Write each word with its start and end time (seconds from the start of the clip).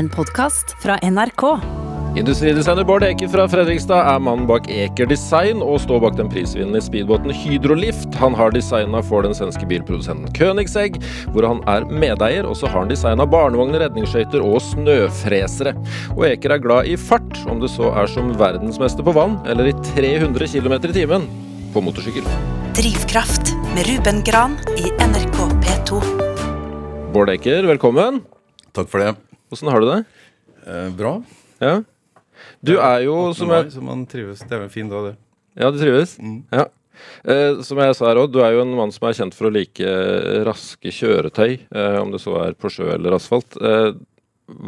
En 0.00 0.08
podkast 0.08 0.76
fra 0.82 0.94
NRK. 1.02 1.42
Industridesigner 2.16 2.84
Bård 2.88 3.04
Eker 3.04 3.28
fra 3.28 3.44
Fredrikstad 3.52 4.06
er 4.14 4.22
mannen 4.24 4.46
bak 4.48 4.64
Eker 4.72 5.10
Design 5.10 5.60
og 5.60 5.76
står 5.84 6.00
bak 6.00 6.16
den 6.16 6.30
prisvinnende 6.32 6.80
speedbåten 6.80 7.34
Hydrolift. 7.36 8.16
Han 8.22 8.32
har 8.38 8.54
designa 8.54 9.02
for 9.04 9.28
den 9.28 9.36
svenske 9.36 9.68
bilprodusenten 9.68 10.32
Königsegg, 10.32 10.96
hvor 11.34 11.50
han 11.50 11.60
er 11.68 11.84
medeier, 11.84 12.48
og 12.48 12.56
så 12.56 12.72
har 12.72 12.86
han 12.86 12.94
designa 12.94 13.28
barnevogner, 13.28 13.84
redningsskøyter 13.84 14.40
og 14.40 14.56
snøfresere. 14.70 15.76
Og 16.16 16.24
Eker 16.32 16.56
er 16.56 16.64
glad 16.64 16.88
i 16.88 16.96
fart, 16.96 17.36
om 17.52 17.60
det 17.60 17.68
så 17.76 17.92
er 17.92 18.08
som 18.08 18.32
verdensmester 18.40 19.04
på 19.04 19.18
vann 19.20 19.36
eller 19.44 19.68
i 19.68 19.78
300 19.92 20.48
km 20.56 20.78
i 20.80 20.96
timen 20.96 21.28
på 21.76 21.84
motorsykkel. 21.84 22.24
Drivkraft 22.80 23.52
med 23.76 23.84
Ruben 23.92 24.24
Gran 24.24 24.56
i 24.80 24.88
NRK 24.96 25.42
P2. 25.60 26.04
Bård 27.12 27.36
Eker, 27.36 27.68
velkommen. 27.68 28.24
Takk 28.72 28.88
for 28.88 29.04
det. 29.04 29.18
Åssen 29.50 29.70
har 29.72 29.82
du 29.82 29.88
det? 29.90 30.00
Eh, 30.66 30.90
bra. 30.94 31.16
Ja. 31.58 31.80
Du 32.64 32.76
er 32.78 33.00
jo, 33.04 33.16
8. 33.30 33.38
som 33.40 33.54
jeg 33.54 33.72
så 33.74 33.82
man 33.84 34.04
trives. 34.08 34.42
Det 34.44 34.54
er 34.54 34.62
jo 34.62 34.68
en 34.68 34.72
fin 34.72 34.90
dag, 34.90 35.10
det. 35.10 35.16
Ja, 35.58 35.70
du 35.74 35.80
trives? 35.80 36.14
Mm. 36.22 36.42
Ja. 36.54 36.68
Eh, 37.24 37.60
som 37.66 37.80
jeg 37.82 37.96
sa 37.96 38.08
her 38.10 38.20
òg, 38.22 38.30
du 38.32 38.38
er 38.44 38.54
jo 38.54 38.62
en 38.62 38.74
mann 38.78 38.92
som 38.94 39.08
er 39.08 39.16
kjent 39.16 39.34
for 39.36 39.48
å 39.48 39.52
like 39.54 39.82
eh, 39.84 40.42
raske 40.46 40.92
kjøretøy, 40.94 41.56
eh, 41.66 41.96
om 42.00 42.12
det 42.14 42.20
så 42.22 42.36
er 42.44 42.54
på 42.60 42.70
sjø 42.72 42.90
eller 42.94 43.16
asfalt. 43.16 43.56
Eh, 43.58 43.90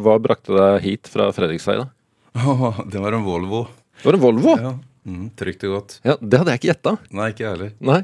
hva 0.02 0.16
brakte 0.22 0.54
deg 0.56 0.80
hit 0.86 1.10
fra 1.10 1.28
Fredrikstad? 1.34 1.84
da? 1.84 2.72
det 2.92 3.02
var 3.02 3.14
en 3.18 3.26
Volvo. 3.26 3.66
Det 4.00 4.08
var 4.08 4.18
en 4.18 4.24
Volvo! 4.24 4.56
Ja. 4.56 4.72
Ja. 4.72 4.74
Mm, 5.02 5.30
trygt 5.34 5.64
og 5.66 5.72
godt. 5.74 5.94
Det 6.04 6.38
hadde 6.38 6.52
jeg 6.54 6.60
ikke 6.60 6.68
gjetta. 6.70 6.96
Nei, 7.10 7.30
ikke 7.32 7.42
jeg 7.42 7.54
heller. 7.56 7.72
Nei. 7.82 8.02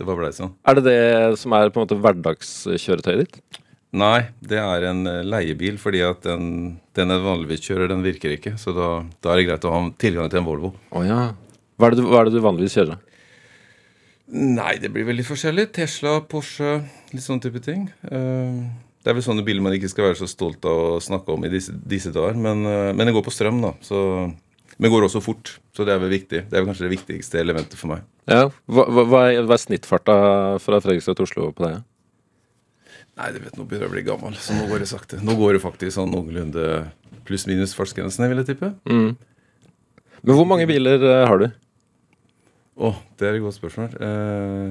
Det 0.00 0.06
bare 0.08 0.18
blei 0.18 0.30
sånn. 0.34 0.54
Er 0.66 0.78
det 0.78 0.82
det 0.86 1.38
som 1.38 1.52
er 1.54 1.70
på 1.70 1.78
en 1.78 1.84
måte 1.84 1.98
hverdagskjøretøyet 2.00 3.20
ditt? 3.22 3.60
Nei, 3.90 4.28
det 4.38 4.58
er 4.62 4.86
en 4.86 5.02
eh, 5.10 5.24
leiebil, 5.26 5.78
fordi 5.82 6.02
at 6.06 6.22
den, 6.22 6.76
den 6.94 7.10
jeg 7.10 7.22
vanligvis 7.24 7.64
kjører, 7.66 7.88
den 7.90 8.04
virker 8.06 8.36
ikke. 8.36 8.54
Så 8.60 8.74
da, 8.76 8.90
da 9.18 9.32
er 9.32 9.40
det 9.40 9.46
greit 9.48 9.66
å 9.66 9.72
ha 9.74 9.80
tilgang 9.98 10.30
til 10.30 10.42
en 10.42 10.46
Volvo. 10.46 10.74
Oh, 10.94 11.02
ja. 11.06 11.32
Hva 11.80 11.88
er, 11.88 11.96
det 11.96 12.04
du, 12.04 12.10
hva 12.10 12.20
er 12.20 12.28
det 12.28 12.36
du 12.36 12.44
vanligvis 12.44 12.76
kjører? 12.78 13.00
Nei, 14.30 14.76
det 14.78 14.92
blir 14.94 15.08
veldig 15.08 15.24
forskjellig. 15.26 15.72
Tesla, 15.74 16.20
Porsche, 16.22 16.76
litt 17.10 17.24
sånn 17.24 17.42
type 17.42 17.62
ting. 17.64 17.88
Eh, 18.06 18.62
det 19.02 19.10
er 19.10 19.16
vel 19.16 19.24
sånne 19.26 19.42
biler 19.46 19.64
man 19.64 19.74
ikke 19.74 19.90
skal 19.90 20.10
være 20.10 20.20
så 20.20 20.28
stolt 20.30 20.66
av 20.70 20.84
å 20.92 21.02
snakke 21.02 21.34
om 21.34 21.48
i 21.48 21.50
disse, 21.50 21.74
disse 21.74 22.14
dager. 22.14 22.38
Men, 22.38 22.62
eh, 22.68 22.92
men 22.94 23.10
det 23.10 23.16
går 23.16 23.26
på 23.26 23.34
strøm, 23.34 23.58
da. 23.64 23.74
Så, 23.82 23.98
men 24.78 24.92
går 24.94 25.08
også 25.08 25.24
fort. 25.24 25.56
Så 25.74 25.82
det 25.88 25.96
er 25.96 26.02
vel 26.04 26.14
viktig. 26.14 26.44
Det 26.46 26.54
er 26.54 26.62
vel 26.62 26.70
kanskje 26.70 26.86
det 26.86 26.94
viktigste 26.94 27.42
elementet 27.42 27.74
for 27.80 27.96
meg. 27.96 28.06
Ja. 28.30 28.46
Hva, 28.70 28.86
hva, 28.86 29.06
hva, 29.10 29.26
er, 29.32 29.42
er 29.42 29.62
snittfarta 29.64 30.14
fra 30.62 30.78
Fredrikstad 30.78 31.18
til 31.18 31.26
Oslo 31.26 31.50
på 31.56 31.66
det? 31.66 31.80
Nei, 33.18 33.30
du 33.34 33.40
vet, 33.42 33.56
nå 33.58 33.64
begynner 33.68 33.86
jeg 33.88 33.90
å 33.90 33.94
bli 33.94 34.04
gammel, 34.06 34.36
så 34.40 34.54
nå 34.56 34.66
går 34.70 34.84
det 34.84 34.88
sakte. 34.90 35.18
Nå 35.24 35.34
går 35.36 35.56
det 35.56 35.62
faktisk 35.64 35.96
sånn 35.96 36.12
noenlunde 36.14 36.66
pluss-minus 37.28 37.74
fartsgrensene, 37.76 38.28
vil 38.30 38.40
jeg 38.42 38.52
tippe. 38.54 38.70
Mm. 38.88 39.10
Men 40.20 40.36
hvor 40.38 40.46
mange 40.48 40.66
biler 40.68 41.02
eh, 41.04 41.24
har 41.28 41.42
du? 41.42 41.48
Å, 42.80 42.94
det 43.20 43.28
er 43.28 43.36
et 43.36 43.44
godt 43.44 43.58
spørsmål. 43.58 43.92
Eh, 44.00 44.70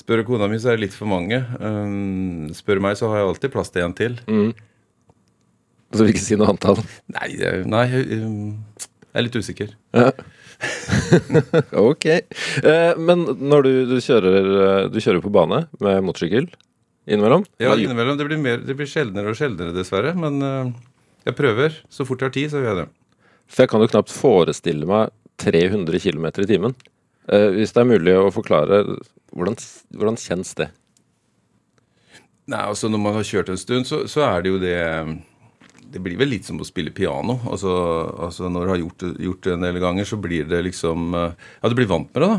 spør 0.00 0.22
kona 0.28 0.48
mi, 0.48 0.60
så 0.62 0.72
er 0.72 0.78
det 0.78 0.86
litt 0.86 0.96
for 0.96 1.10
mange. 1.10 1.42
Eh, 1.42 2.54
spør 2.56 2.80
meg, 2.84 2.96
så 3.00 3.10
har 3.12 3.20
jeg 3.22 3.30
alltid 3.32 3.54
plass 3.56 3.72
til 3.74 3.84
en 3.84 3.96
til. 3.98 4.16
Mm. 4.30 4.50
Så 5.92 6.02
vil 6.04 6.12
ikke 6.14 6.24
si 6.24 6.36
noe 6.40 6.50
antall? 6.52 6.80
Nei, 7.14 7.28
det- 7.38 7.66
nei 7.70 7.84
jeg, 7.92 8.22
um, 8.24 8.64
jeg 9.06 9.20
er 9.20 9.24
litt 9.28 9.36
usikker. 9.38 9.70
Ja. 9.96 10.10
ok. 11.90 12.06
Eh, 12.08 12.92
men 12.98 13.26
når 13.52 13.66
du, 13.68 13.72
du, 13.92 13.96
kjører, 14.00 14.48
eh, 14.66 14.88
du 14.92 14.98
kjører 15.00 15.22
på 15.24 15.32
bane 15.32 15.66
med 15.80 16.02
motorsykkel 16.08 16.48
innimellom? 17.06 17.46
Ja, 17.62 17.74
innimellom. 17.78 18.18
Det 18.18 18.28
blir, 18.28 18.40
mer, 18.42 18.62
det 18.62 18.76
blir 18.78 18.90
sjeldnere 18.90 19.32
og 19.32 19.38
sjeldnere, 19.38 19.74
dessverre. 19.76 20.14
Men 20.18 20.42
uh, 20.42 20.72
jeg 21.26 21.38
prøver. 21.38 21.80
Så 21.92 22.06
fort 22.08 22.22
jeg 22.22 22.30
har 22.30 22.36
tid, 22.36 22.50
så 22.52 22.62
gjør 22.62 22.72
jeg 22.72 22.80
det. 22.82 22.88
For 23.46 23.64
jeg 23.64 23.72
kan 23.72 23.84
jo 23.84 23.92
knapt 23.92 24.14
forestille 24.14 24.88
meg 24.90 25.14
300 25.42 26.02
km 26.02 26.26
i 26.32 26.50
timen. 26.50 26.74
Uh, 27.30 27.52
hvis 27.56 27.74
det 27.74 27.82
er 27.82 27.92
mulig 27.92 28.18
å 28.18 28.32
forklare, 28.34 28.82
hvordan, 29.34 29.58
hvordan 29.94 30.20
kjennes 30.20 30.52
det? 30.58 30.70
Nei, 32.46 32.62
altså 32.62 32.90
Når 32.90 33.02
man 33.02 33.16
har 33.18 33.26
kjørt 33.26 33.50
en 33.50 33.60
stund, 33.60 33.88
så, 33.88 34.04
så 34.10 34.22
er 34.28 34.44
det 34.44 34.52
jo 34.52 34.60
det 34.62 34.76
Det 35.92 36.02
blir 36.02 36.18
vel 36.18 36.30
litt 36.34 36.46
som 36.46 36.60
å 36.62 36.66
spille 36.66 36.94
piano. 36.94 37.40
Altså, 37.50 37.72
altså 38.22 38.50
Når 38.50 38.66
du 38.66 38.72
har 38.72 38.82
gjort 38.82 39.02
det, 39.02 39.12
gjort 39.26 39.46
det 39.46 39.54
en 39.56 39.66
del 39.66 39.80
ganger, 39.82 40.06
så 40.06 40.18
blir 40.20 40.46
det 40.50 40.62
liksom 40.68 41.14
eh, 41.14 41.48
Ja, 41.62 41.70
du 41.70 41.78
blir 41.78 41.90
vant 41.90 42.12
med 42.12 42.22
det, 42.22 42.30
da. 42.30 42.38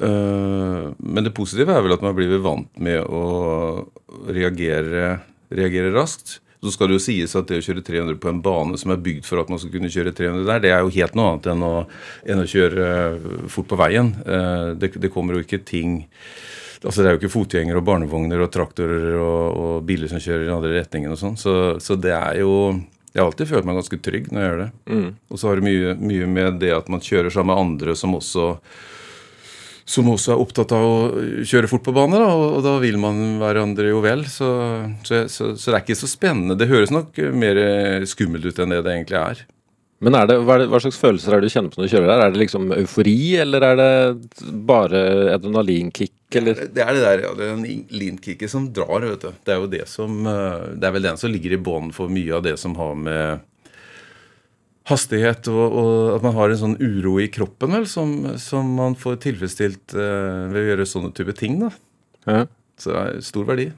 Eh, 0.00 0.86
men 0.98 1.24
det 1.26 1.34
positive 1.36 1.74
er 1.74 1.82
vel 1.84 1.92
at 1.96 2.04
man 2.04 2.14
blir 2.16 2.32
vant 2.42 2.70
med 2.80 3.02
å 3.04 3.84
reagere, 4.32 5.18
reagere 5.52 5.92
raskt. 5.94 6.38
Så 6.62 6.70
skal 6.70 6.88
det 6.92 7.00
jo 7.00 7.02
sies 7.02 7.32
at 7.34 7.48
det 7.50 7.58
å 7.58 7.64
kjøre 7.66 7.82
300 7.82 8.20
på 8.22 8.30
en 8.30 8.38
bane 8.44 8.78
som 8.78 8.92
er 8.94 9.00
bygd 9.02 9.26
for 9.26 9.40
at 9.42 9.48
man 9.50 9.58
skal 9.58 9.72
kunne 9.74 9.90
kjøre 9.90 10.12
300 10.14 10.44
der, 10.46 10.60
det 10.62 10.70
er 10.70 10.84
jo 10.84 10.92
helt 10.94 11.16
noe 11.18 11.32
annet 11.32 11.48
enn 11.50 11.64
å, 11.66 11.72
enn 12.30 12.42
å 12.44 12.46
kjøre 12.52 12.84
eh, 12.92 13.24
fort 13.50 13.66
på 13.72 13.78
veien. 13.80 14.12
Eh, 14.22 14.68
Det, 14.78 14.92
det 15.02 15.10
kommer 15.10 15.34
jo 15.38 15.44
ikke 15.46 15.62
ting 15.66 16.02
Altså 16.82 17.02
Det 17.04 17.10
er 17.10 17.14
jo 17.14 17.20
ikke 17.20 17.30
fotgjengere 17.30 17.78
og 17.78 17.84
barnevogner 17.86 18.40
og 18.42 18.48
traktorer 18.50 19.12
og, 19.14 19.42
og 19.54 19.74
biler 19.86 20.10
som 20.10 20.18
kjører 20.18 20.42
i 20.42 20.48
den 20.48 20.54
andre 20.56 20.72
retningen 20.80 21.12
og 21.14 21.18
sånn. 21.20 21.36
Så, 21.38 21.52
så 21.78 21.94
det 21.94 22.10
er 22.10 22.40
jo 22.40 22.54
Jeg 23.12 23.20
har 23.20 23.28
alltid 23.28 23.46
følt 23.52 23.68
meg 23.68 23.76
ganske 23.78 23.98
trygg 24.02 24.32
når 24.32 24.40
jeg 24.42 24.48
gjør 24.50 24.58
det. 24.64 24.70
Og 25.30 25.38
så 25.38 25.46
har 25.50 25.60
det 25.60 25.66
mye, 25.68 25.92
mye 26.02 26.26
med 26.26 26.58
det 26.58 26.72
at 26.74 26.90
man 26.90 26.98
kjører 27.04 27.30
sammen 27.30 27.52
med 27.54 27.62
andre 27.62 27.94
som 27.94 28.16
også 28.18 28.48
som 29.92 30.08
også 30.08 30.34
er 30.34 30.42
opptatt 30.42 30.72
av 30.76 30.86
å 30.88 30.98
kjøre 31.46 31.68
fort 31.70 31.84
på 31.84 31.94
bane, 31.96 32.18
da, 32.18 32.28
og, 32.32 32.60
da 32.64 32.76
vil 32.82 32.96
man 33.00 33.38
hverandre 33.42 33.92
jo 33.92 34.02
vel. 34.04 34.24
Så, 34.30 34.50
så, 35.04 35.24
så, 35.28 35.52
så 35.54 35.72
det 35.72 35.78
er 35.78 35.82
ikke 35.84 36.02
så 36.02 36.10
spennende. 36.10 36.56
Det 36.58 36.70
høres 36.72 36.94
nok 36.94 37.20
mer 37.36 37.60
skummelt 38.08 38.48
ut 38.48 38.62
enn 38.62 38.72
det 38.72 38.84
det 38.86 38.96
egentlig 38.96 39.20
er. 39.20 39.44
Men 40.02 40.16
er 40.18 40.26
det, 40.26 40.36
hva, 40.42 40.56
er 40.56 40.64
det, 40.64 40.70
hva 40.72 40.80
slags 40.82 40.98
følelser 40.98 41.30
er 41.36 41.42
det 41.42 41.46
du 41.46 41.54
kjenner 41.54 41.70
på 41.70 41.78
når 41.78 41.86
du 41.86 41.92
kjører 41.92 42.08
der? 42.10 42.22
Er 42.24 42.32
det 42.34 42.40
liksom 42.40 42.72
eufori, 42.74 43.18
eller 43.38 43.66
er 43.68 43.76
det 43.78 43.92
bare 44.66 45.02
adrenalinkick, 45.36 46.16
eller? 46.40 46.64
Det 46.74 46.82
er 46.82 46.96
det 46.96 47.04
der, 47.04 47.22
ja, 47.22 47.30
det 47.38 47.46
er 47.46 47.52
den 47.52 47.84
lean-kicket 47.94 48.50
som 48.50 48.66
drar, 48.74 49.06
vet 49.06 49.22
du. 49.22 49.30
Det 49.46 49.54
er 49.54 49.62
jo 49.62 49.70
det 49.70 49.84
som 49.90 50.26
eh, 50.26 50.64
Det 50.74 50.88
er 50.88 50.96
vel 50.96 51.06
den 51.06 51.20
som 51.22 51.30
ligger 51.30 51.54
i 51.54 51.60
bånn 51.70 51.94
for 51.94 52.10
mye 52.10 52.34
av 52.34 52.42
det 52.48 52.56
som 52.58 52.74
har 52.80 52.98
med 52.98 53.46
hastighet 54.90 55.46
og, 55.52 55.62
og 55.62 55.92
at 56.16 56.24
man 56.24 56.34
har 56.36 56.52
en 56.52 56.60
sånn 56.62 56.78
uro 56.82 57.18
i 57.22 57.28
kroppen, 57.32 57.74
vel, 57.76 57.86
som, 57.90 58.14
som 58.42 58.72
man 58.78 58.96
får 58.98 59.20
tilfredsstilt 59.22 59.94
uh, 59.94 60.50
ved 60.50 60.58
å 60.58 60.68
gjøre 60.72 60.88
sånne 60.90 61.12
type 61.16 61.34
ting, 61.38 61.60
da. 61.62 61.70
Ja. 62.26 62.44
Så 62.80 62.90
det 62.90 63.02
er 63.02 63.24
stor 63.26 63.46
verdi. 63.46 63.68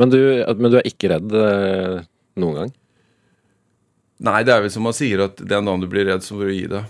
Men, 0.00 0.12
du, 0.12 0.20
men 0.56 0.72
du 0.72 0.78
er 0.80 0.88
ikke 0.88 1.10
redd 1.12 1.34
uh, 1.36 2.00
noen 2.40 2.62
gang? 2.62 2.72
Nei, 4.24 4.40
det 4.44 4.54
er 4.54 4.64
vel 4.64 4.72
som 4.72 4.84
man 4.84 4.96
sier 4.96 5.24
at 5.24 5.40
den 5.40 5.68
dagen 5.68 5.84
du 5.84 5.88
blir 5.90 6.08
redd, 6.08 6.24
så 6.24 6.36
må 6.36 6.44
du 6.44 6.52
gi 6.52 6.66
deg. 6.68 6.88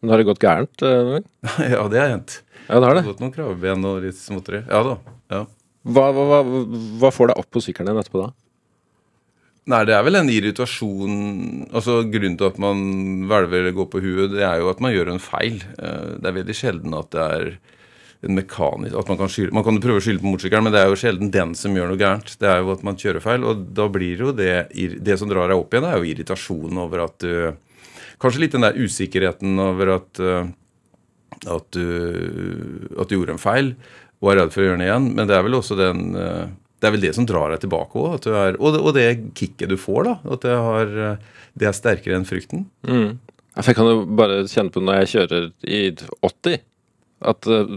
Men 0.00 0.12
har 0.12 0.20
det 0.20 0.28
gått 0.28 0.42
gærent 0.44 0.84
eh, 0.84 0.98
noen 1.02 1.14
gang? 1.16 1.30
ja, 1.74 1.84
det 1.90 2.02
har 2.02 2.12
hendt. 2.12 2.34
Ja, 2.68 2.78
det 2.78 2.84
har 2.84 2.98
Det 2.98 3.00
Jeg 3.00 3.06
har 3.06 3.08
gått 3.12 3.22
noen 3.24 3.32
kravben 3.34 3.86
og 3.88 4.02
litt 4.04 4.18
småtteri. 4.20 4.60
Ja 4.68 4.82
da. 4.84 4.98
ja. 5.32 5.40
Hva, 5.88 6.04
hva, 6.12 6.26
hva, 6.28 6.40
hva 7.00 7.10
får 7.14 7.30
deg 7.30 7.40
opp 7.40 7.48
på 7.54 7.62
sykkelen 7.64 7.94
din 7.94 8.02
etterpå 8.02 8.20
da? 8.26 8.28
Nei, 9.68 9.82
det 9.84 9.92
er 9.92 10.04
vel 10.06 10.16
en 10.16 10.30
irritasjon 10.32 11.16
Altså 11.76 11.98
Grunnen 12.08 12.38
til 12.40 12.48
at 12.48 12.60
man 12.62 12.78
hvelver 13.28 13.60
eller 13.60 13.74
går 13.76 13.88
på 13.92 14.00
huet, 14.00 14.30
det 14.32 14.44
er 14.46 14.62
jo 14.62 14.70
at 14.72 14.80
man 14.80 14.94
gjør 14.94 15.10
en 15.12 15.20
feil. 15.22 15.58
Eh, 15.76 16.14
Det 16.16 16.30
er 16.30 16.38
veldig 16.38 16.56
sjelden 16.56 16.96
at 16.96 17.10
det 17.12 17.26
er 17.26 17.50
en 18.26 18.34
mekanisk 18.34 18.96
at 18.98 19.10
Man 19.12 19.18
kan 19.20 19.30
skylde, 19.30 19.54
man 19.54 19.62
kan 19.66 19.76
prøve 19.82 20.00
å 20.00 20.02
skylde 20.02 20.24
på 20.24 20.32
motorsykkelen, 20.32 20.64
men 20.66 20.74
det 20.74 20.80
er 20.80 20.88
jo 20.90 20.98
sjelden 20.98 21.30
den 21.30 21.52
som 21.54 21.76
gjør 21.76 21.92
noe 21.92 22.00
gærent. 22.00 22.32
Det 22.40 22.48
er 22.50 22.62
jo 22.64 22.72
at 22.72 22.82
man 22.82 22.96
kjører 22.98 23.22
feil, 23.22 23.44
og 23.46 23.68
da 23.76 23.86
blir 23.92 24.24
jo 24.24 24.32
det 24.32 24.70
Det 24.74 25.18
som 25.20 25.28
drar 25.30 25.48
deg 25.52 25.60
opp 25.60 25.74
igjen, 25.74 25.86
er 25.86 25.98
jo 26.00 26.08
irritasjon 26.14 26.80
over 26.84 27.04
at 27.04 27.18
du 27.22 27.54
Kanskje 28.18 28.40
litt 28.42 28.56
den 28.56 28.64
der 28.66 28.74
usikkerheten 28.74 29.60
over 29.62 29.92
at 30.00 30.18
eh, 30.18 30.48
at 31.46 31.68
du, 31.70 32.88
at 32.98 33.06
du 33.06 33.14
gjorde 33.14 33.36
en 33.36 33.38
feil 33.38 33.74
og 34.18 34.32
er 34.32 34.40
redd 34.40 34.50
for 34.50 34.64
å 34.64 34.64
gjøre 34.66 34.78
den 34.80 34.88
igjen. 34.88 35.04
Men 35.14 35.28
det 35.30 35.36
er 35.36 35.44
vel 35.46 35.54
også 35.54 35.76
den 35.78 36.16
eh, 36.18 36.48
det 36.78 36.86
er 36.86 36.94
vel 36.94 37.02
det 37.02 37.14
som 37.16 37.26
drar 37.26 37.50
deg 37.52 37.62
tilbake 37.64 37.98
òg. 37.98 38.26
Og, 38.58 38.76
og 38.78 38.92
det 38.94 39.06
kicket 39.38 39.70
du 39.72 39.76
får. 39.80 40.04
da, 40.06 40.14
At 40.34 40.44
det, 40.46 40.56
har, 40.66 40.92
det 41.58 41.68
er 41.68 41.76
sterkere 41.76 42.18
enn 42.18 42.28
frykten. 42.28 42.68
Mm. 42.86 43.16
Jeg 43.58 43.74
kan 43.74 43.88
jo 43.90 44.02
bare 44.18 44.44
kjenne 44.46 44.70
på 44.70 44.82
når 44.84 45.00
jeg 45.00 45.10
kjører 45.14 45.48
i 45.66 45.80
80, 46.22 46.60
at 47.26 47.48
eh, 47.50 47.72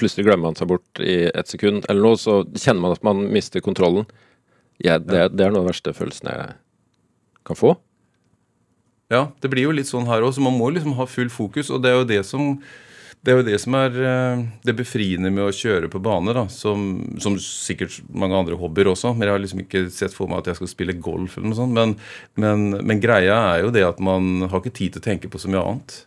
plutselig 0.00 0.26
glemmer 0.26 0.48
man 0.48 0.58
seg 0.58 0.70
bort 0.72 1.02
i 1.04 1.20
ett 1.28 1.52
sekund 1.52 1.86
eller 1.86 2.02
noe, 2.08 2.18
så 2.18 2.40
kjenner 2.56 2.82
man 2.82 2.96
at 2.96 3.06
man 3.06 3.22
mister 3.30 3.62
kontrollen. 3.62 4.08
Jeg, 4.82 5.04
det, 5.06 5.28
det 5.36 5.46
er 5.46 5.54
noe 5.54 5.62
av 5.62 5.68
den 5.68 5.70
verste 5.70 5.94
følelsen 5.94 6.32
jeg 6.32 6.56
kan 7.46 7.58
få. 7.58 7.76
Ja, 9.10 9.28
Det 9.42 9.50
blir 9.50 9.68
jo 9.68 9.74
litt 9.74 9.90
sånn 9.90 10.08
her 10.10 10.22
òg, 10.22 10.34
så 10.34 10.42
man 10.42 10.58
må 10.58 10.70
liksom 10.74 10.94
ha 10.98 11.06
full 11.10 11.30
fokus. 11.30 11.70
Og 11.74 11.82
det 11.82 11.90
er 11.90 11.98
jo 12.00 12.08
det 12.10 12.20
som 12.26 12.56
det 13.20 13.32
er 13.32 13.36
jo 13.36 13.44
det 13.44 13.58
som 13.60 13.74
er 13.76 13.96
eh, 14.00 14.42
det 14.64 14.74
befriende 14.78 15.28
med 15.32 15.44
å 15.44 15.52
kjøre 15.52 15.90
på 15.92 16.00
bane, 16.00 16.32
da, 16.32 16.46
som, 16.48 16.86
som 17.20 17.36
sikkert 17.40 17.98
mange 18.08 18.38
andre 18.38 18.56
hobbyer 18.56 18.88
også. 18.94 19.12
Men 19.12 19.28
jeg 19.28 19.34
har 19.34 19.42
liksom 19.42 19.60
ikke 19.64 19.82
sett 19.92 20.16
for 20.16 20.30
meg 20.30 20.40
at 20.40 20.48
jeg 20.48 20.60
skal 20.60 20.70
spille 20.72 20.96
golf 20.96 21.36
eller 21.36 21.50
noe 21.52 21.58
sånt. 21.58 21.76
Men, 21.76 21.92
men, 22.40 22.78
men 22.80 23.02
greia 23.02 23.36
er 23.50 23.66
jo 23.66 23.74
det 23.76 23.84
at 23.84 24.00
man 24.00 24.46
har 24.46 24.62
ikke 24.62 24.72
tid 24.72 24.96
til 24.96 25.02
å 25.02 25.08
tenke 25.10 25.28
på 25.28 25.40
så 25.42 25.52
mye 25.52 25.60
annet. 25.60 25.98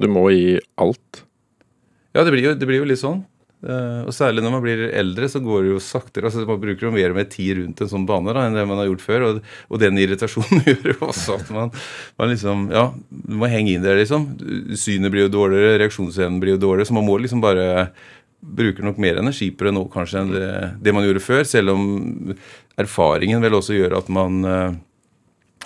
Du 0.00 0.08
må 0.08 0.24
gi 0.32 0.56
alt. 0.80 1.24
Ja, 2.16 2.24
det 2.24 2.32
blir 2.32 2.46
jo, 2.48 2.56
det 2.56 2.70
blir 2.70 2.80
jo 2.80 2.88
litt 2.88 3.02
sånn. 3.02 3.20
Eh, 3.60 4.02
og 4.08 4.14
særlig 4.16 4.40
når 4.40 4.54
man 4.54 4.62
blir 4.64 4.82
eldre, 4.96 5.28
så 5.28 5.42
går 5.44 5.64
det 5.66 5.72
jo 5.74 5.80
saktere. 5.84 6.30
altså 6.30 6.46
Man 6.48 6.60
bruker 6.62 6.86
jo 6.88 6.92
mer 6.94 7.12
og 7.12 7.18
mer 7.18 7.26
tid 7.28 7.58
rundt 7.58 7.82
en 7.84 7.90
sånn 7.92 8.06
bane 8.08 8.32
da, 8.32 8.46
enn 8.46 8.56
det 8.56 8.64
man 8.68 8.80
har 8.80 8.88
gjort 8.88 9.04
før. 9.04 9.26
Og, 9.26 9.40
og 9.68 9.82
den 9.82 10.00
irritasjonen 10.00 10.62
gjør 10.68 10.94
jo 10.94 11.10
også 11.10 11.36
at 11.40 11.50
man, 11.56 11.74
man, 12.20 12.32
liksom 12.32 12.68
Ja, 12.72 12.86
du 13.10 13.36
må 13.40 13.50
henge 13.52 13.74
inn 13.74 13.84
der, 13.84 14.00
liksom. 14.00 14.30
Synet 14.80 15.12
blir 15.12 15.26
jo 15.26 15.34
dårligere, 15.36 15.76
reaksjonsevnen 15.84 16.40
blir 16.42 16.56
jo 16.56 16.62
dårligere. 16.64 16.88
Så 16.88 16.96
man 16.96 17.08
må 17.08 17.18
liksom 17.20 17.44
bare 17.44 17.90
bruker 18.40 18.86
nok 18.86 18.96
mer 19.02 19.18
energi 19.20 19.50
på 19.52 19.66
det 19.66 19.74
nå 19.76 19.82
kanskje 19.92 20.22
enn 20.22 20.30
det, 20.32 20.50
det 20.80 20.94
man 20.96 21.04
gjorde 21.04 21.24
før. 21.24 21.44
Selv 21.48 21.74
om 21.74 22.32
erfaringen 22.80 23.44
vel 23.44 23.58
også 23.58 23.76
gjør 23.76 23.98
at 24.00 24.08
man, 24.12 24.40
eh, 24.48 24.78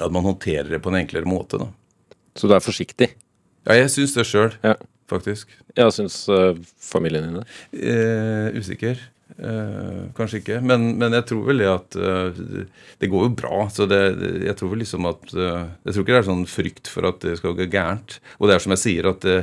at 0.01 0.11
man 0.11 0.27
håndterer 0.27 0.75
det 0.75 0.83
på 0.83 0.91
en 0.91 0.99
enklere 1.05 1.31
måte. 1.31 1.63
da. 1.63 1.71
Så 2.35 2.51
du 2.51 2.57
er 2.57 2.65
forsiktig? 2.65 3.13
Ja, 3.65 3.79
jeg 3.79 3.93
syns 3.95 4.17
det 4.19 4.27
sjøl, 4.29 4.59
Ja. 4.67 4.75
Faktisk. 5.11 5.51
Ja, 5.77 5.91
syns 5.93 6.23
uh, 6.29 6.55
familien 6.81 7.29
din 7.29 7.41
det? 7.41 7.47
Eh, 7.73 8.59
usikker. 8.59 9.01
Eh, 9.39 10.03
kanskje 10.15 10.39
ikke. 10.43 10.61
Men, 10.63 10.93
men, 11.01 11.15
jeg 11.17 11.27
tror 11.31 11.47
vel 11.49 11.63
det 11.65 11.67
at 11.67 11.97
uh, 11.99 12.43
Det 13.01 13.09
går 13.11 13.27
jo 13.27 13.33
bra. 13.35 13.65
Så 13.73 13.89
det, 13.91 14.03
jeg 14.45 14.55
tror 14.59 14.75
vel 14.75 14.85
liksom 14.85 15.09
at 15.11 15.35
uh, 15.35 15.65
Jeg 15.83 15.97
tror 15.97 16.05
ikke 16.05 16.13
det 16.13 16.21
er 16.21 16.29
sånn 16.29 16.47
frykt 16.51 16.93
for 16.93 17.09
at 17.11 17.19
det 17.25 17.39
skal 17.41 17.57
gå 17.59 17.67
gærent. 17.73 18.21
Og 18.39 18.49
det 18.49 18.57
er 18.57 18.65
som 18.65 18.77
jeg 18.77 18.85
sier, 18.85 19.11
at 19.11 19.25
det 19.25 19.41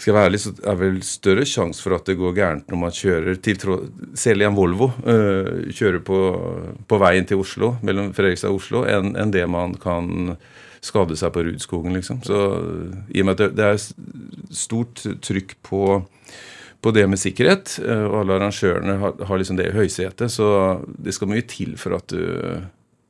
skal 0.00 0.10
jeg 0.10 0.16
være 0.16 0.30
ærlig, 0.32 0.40
så 0.42 0.50
er 0.66 0.78
vel 0.80 0.96
større 1.06 1.44
sjanse 1.46 1.84
for 1.84 1.94
at 1.94 2.08
det 2.08 2.16
går 2.18 2.32
gærent 2.34 2.72
når 2.72 2.78
man 2.80 2.94
kjører 2.96 3.36
til 3.38 3.60
Selv 4.18 4.42
i 4.42 4.46
en 4.48 4.56
Volvo 4.56 4.88
kjører 4.98 6.00
på, 6.02 6.16
på, 6.90 6.98
veien 6.98 7.28
til 7.28 7.38
Oslo, 7.38 7.76
mellom 7.86 8.08
Fredrikstad 8.16 8.50
og 8.50 8.58
Oslo, 8.58 8.82
enn 8.90 9.12
en 9.14 9.30
det 9.30 9.44
man 9.46 9.76
kan 9.78 10.34
skade 10.82 11.16
seg 11.18 11.32
på 11.34 11.44
Rudskogen, 11.46 11.94
liksom. 11.96 12.20
Så 12.26 12.38
i 13.14 13.22
og 13.22 13.28
med 13.28 13.38
at 13.40 13.54
det, 13.56 13.68
er 13.68 14.54
stort 14.56 15.04
trykk 15.22 15.54
på, 15.64 15.82
på 16.82 16.94
det 16.94 17.06
med 17.10 17.20
sikkerhet, 17.22 17.76
eh, 17.84 18.04
og 18.08 18.22
alle 18.22 18.38
arrangørene 18.40 18.98
har, 19.02 19.18
har 19.28 19.40
liksom 19.40 19.60
det 19.60 19.70
i 19.70 19.76
høysetet, 19.76 20.32
så 20.34 20.48
det 20.98 21.14
skal 21.14 21.30
mye 21.30 21.46
til 21.46 21.76
for 21.80 21.98
at 22.00 22.10
du 22.12 22.22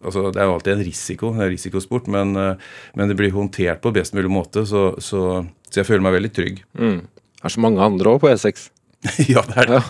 altså 0.02 0.32
Det 0.34 0.40
er 0.42 0.48
jo 0.48 0.54
alltid 0.56 0.72
en 0.72 0.82
risiko, 0.82 1.28
det 1.36 1.44
er 1.44 1.52
risikosport, 1.52 2.08
men, 2.10 2.34
eh, 2.34 2.70
men, 2.98 3.06
det 3.06 3.14
blir 3.14 3.30
håndtert 3.30 3.78
på 3.84 3.92
best 3.94 4.16
mulig 4.18 4.32
måte, 4.34 4.64
så, 4.66 4.96
så, 4.98 5.44
så 5.70 5.78
jeg 5.78 5.86
føler 5.86 6.02
meg 6.02 6.16
veldig 6.16 6.32
trygg. 6.34 6.58
Mm. 6.74 6.96
Det 7.06 7.46
er 7.46 7.54
så 7.54 7.62
mange 7.62 7.84
andre 7.86 8.10
òg 8.10 8.18
på 8.24 8.32
E6. 8.32 8.66
ja, 9.32 9.44
det 9.46 9.60
er 9.62 9.70
det. 9.70 9.80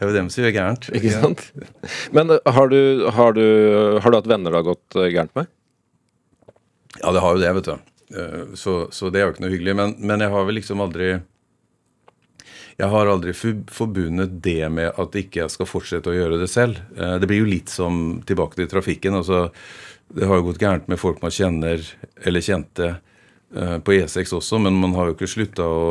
Det 0.00 0.06
er 0.06 0.08
jo 0.08 0.16
dem 0.16 0.30
som 0.32 0.40
gjør 0.40 0.56
gærent. 0.56 0.88
Ikke 0.96 1.12
sant? 1.12 1.44
Men 2.16 2.32
eh, 2.32 2.52
har 2.56 2.72
du, 2.72 2.80
har 3.12 3.36
du, 3.36 3.44
har 4.00 4.08
du 4.08 4.16
hatt 4.16 4.32
venner 4.32 4.48
det 4.48 4.62
har 4.62 4.70
gått 4.72 5.00
gærent 5.12 5.36
med? 5.36 5.52
Ja, 6.98 7.12
det 7.12 7.22
har 7.22 7.36
jo 7.36 7.42
det, 7.42 7.52
vet 7.60 7.68
du. 7.68 7.90
Eh, 8.16 8.54
så, 8.54 8.88
så 8.90 9.10
det 9.10 9.20
er 9.20 9.28
jo 9.28 9.34
ikke 9.34 9.44
noe 9.44 9.52
hyggelig. 9.52 9.76
Men, 9.78 9.94
men, 9.98 10.24
jeg 10.24 10.32
har 10.32 10.48
vel 10.48 10.58
liksom 10.58 10.82
aldri 10.82 11.10
Jeg 12.80 12.88
har 12.88 13.10
aldri 13.12 13.34
forbundet 13.36 14.38
det 14.42 14.70
med 14.72 14.96
at 14.98 15.20
ikke 15.20 15.42
jeg 15.42 15.52
skal 15.52 15.68
fortsette 15.68 16.10
å 16.10 16.16
gjøre 16.16 16.40
det 16.40 16.50
selv. 16.50 16.80
Eh, 16.96 17.18
det 17.20 17.28
blir 17.30 17.44
jo 17.44 17.52
litt 17.52 17.72
som 17.72 18.20
tilbake 18.26 18.58
til 18.58 18.70
trafikken. 18.70 19.20
altså 19.20 19.48
Det 20.08 20.26
har 20.26 20.40
jo 20.40 20.48
gått 20.48 20.62
gærent 20.62 20.88
med 20.88 21.00
folk 21.00 21.22
man 21.22 21.34
kjenner 21.34 21.84
eller 22.24 22.44
kjente 22.44 22.94
eh, 23.54 23.78
på 23.78 23.98
E6 24.00 24.34
også, 24.40 24.62
men 24.64 24.80
man 24.80 24.96
har 24.98 25.10
jo 25.10 25.18
ikke 25.18 25.30
slutta 25.30 25.68
å 25.68 25.84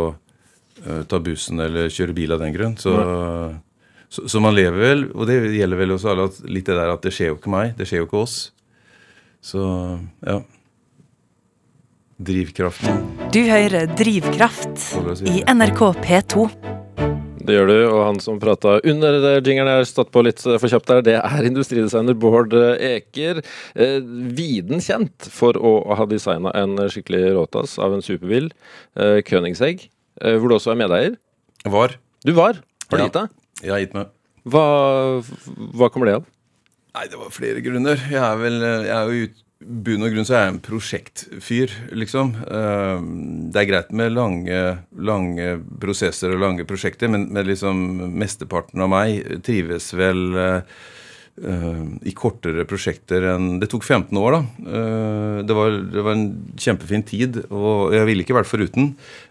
ta 0.80 1.18
bussen 1.20 1.60
eller 1.60 1.90
kjøre 1.92 2.14
bil 2.16 2.32
av 2.32 2.40
den 2.40 2.54
grunn. 2.56 2.78
Så, 2.80 2.94
så, 4.08 4.24
så, 4.32 4.40
man 4.40 4.54
lever 4.56 4.80
vel, 4.80 5.02
og 5.12 5.28
det 5.28 5.36
gjelder 5.52 5.82
vel 5.82 5.92
også 5.92 6.14
alle, 6.14 6.28
at 6.30 6.38
litt 6.48 6.70
det 6.70 6.78
der 6.78 6.94
at 6.94 7.04
det 7.04 7.12
skjer 7.12 7.34
jo 7.34 7.36
ikke 7.36 7.52
meg, 7.52 7.74
det 7.76 7.90
skjer 7.90 8.00
jo 8.00 8.08
ikke 8.08 8.22
oss. 8.22 8.38
Så 9.44 9.60
ja. 10.24 10.38
Drivkraften. 12.20 13.06
Du 13.32 13.40
hører 13.48 13.88
Drivkraft 13.96 14.82
i 15.24 15.40
NRK 15.48 15.80
P2. 16.04 16.50
Det 17.48 17.56
gjør 17.56 17.70
du, 17.70 17.76
og 17.88 18.02
han 18.04 18.20
som 18.20 18.42
prata 18.42 18.74
under 18.92 19.40
jingeren 19.40 19.72
jeg 19.72 19.80
har 19.80 19.88
stått 19.88 20.12
på 20.12 20.26
litt 20.28 20.44
for 20.44 20.68
kjapt 20.68 20.92
der, 20.92 21.06
det 21.08 21.16
er 21.22 21.48
industridesigner 21.48 22.18
Bård 22.20 22.52
Eker. 22.52 23.40
Eh, 23.72 24.04
viden 24.36 24.84
kjent 24.84 25.32
for 25.32 25.56
å 25.56 25.74
ha 25.96 26.10
designa 26.12 26.52
en 26.60 26.76
skikkelig 26.92 27.24
råtass 27.40 27.80
av 27.80 27.96
en 27.96 28.04
superbil, 28.04 28.52
eh, 29.00 29.24
Königsegg, 29.24 29.88
eh, 30.20 30.36
hvor 30.36 30.52
du 30.52 30.60
også 30.60 30.76
er 30.76 30.84
medeier. 30.84 31.20
Var. 31.64 31.96
Du 32.28 32.36
var? 32.36 32.60
Har 32.92 33.00
du 33.00 33.06
ja. 33.06 33.08
gitt 33.08 33.20
deg? 33.22 33.36
Jeg 33.64 33.78
har 33.78 33.86
gitt 33.86 33.96
meg. 33.96 34.16
Hva, 34.44 34.66
hva 35.72 35.88
kommer 35.94 36.12
det 36.12 36.20
av? 36.20 36.32
Nei, 37.00 37.08
Det 37.08 37.24
var 37.24 37.32
flere 37.32 37.64
grunner. 37.64 37.96
Jeg 38.12 38.20
er 38.20 38.42
vel 38.44 38.60
jeg 38.60 38.98
er 39.00 39.08
jo 39.08 39.30
ute 39.30 39.48
bunn 39.60 40.06
og 40.06 40.14
grunn 40.14 40.28
så 40.28 40.38
er 40.38 40.46
jeg 40.46 40.54
en 40.54 40.62
prosjektfyr, 40.64 41.74
liksom. 42.00 42.32
Eh, 42.48 43.02
det 43.52 43.60
er 43.62 43.68
greit 43.68 43.90
med 43.96 44.14
lange, 44.16 44.62
lange 44.96 45.50
prosesser 45.82 46.32
og 46.36 46.44
lange 46.46 46.68
prosjekter, 46.68 47.12
men, 47.12 47.28
men 47.34 47.48
liksom 47.50 47.82
mesteparten 48.20 48.86
av 48.86 48.92
meg 48.94 49.42
trives 49.46 49.92
vel 49.98 50.24
uh, 50.40 50.62
i 51.40 52.12
kortere 52.16 52.66
prosjekter 52.68 53.24
enn 53.32 53.62
Det 53.62 53.70
tok 53.72 53.86
15 53.86 54.18
år, 54.20 54.36
da. 54.36 54.40
Det, 55.48 55.56
var, 55.56 55.78
det, 55.88 56.02
var, 56.04 56.18
en 56.18 56.56
kjempefin 56.60 57.06
tid, 57.08 57.38
og 57.48 57.94
jeg 57.96 58.08
ville 58.10 58.26
ikke 58.26 58.36
vært 58.36 58.50
foruten. 58.50 58.90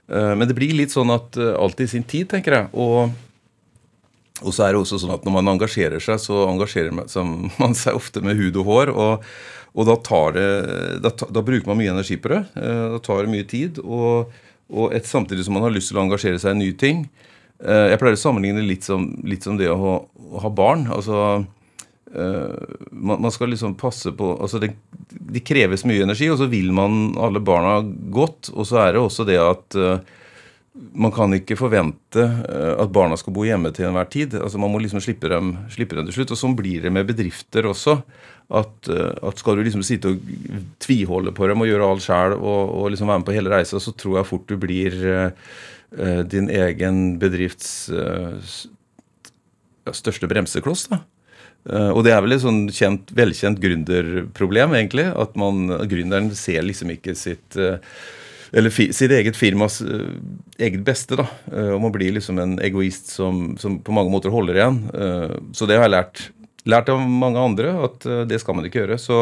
Men 0.08 0.46
det 0.48 0.56
blir 0.56 0.72
litt 0.72 0.94
sånn 0.94 1.12
at 1.12 1.36
alt 1.36 1.82
i 1.84 1.88
sin 1.90 2.06
tid, 2.08 2.30
tenker 2.32 2.56
jeg. 2.56 2.70
Og 2.72 3.12
og 4.38 4.54
så 4.54 4.64
er 4.64 4.72
det 4.72 4.80
også 4.80 5.00
sånn 5.02 5.12
at 5.16 5.24
når 5.26 5.34
man 5.34 5.52
engasjerer 5.52 6.02
seg, 6.02 6.20
så 6.22 6.44
engasjerer 6.46 6.94
man 6.94 7.76
seg 7.76 7.98
ofte 7.98 8.22
med 8.24 8.38
hud 8.38 8.56
og 8.62 8.68
hår. 8.72 8.92
og 8.94 9.28
og 9.76 9.88
da, 9.88 9.96
det, 10.34 10.46
da, 11.04 11.12
da, 11.12 11.44
bruker 11.44 11.68
man 11.68 11.80
mye 11.80 11.92
energi 11.92 12.18
på 12.20 12.32
det. 12.32 12.42
Eh, 12.56 12.84
da 12.94 13.00
tar 13.04 13.24
det 13.24 13.32
mye 13.32 13.46
tid. 13.48 13.80
Og, 13.84 14.32
og 14.72 14.94
et, 14.96 15.06
samtidig 15.08 15.46
som 15.46 15.58
man 15.58 15.66
har 15.66 15.74
lyst 15.74 15.92
til 15.92 16.00
å 16.00 16.06
engasjere 16.06 16.40
seg 16.42 16.56
i 16.56 16.62
nye 16.62 16.76
ting. 16.78 17.04
Eh, 17.62 17.86
jeg 17.92 18.00
pleier 18.00 18.16
å 18.16 18.20
sammenligne 18.20 18.64
litt 18.64 18.88
som, 18.88 19.10
litt 19.28 19.44
som 19.46 19.58
det 19.60 19.70
å 19.70 19.78
ha, 19.82 19.94
å 20.02 20.44
ha 20.44 20.52
barn. 20.52 20.86
Altså, 20.94 21.24
eh, 22.10 22.54
man, 22.90 23.20
man, 23.20 23.34
skal 23.34 23.52
liksom 23.52 23.76
passe 23.80 24.14
på 24.16 24.34
altså 24.38 24.62
det, 24.62 24.72
det, 25.10 25.44
kreves 25.46 25.84
mye 25.88 26.06
energi, 26.06 26.30
og 26.32 26.40
så 26.40 26.48
vil 26.50 26.72
man 26.74 27.12
alle 27.20 27.42
barna 27.44 27.82
godt. 27.84 28.54
Og 28.56 28.66
så 28.68 28.80
er 28.86 28.96
det 28.96 29.04
også 29.04 29.28
det 29.28 29.38
at 29.42 29.82
man 30.94 31.10
kan 31.10 31.32
ikke 31.34 31.56
forvente 31.58 32.22
at 32.22 32.90
barna 32.94 33.16
skal 33.18 33.34
bo 33.34 33.42
hjemme 33.42 33.72
til 33.74 33.88
enhver 33.88 34.06
tid. 34.10 34.36
altså 34.38 34.60
Man 34.62 34.70
må 34.70 34.78
liksom 34.78 35.02
slippe 35.02 35.26
dem, 35.30 35.56
slippe 35.74 35.98
dem 35.98 36.06
til 36.06 36.20
slutt. 36.20 36.34
Og 36.34 36.38
sånn 36.38 36.54
blir 36.58 36.84
det 36.84 36.92
med 36.94 37.08
bedrifter 37.08 37.66
også 37.66 37.96
at, 38.48 38.88
eh, 38.88 39.12
at, 39.28 39.40
skal 39.40 39.58
du 39.58 39.64
liksom 39.66 39.84
sitte 39.84 40.14
og 40.14 40.30
tviholde 40.80 41.34
på 41.36 41.48
dem 41.50 41.64
og 41.64 41.68
gjøre 41.68 41.90
alt 41.92 42.04
sjæl 42.04 42.36
og, 42.38 42.72
og, 42.72 42.86
liksom 42.92 43.10
være 43.10 43.20
med 43.20 43.28
på 43.28 43.36
hele 43.36 43.52
reisa, 43.52 43.80
så 43.80 43.92
tror 43.92 44.20
jeg 44.20 44.30
fort 44.30 44.48
du 44.48 44.56
blir 44.60 44.96
uh, 45.04 46.22
din 46.24 46.48
egen 46.52 47.18
bedrifts 47.20 47.90
uh, 47.92 48.40
største 49.92 50.28
bremsekloss. 50.30 50.86
da. 50.92 51.02
Uh, 51.68 51.90
og 51.92 52.06
det 52.06 52.14
er 52.14 52.22
vel 52.24 52.38
et 52.38 52.44
sånn 52.44 52.62
kjent, 52.72 53.12
velkjent 53.16 53.60
gründerproblem, 53.60 54.78
egentlig. 54.80 55.10
At 55.12 55.36
man, 55.40 55.68
gründeren 55.90 56.32
ser 56.36 56.64
liksom 56.64 56.94
ikke 56.96 57.16
sitt 57.18 57.60
eller 58.48 58.72
fi, 58.72 58.86
sitt 58.96 59.12
eget 59.12 59.36
firmas 59.36 59.82
eget 60.56 60.80
beste. 60.86 61.18
da, 61.20 61.26
Og 61.74 61.82
man 61.84 61.92
blir 61.92 62.14
liksom 62.16 62.40
en 62.40 62.56
egoist 62.64 63.12
som, 63.12 63.58
som, 63.60 63.76
på 63.84 63.92
mange 63.92 64.08
måter 64.08 64.32
holder 64.32 64.56
igjen. 64.56 64.78
så 65.52 65.68
det 65.68 65.76
har 65.76 65.84
jeg 65.84 65.92
lært 65.98 66.22
lært 66.68 66.90
av 66.92 67.00
mange 67.02 67.40
andre 67.42 67.74
at 67.88 68.08
uh, 68.08 68.24
det 68.28 68.40
skal 68.42 68.58
man 68.58 68.68
ikke 68.68 68.82
gjøre. 68.82 68.98
Så, 69.00 69.20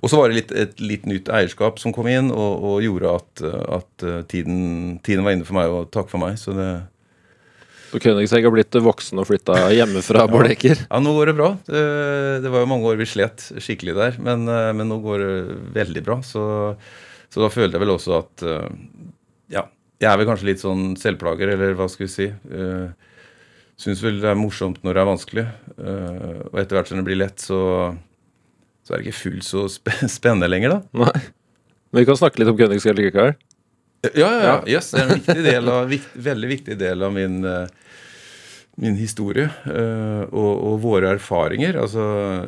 og 0.00 0.12
så 0.12 0.20
var 0.20 0.30
det 0.30 0.38
litt, 0.38 0.54
et 0.54 0.80
litt 0.82 1.08
nytt 1.10 1.30
eierskap 1.32 1.80
som 1.82 1.94
kom 1.96 2.08
inn 2.10 2.30
og, 2.30 2.64
og 2.70 2.86
gjorde 2.86 3.18
at, 3.18 3.44
at 3.80 4.06
uh, 4.06 4.22
tiden, 4.30 4.98
tiden, 5.06 5.26
var 5.26 5.36
inne 5.36 5.48
for 5.48 5.58
meg 5.58 5.74
og 5.74 5.90
takk 5.94 6.10
for 6.12 6.22
meg. 6.22 6.38
Så 6.40 6.56
det 6.56 6.70
så 7.90 7.98
Königsegg 7.98 8.44
har 8.46 8.52
blitt 8.54 8.76
voksen 8.78 9.18
og 9.18 9.26
flytta 9.26 9.64
hjemmefra, 9.74 10.22
Bård 10.30 10.46
Eker? 10.46 10.84
Ja, 10.84 11.00
nå 11.02 11.10
går 11.16 11.32
det 11.32 11.38
bra. 11.40 11.48
Det, 11.66 11.80
det, 12.44 12.52
var 12.52 12.62
jo 12.62 12.68
mange 12.70 12.86
år 12.86 13.00
vi 13.00 13.08
slet 13.10 13.48
skikkelig 13.58 13.96
der, 13.98 14.20
men, 14.22 14.46
uh, 14.46 14.70
men 14.76 14.86
nå 14.92 15.00
går 15.02 15.24
det 15.24 15.58
veldig 15.74 16.04
bra. 16.06 16.20
Så, 16.22 16.44
så, 17.26 17.42
da 17.42 17.50
følte 17.50 17.74
jeg 17.74 17.82
vel 17.82 17.96
også 17.96 18.14
at 18.20 18.46
Ja, 19.50 19.64
jeg 20.00 20.08
er 20.08 20.16
vel 20.16 20.28
kanskje 20.30 20.48
litt 20.48 20.62
sånn 20.62 20.94
selvplager, 21.00 21.50
eller 21.56 21.74
hva 21.76 21.90
skal 21.90 22.06
vi 22.06 22.12
si. 22.12 22.28
Uh, 22.48 22.88
syns 23.80 24.02
vel 24.04 24.20
det 24.22 24.30
er 24.30 24.38
morsomt 24.38 24.80
når 24.84 24.96
det 24.96 25.02
er 25.02 25.08
vanskelig. 25.08 25.44
Uh, 25.80 26.40
og 26.50 26.62
etter 26.62 26.78
hvert 26.78 26.90
som 26.90 27.00
det 27.00 27.06
blir 27.08 27.20
lett, 27.20 27.42
så, 27.42 27.60
så 28.84 28.94
er 28.94 29.00
det 29.00 29.08
ikke 29.08 29.22
fullt 29.22 29.46
så 29.46 29.66
spennende 30.18 30.50
lenger, 30.50 30.76
da. 30.76 31.06
Nei. 31.06 31.28
Men 31.90 32.04
vi 32.04 32.10
kan 32.10 32.20
snakke 32.20 32.42
litt 32.42 32.52
om 32.52 32.58
Königsegg 32.58 32.98
likevel. 32.98 33.34
Ja, 34.14 34.28
ja, 34.28 34.40
ja. 34.40 34.52
Yes, 34.70 34.92
det 34.94 35.02
er 35.02 35.08
en 35.08 35.18
viktig 35.18 35.42
del 35.44 35.66
av, 35.68 35.88
vikt, 35.90 36.12
veldig 36.28 36.48
viktig 36.54 36.76
del 36.80 37.02
av 37.04 37.12
min 37.12 37.42
uh, 37.44 37.66
min 38.80 38.96
historie 38.96 39.46
uh, 39.66 40.24
og, 40.30 40.50
og, 40.54 40.74
våre 40.82 41.12
erfaringer. 41.16 41.76
altså 41.82 42.04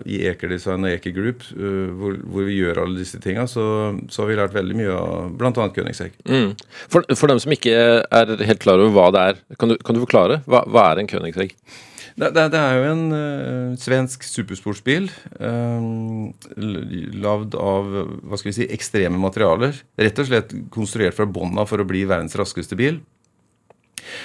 I 0.08 0.22
Eker 0.30 0.52
Design 0.54 0.86
og 0.86 0.94
Eker 0.94 1.14
Group, 1.16 1.44
uh, 1.52 1.92
hvor, 1.98 2.16
hvor, 2.24 2.48
vi 2.48 2.58
gjør 2.60 2.82
alle 2.84 3.02
disse 3.02 3.20
tinga, 3.22 3.46
så, 3.50 3.64
så, 4.08 4.22
har 4.22 4.30
vi 4.30 4.40
lært 4.40 4.56
veldig 4.56 4.78
mye 4.78 4.96
av 4.96 5.30
bl.a. 5.38 5.68
Königsegg. 5.76 6.16
Mm. 6.24 6.52
For, 6.88 7.06
for, 7.12 7.32
dem 7.32 7.42
som 7.42 7.54
ikke 7.54 7.76
er 8.02 8.36
helt 8.48 8.64
klar 8.64 8.80
over 8.80 8.96
hva 8.96 9.08
det 9.14 9.24
er, 9.32 9.40
kan 9.60 9.72
du, 9.72 9.78
kan 9.84 9.96
du 9.96 10.04
forklare? 10.06 10.42
Hva, 10.48 10.64
hva, 10.68 10.90
er 10.90 11.02
en 11.02 11.10
Königsegg? 11.10 11.56
Det, 12.12 12.28
det, 12.36 12.48
det, 12.52 12.60
er 12.60 12.76
jo 12.76 12.88
en 12.90 13.04
uh, 13.16 13.78
svensk 13.80 14.24
supersportsbil 14.28 15.08
lagd 17.22 17.56
av 17.56 17.88
hva 17.88 18.38
skal 18.38 18.50
vi 18.50 18.58
si, 18.58 18.68
ekstreme 18.72 19.20
materialer. 19.20 19.78
Rett 20.00 20.20
og 20.20 20.28
slett 20.28 20.52
konstruert 20.72 21.16
fra 21.16 21.28
bånda 21.28 21.64
for 21.68 21.80
å 21.80 21.88
bli 21.88 22.04
verdens 22.08 22.36
raskeste 22.38 22.76
bil. 22.78 23.00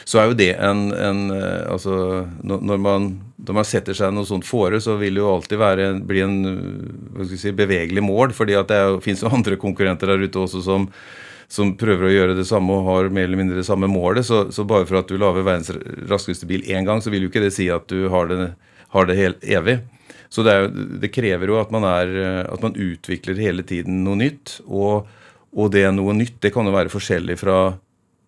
Så 0.08 0.22
er 0.22 0.30
jo 0.30 0.38
det 0.38 0.52
en, 0.64 0.90
en 0.94 1.24
eh, 1.34 1.64
Altså, 1.68 2.26
når 2.44 2.82
man, 2.82 3.08
når 3.38 3.58
man, 3.60 3.68
setter 3.68 3.98
seg 3.98 4.14
noe 4.16 4.28
sånt 4.28 4.48
fore, 4.48 4.80
så 4.84 4.98
vil 5.00 5.18
det 5.18 5.24
jo 5.24 5.32
alltid 5.36 5.62
være, 5.62 5.88
bli 6.08 6.24
en 6.24 6.38
skal 7.24 7.40
si, 7.42 7.54
bevegelig 7.56 8.04
mål. 8.04 8.34
fordi 8.38 8.58
det 8.70 8.82
fins 9.06 9.24
jo 9.24 9.34
andre 9.34 9.60
konkurrenter 9.60 10.14
der 10.14 10.24
ute 10.26 10.44
også 10.46 10.64
som, 10.66 10.88
som 11.52 11.76
prøver 11.80 12.10
å 12.10 12.14
gjøre 12.14 12.38
det 12.40 12.48
samme 12.50 12.80
og 12.80 12.90
har 12.90 13.12
mer 13.14 13.28
eller 13.28 13.42
mindre 13.44 13.62
det 13.62 13.68
samme 13.68 13.90
målet. 13.92 14.26
Så, 14.28 14.48
så 14.52 14.66
bare 14.68 14.88
for 14.90 15.02
at 15.02 15.12
du 15.12 15.20
lager 15.20 15.46
verdens 15.46 15.72
raskeste 16.10 16.50
bil 16.50 16.66
én 16.66 16.88
gang, 16.88 17.04
så 17.04 17.14
vil 17.14 17.28
jo 17.28 17.34
ikke 17.34 17.46
det 17.46 17.54
si 17.56 17.70
at 17.74 17.88
du 17.92 18.10
har 18.14 18.32
det, 18.32 18.52
har 18.96 19.10
det 19.10 19.20
helt 19.20 19.46
evig. 19.46 19.80
Så 20.30 20.44
det, 20.44 20.54
er, 20.54 20.72
det, 21.00 21.14
krever 21.16 21.48
jo 21.48 21.60
at 21.60 21.70
man, 21.72 21.86
er, 21.88 22.10
at 22.52 22.64
man 22.64 22.76
utvikler 22.76 23.40
hele 23.40 23.64
tiden 23.64 24.02
noe 24.04 24.20
nytt. 24.20 24.58
Og, 24.68 25.08
og 25.56 25.70
det 25.72 25.86
noe 25.96 26.16
nytt 26.16 26.42
det 26.44 26.52
kan 26.56 26.68
jo 26.68 26.76
være 26.76 26.92
forskjellig 26.92 27.38
fra 27.40 27.60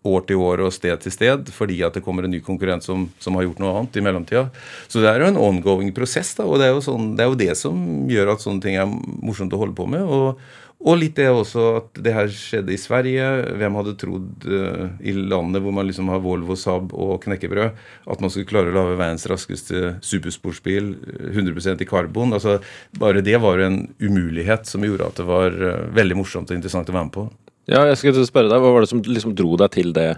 år 0.08 0.24
til 0.27 0.39
år 0.39 0.63
og 0.63 0.72
sted 0.72 0.96
til 1.03 1.12
sted, 1.12 1.51
fordi 1.51 1.82
at 1.84 1.98
det 1.98 2.03
kommer 2.06 2.24
en 2.24 2.32
ny 2.32 2.39
konkurrent 2.44 2.86
som, 2.86 3.10
som 3.20 3.36
har 3.36 3.48
gjort 3.48 3.60
noe 3.63 3.74
annet 3.75 4.00
i 4.00 4.06
mellomtida. 4.06 4.46
Så 4.88 5.03
det 5.03 5.12
er 5.12 5.24
jo 5.24 5.34
en 5.34 5.41
ongoing 5.41 5.91
prosess, 5.96 6.32
da, 6.38 6.48
og 6.48 6.62
det 6.62 6.70
er, 6.70 6.79
sånn, 6.84 7.13
det 7.20 7.25
er, 7.25 7.34
jo 7.34 7.41
det 7.44 7.53
som 7.60 7.84
gjør 8.10 8.34
at 8.36 8.46
sånne 8.46 8.63
ting 8.63 8.79
er 8.79 8.89
morsomt 8.89 9.53
å 9.56 9.62
holde 9.62 9.77
på 9.77 9.89
med. 9.91 10.08
og 10.08 10.39
og 10.79 10.96
litt 10.96 11.18
det 11.18 11.25
også 11.27 11.63
at 11.75 11.98
det 12.06 12.13
her 12.15 12.29
skjedde 12.32 12.72
i 12.72 12.79
Sverige. 12.79 13.25
Hvem 13.60 13.77
hadde 13.82 13.98
trodd 14.00 14.46
uh, 14.48 14.86
i 15.03 15.12
landet 15.12 15.60
hvor 15.65 15.75
man 15.75 15.89
liksom 15.89 16.08
har 16.08 16.22
Volvo, 16.24 16.56
Saab 16.56 16.94
og 16.96 17.18
knekkebrød, 17.25 17.82
at 18.08 18.24
man 18.24 18.32
skulle 18.32 18.48
klare 18.48 18.72
å 18.72 18.77
lage 18.77 18.96
verdens 18.96 19.27
raskeste 19.27 19.98
supersportsbil 20.00 20.94
100% 21.34 21.84
i 21.84 21.89
karbon. 21.89 22.32
altså 22.38 22.62
Bare 22.96 23.25
det 23.25 23.36
var 23.44 23.60
jo 23.60 23.68
en 23.68 23.82
umulighet 24.00 24.72
som 24.72 24.88
gjorde 24.88 25.12
at 25.12 25.20
det 25.20 25.27
var 25.27 25.60
uh, 25.60 25.84
veldig 26.00 26.22
morsomt 26.22 26.48
og 26.48 26.62
interessant 26.62 26.88
å 26.88 26.96
være 26.96 27.10
med 27.12 27.18
på. 27.18 27.27
Ja, 27.69 27.83
jeg 27.85 27.99
skulle 28.01 28.25
spørre 28.25 28.49
deg, 28.49 28.63
Hva 28.63 28.73
var 28.73 28.83
det 28.85 28.89
som 28.91 29.03
liksom 29.05 29.35
dro 29.38 29.53
deg 29.59 29.71
til 29.75 29.93
det 29.95 30.09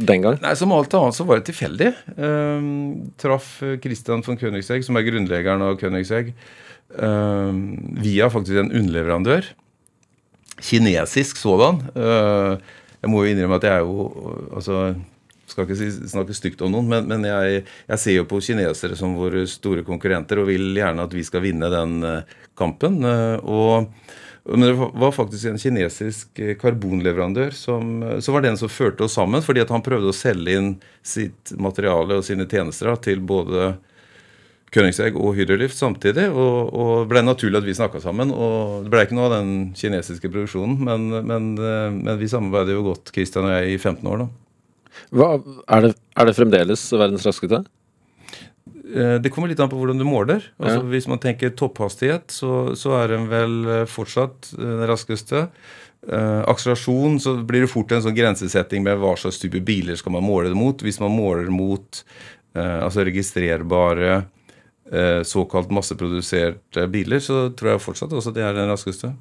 den 0.00 0.24
gang? 0.24 0.40
Nei, 0.42 0.54
Som 0.58 0.74
alt 0.74 0.94
annet 0.96 1.16
så 1.16 1.26
var 1.28 1.38
det 1.38 1.50
tilfeldig. 1.50 1.92
Um, 2.16 3.12
traff 3.20 3.58
Christian 3.82 4.24
von 4.26 4.38
Königsegg, 4.40 4.84
som 4.86 4.98
er 4.98 5.06
grunnleggeren 5.06 5.62
av 5.66 5.76
Königsegg, 5.80 6.32
um, 6.96 7.60
via 8.00 8.30
faktisk 8.32 8.62
en 8.62 8.72
underleverandør. 8.72 9.50
Kinesisk 10.60 11.40
sådan. 11.40 11.82
Uh, 11.94 12.56
jeg 13.00 13.12
må 13.12 13.24
jo 13.24 13.34
innrømme 13.34 13.60
at 13.60 13.66
jeg 13.66 13.80
er 13.80 13.84
jo 13.84 14.08
altså, 14.56 14.80
skal 15.50 15.66
ikke 15.66 15.78
si, 15.78 15.90
snakke 16.12 16.36
stygt 16.36 16.64
om 16.64 16.72
noen, 16.74 16.88
men, 16.90 17.06
men 17.10 17.28
jeg, 17.28 17.62
jeg, 17.90 18.00
ser 18.02 18.18
jo 18.18 18.26
på 18.30 18.40
kinesere 18.44 18.98
som 18.98 19.18
våre 19.18 19.44
store 19.50 19.84
konkurrenter 19.86 20.42
og 20.42 20.50
vil 20.50 20.72
gjerne 20.78 21.06
at 21.06 21.14
vi 21.16 21.24
skal 21.26 21.44
vinne 21.44 21.70
den 21.72 22.00
uh, 22.06 22.40
kampen. 22.58 23.00
Uh, 23.04 23.36
og 23.44 24.18
men 24.44 24.64
det 24.64 24.72
var 24.72 25.12
faktisk 25.12 25.50
en 25.50 25.60
kinesisk 25.60 26.38
eh, 26.40 26.54
karbonleverandør 26.58 27.52
som, 27.56 28.02
eh, 28.02 28.18
som 28.24 28.36
var 28.36 28.44
den 28.46 28.56
som 28.56 28.72
førte 28.72 29.04
oss 29.04 29.18
sammen, 29.18 29.44
fordi 29.44 29.62
at 29.64 29.72
han 29.72 29.84
prøvde 29.84 30.10
å 30.10 30.16
selge 30.16 30.56
inn 30.56 30.72
sitt 31.02 31.52
materiale 31.60 32.18
og 32.18 32.26
sine 32.26 32.48
tjenester 32.48 32.92
til 33.04 33.20
både 33.20 33.74
Königsegg 34.70 35.16
og 35.18 35.34
Hydrolift 35.34 35.76
samtidig. 35.76 36.28
Og, 36.30 36.70
og 36.70 37.08
ble 37.10 37.24
naturlig 37.26 37.60
at 37.60 37.66
vi 37.66 37.76
snakka 37.76 38.02
sammen. 38.02 38.32
og 38.32 38.86
Det 38.86 38.92
ble 38.92 39.04
ikke 39.06 39.18
noe 39.18 39.28
av 39.28 39.36
den 39.40 39.52
kinesiske 39.76 40.30
produksjonen, 40.30 40.78
men, 40.88 41.08
men, 41.26 41.50
eh, 41.58 41.88
men 41.96 42.20
vi 42.20 42.30
samarbeider 42.30 42.78
jo 42.78 42.86
godt, 42.92 43.12
Christian 43.14 43.48
og 43.50 43.56
jeg, 43.56 43.74
i 43.74 43.80
15 43.80 44.08
år. 44.12 44.24
da. 44.24 44.30
Hva, 45.16 45.28
er, 45.76 45.88
det, 45.88 45.92
er 46.18 46.28
det 46.28 46.36
fremdeles 46.38 46.86
verdens 46.94 47.26
raskeste? 47.26 47.62
Eh, 48.96 49.16
det 49.22 49.30
kommer 49.30 49.50
litt 49.50 49.60
an 49.62 49.70
på 49.70 49.78
hvordan 49.78 50.00
du 50.00 50.06
måler. 50.06 50.42
Altså, 50.58 50.80
ja. 50.80 50.88
Hvis 50.92 51.06
man 51.10 51.20
tenker 51.22 51.52
topphastighet, 51.56 52.30
så, 52.34 52.72
så, 52.78 52.96
er 53.00 53.14
den 53.14 53.28
vel 53.30 53.60
eh, 53.68 53.86
fortsatt 53.90 54.52
eh, 54.56 54.64
den 54.64 54.90
raskeste. 54.90 55.46
Uh, 56.00 56.40
akselerasjon, 56.48 57.18
så 57.20 57.34
blir 57.44 57.60
det 57.60 57.68
fort 57.68 57.90
en 57.92 58.00
sånn 58.00 58.14
grensesetting 58.16 58.80
med 58.80 58.96
hva 59.02 59.10
slags 59.20 59.36
type 59.36 59.60
biler 59.68 59.98
skal 60.00 60.14
man 60.14 60.24
måle 60.24 60.48
det 60.48 60.56
mot. 60.56 60.80
Hvis 60.80 60.96
man 60.96 61.12
måler 61.12 61.50
mot 61.52 61.98
uh, 62.56 62.86
altså 62.86 63.04
registrerbare, 63.04 64.22
uh, 64.94 65.20
såkalt 65.28 65.68
masseproduserte 65.76 66.86
biler, 66.88 67.20
så 67.20 67.50
tror 67.52 67.74
jeg 67.74 67.84
fortsatt 67.84 68.16
også 68.16 68.32
det 68.32 68.46
er 68.46 68.56
den 68.56 68.72
raskeste. 68.72 69.12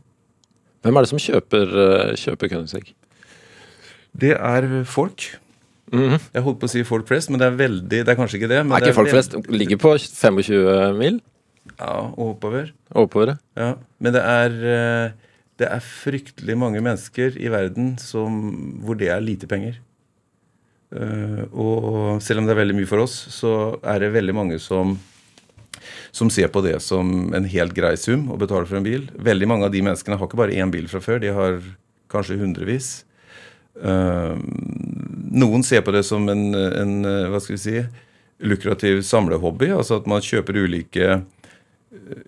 Hvem 0.88 0.96
er 0.96 1.04
det 1.04 1.12
som 1.12 1.20
kjøper, 1.20 1.76
kjøper 2.16 2.54
Koenigsegg? 2.54 2.94
Det 4.24 4.32
er 4.40 4.72
folk. 4.88 5.28
Mm 5.92 6.10
-hmm. 6.10 6.20
Jeg 6.34 6.44
holdt 6.44 6.60
på 6.60 6.66
å 6.66 6.70
si 6.70 6.84
folk 6.84 7.08
flest, 7.08 7.30
men 7.30 7.40
det 7.40 7.48
er 7.48 7.56
veldig 7.58 8.06
Det 8.06 8.08
er 8.08 8.16
kanskje 8.16 8.38
ikke 8.38 8.48
det. 8.48 8.66
Men 8.66 8.78
er 8.78 8.86
ikke 8.86 8.94
folk 8.94 9.10
flest 9.10 9.36
ligger 9.50 9.78
på 9.78 9.98
25 9.98 10.98
mil? 10.98 11.22
Ja, 11.80 12.12
og 12.18 12.36
oppover. 12.36 12.72
Oppover, 12.92 13.38
ja. 13.58 13.76
Men 14.00 14.14
det 14.14 14.22
er 14.22 14.50
eh, 14.50 15.12
det 15.60 15.68
er 15.68 15.84
fryktelig 15.84 16.56
mange 16.56 16.80
mennesker 16.84 17.36
i 17.36 17.52
verden 17.52 17.98
som, 18.00 18.40
hvor 18.86 18.96
det 19.00 19.10
er 19.12 19.24
lite 19.24 19.48
penger. 19.50 19.80
Uh, 20.90 21.44
og 21.52 22.22
selv 22.24 22.42
om 22.42 22.48
det 22.48 22.56
er 22.56 22.62
veldig 22.64 22.78
mye 22.80 22.90
for 22.90 23.04
oss, 23.04 23.16
så 23.36 23.52
er 23.84 24.00
det 24.02 24.14
veldig 24.16 24.36
mange 24.38 24.60
som, 24.64 24.96
som 26.16 26.32
ser 26.34 26.50
på 26.54 26.64
det 26.66 26.78
som 26.82 27.34
en 27.36 27.50
helt 27.52 27.76
grei 27.78 27.94
sum 28.00 28.30
å 28.32 28.40
betale 28.40 28.70
for 28.70 28.80
en 28.80 28.88
bil. 28.88 29.10
Veldig 29.20 29.52
mange 29.52 29.68
av 29.68 29.76
de 29.76 29.84
menneskene 29.86 30.18
har 30.18 30.32
ikke 30.32 30.40
bare 30.40 30.56
én 30.56 30.72
bil 30.74 30.88
fra 30.90 31.04
før, 31.04 31.20
de 31.22 31.36
har 31.36 31.60
kanskje 32.10 32.40
hundrevis. 32.40 32.90
Noen 35.30 35.66
ser 35.66 35.84
på 35.86 35.94
det 35.96 36.04
som 36.08 36.26
en, 36.32 36.54
en 36.56 36.94
hva 37.30 37.42
skal 37.42 37.56
vi 37.56 37.62
si, 37.62 37.82
lukrativ 38.40 39.02
samlehobby. 39.06 39.72
Altså 39.76 40.00
at 40.00 40.08
man 40.10 40.24
kjøper 40.24 40.58
ulike, 40.64 41.20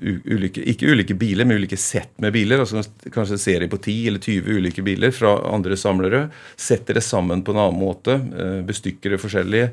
ulike 0.01 0.63
Ikke 0.73 0.89
ulike 0.89 1.15
biler, 1.17 1.45
men 1.45 1.61
ulike 1.61 1.79
sett 1.79 2.13
med 2.21 2.33
biler. 2.35 2.61
altså 2.61 2.83
Kanskje 3.13 3.37
en 3.37 3.43
serie 3.45 3.71
på 3.71 3.79
10 3.79 4.07
eller 4.11 4.19
20 4.19 4.59
ulike 4.59 4.85
biler 4.85 5.15
fra 5.15 5.37
andre 5.53 5.77
samlere. 5.77 6.25
Setter 6.59 6.99
det 6.99 7.05
sammen 7.05 7.43
på 7.45 7.55
en 7.55 7.63
annen 7.63 7.79
måte. 7.79 8.19
Uh, 8.19 8.61
bestykker 8.67 9.15
det 9.15 9.21
forskjellig. 9.23 9.65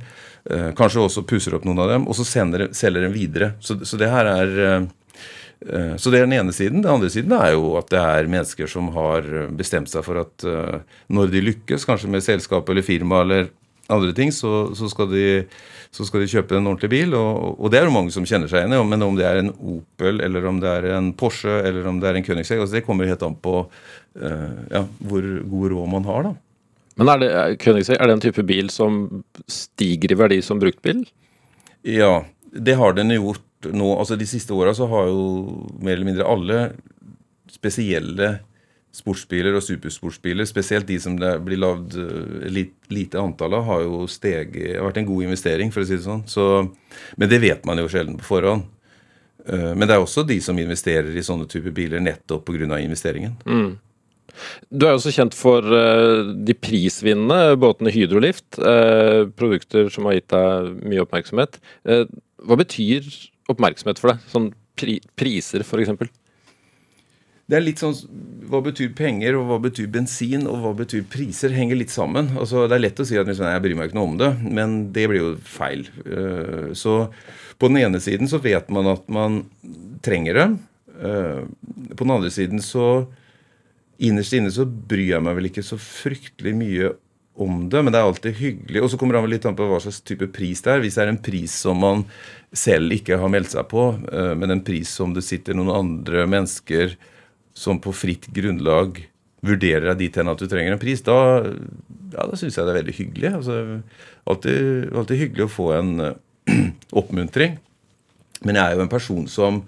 Kanskje 0.78 1.02
også 1.02 1.26
pusser 1.28 1.52
opp 1.58 1.66
noen 1.68 1.82
av 1.82 1.90
dem. 1.90 2.06
Og 2.08 2.16
så 2.16 2.25
sender, 2.25 2.70
selger 2.73 3.04
dem 3.04 3.12
videre. 3.12 3.50
Så, 3.61 3.76
så 3.85 3.99
det 4.00 4.08
her 4.08 4.30
er 4.30 4.54
Eh, 4.78 4.87
så 5.99 6.12
det 6.12 6.21
er 6.21 6.29
den 6.29 6.37
ene 6.38 6.55
siden. 6.55 6.83
Den 6.85 6.93
andre 6.93 7.11
siden 7.11 7.35
er 7.35 7.53
jo 7.57 7.73
at 7.81 7.88
det 7.91 7.99
er 7.99 8.31
mennesker 8.31 8.71
som 8.71 8.93
har 8.95 9.27
bestemt 9.59 9.91
seg 9.91 10.05
for 10.07 10.21
at 10.23 10.45
eh, 10.47 10.85
når 11.11 11.33
de 11.33 11.43
lykkes, 11.49 11.87
kanskje 11.88 12.11
med 12.12 12.23
selskap 12.23 12.69
eller 12.71 12.87
firma 12.87 13.25
eller 13.25 13.50
andre 13.91 14.12
ting, 14.15 14.31
så, 14.35 14.69
så, 14.79 14.91
skal, 14.93 15.09
de, 15.11 15.25
så 15.91 16.07
skal, 16.07 16.23
de, 16.23 16.31
kjøpe 16.31 16.55
en 16.55 16.71
ordentlig 16.71 16.93
bil. 16.93 17.17
Og, 17.19 17.57
og, 17.57 17.71
det 17.73 17.81
er 17.81 17.88
jo 17.88 17.95
mange 17.97 18.15
som 18.15 18.27
kjenner 18.29 18.50
seg 18.50 18.62
igjen 18.62 18.77
i. 18.77 18.83
Men 18.93 19.07
om 19.09 19.19
det 19.19 19.27
er 19.27 19.43
en 19.43 19.50
Opel, 19.57 20.23
eller 20.25 20.47
om 20.47 20.61
det 20.62 20.75
er 20.77 20.91
en 20.95 21.11
Porsche 21.19 21.61
eller 21.65 21.88
om 21.91 21.99
det 21.99 22.11
er 22.11 22.21
en 22.21 22.29
Königsegg, 22.29 22.62
altså 22.62 22.79
det 22.79 22.85
kommer 22.87 23.11
helt 23.11 23.25
an 23.27 23.38
på 23.38 23.62
ja, 24.19 24.81
hvor 25.07 25.23
god 25.47 25.73
råd 25.73 25.91
man 25.93 26.07
har. 26.09 26.25
da. 26.27 26.33
Men 26.99 27.11
er 27.12 27.21
det, 27.23 27.31
Königsegg, 27.62 27.99
er 27.99 28.11
det 28.11 28.17
en 28.17 28.25
type 28.25 28.43
bil 28.47 28.71
som 28.75 29.03
stiger 29.50 30.15
i 30.15 30.19
verdi 30.19 30.41
som 30.43 30.59
bruktbil? 30.59 31.05
Ja, 31.87 32.25
det 32.50 32.75
har 32.81 32.97
den 32.97 33.15
gjort 33.15 33.45
nå, 33.67 33.88
altså 33.99 34.17
De 34.19 34.27
siste 34.29 34.55
åra 34.55 34.75
så 34.77 34.87
har 34.87 35.09
jo 35.11 35.23
mer 35.83 35.97
eller 35.97 36.07
mindre 36.07 36.29
alle 36.29 36.59
spesielle 37.50 38.37
sportsbiler 38.95 39.57
og 39.57 39.65
supersportsbiler, 39.65 40.49
spesielt 40.49 40.88
de 40.88 40.97
som 41.00 41.17
det 41.21 41.35
blir 41.45 41.61
lagd 41.61 41.97
uh, 41.99 42.49
lite 42.91 43.21
antall 43.21 43.59
av, 43.59 43.67
har 43.69 43.85
jo 43.85 44.03
steget, 44.11 44.79
vært 44.83 45.03
en 45.03 45.09
god 45.09 45.29
investering, 45.29 45.73
for 45.75 45.85
å 45.85 45.88
si 45.88 45.99
det 45.99 46.07
sånn. 46.07 46.25
Så, 46.31 46.45
men 47.21 47.31
det 47.31 47.43
vet 47.45 47.67
man 47.69 47.81
jo 47.83 47.88
sjelden 47.91 48.19
på 48.21 48.29
forhånd. 48.31 48.67
Uh, 49.45 49.75
men 49.75 49.87
det 49.87 49.97
er 49.97 50.05
også 50.05 50.27
de 50.29 50.41
som 50.45 50.59
investerer 50.59 51.15
i 51.15 51.25
sånne 51.25 51.49
typer 51.50 51.75
biler 51.77 52.03
nettopp 52.05 52.49
pga. 52.49 52.81
investeringen. 52.81 53.37
Mm. 53.47 53.77
Du 54.71 54.87
er 54.87 54.95
også 54.95 55.12
kjent 55.15 55.35
for 55.37 55.65
uh, 55.65 56.35
de 56.47 56.55
prisvinnende 56.57 57.59
båtene 57.61 57.93
Hydrolift. 57.95 58.61
produkter 59.38 59.93
som 59.93 60.09
har 60.09 60.19
gitt 60.19 60.31
deg 60.33 60.87
mye 60.87 61.05
oppmerksomhet. 61.05 61.61
hva 61.85 62.57
betyr 62.59 63.07
oppmerksomhet 63.50 64.00
for 64.00 64.12
deg? 64.12 64.25
Sånn 64.31 64.49
pri 64.78 64.99
priser, 65.19 65.64
f.eks.? 65.67 66.11
Det 67.49 67.57
er 67.57 67.64
litt 67.64 67.81
sånn 67.81 67.95
Hva 68.49 68.61
betyr 68.64 68.93
penger, 68.97 69.38
og 69.38 69.49
hva 69.49 69.59
betyr 69.64 69.88
bensin, 69.93 70.45
og 70.49 70.61
hva 70.62 70.75
betyr 70.76 71.07
priser? 71.09 71.52
Henger 71.57 71.81
litt 71.81 71.93
sammen. 71.93 72.31
Altså, 72.37 72.67
det 72.69 72.76
er 72.76 72.85
lett 72.85 73.00
å 73.00 73.07
si 73.09 73.19
at 73.21 73.28
jeg 73.28 73.62
bryr 73.64 73.76
meg 73.76 73.90
ikke 73.90 73.99
noe 73.99 74.11
om 74.12 74.19
det, 74.21 74.31
men 74.45 74.78
det 74.97 75.07
blir 75.11 75.23
jo 75.23 75.31
feil. 75.45 75.87
Eh, 76.05 76.71
så 76.76 77.00
på 77.59 77.71
den 77.71 77.81
ene 77.83 78.00
siden 78.05 78.31
så 78.31 78.40
vet 78.45 78.69
man 78.73 78.93
at 78.93 79.09
man 79.12 79.43
trenger 80.05 80.38
det. 80.38 80.49
Eh, 80.99 81.40
på 81.95 82.05
den 82.05 82.14
andre 82.19 82.33
siden 82.35 82.64
så 82.64 83.07
Innerst 83.99 84.31
inne 84.37 84.50
så 84.55 84.62
bryr 84.62 85.17
jeg 85.17 85.23
meg 85.26 85.35
vel 85.35 85.49
ikke 85.49 85.64
så 85.67 85.75
fryktelig 85.75 86.52
mye 86.55 86.93
om 87.38 87.68
det, 87.71 87.83
men 87.83 87.95
det 87.95 88.00
er 88.00 88.09
alltid 88.09 88.40
hyggelig. 88.40 88.83
Og 88.83 88.90
så 88.90 88.99
kommer 88.99 89.18
det 89.18 89.30
litt 89.30 89.47
an 89.47 89.57
på 89.59 89.68
hva 89.71 89.78
slags 89.83 90.00
type 90.07 90.26
pris 90.35 90.62
det 90.64 90.73
er. 90.75 90.83
Hvis 90.83 90.99
det 90.99 91.04
er 91.04 91.12
en 91.12 91.21
pris 91.23 91.54
som 91.64 91.78
man 91.83 92.02
selv 92.57 92.95
ikke 92.97 93.18
har 93.21 93.30
meldt 93.33 93.54
seg 93.54 93.68
på, 93.71 93.85
eh, 94.11 94.33
men 94.38 94.54
en 94.54 94.64
pris 94.64 94.90
som 94.90 95.14
det 95.14 95.25
sitter 95.26 95.57
noen 95.57 95.71
andre 95.75 96.26
mennesker 96.30 96.97
som 97.59 97.80
på 97.83 97.95
fritt 97.95 98.28
grunnlag 98.35 99.02
vurderer 99.47 99.92
deg 99.92 100.02
dit 100.02 100.18
hen 100.18 100.30
at 100.30 100.40
du 100.40 100.49
trenger 100.50 100.75
en 100.75 100.83
pris, 100.83 101.02
da, 101.07 101.16
ja, 102.11 102.25
da 102.26 102.38
syns 102.38 102.57
jeg 102.59 102.66
det 102.66 102.73
er 102.73 102.80
veldig 102.80 102.97
hyggelig. 102.97 103.33
Altså, 103.38 103.59
alltid, 104.28 104.90
alltid 104.95 105.23
hyggelig 105.23 105.47
å 105.47 105.52
få 105.52 105.68
en 105.76 105.92
uh, 106.02 106.12
oppmuntring. 107.00 107.59
Men 108.47 108.59
jeg 108.59 108.64
er 108.64 108.78
jo 108.78 108.85
en 108.87 108.92
person 108.92 109.26
som 109.30 109.62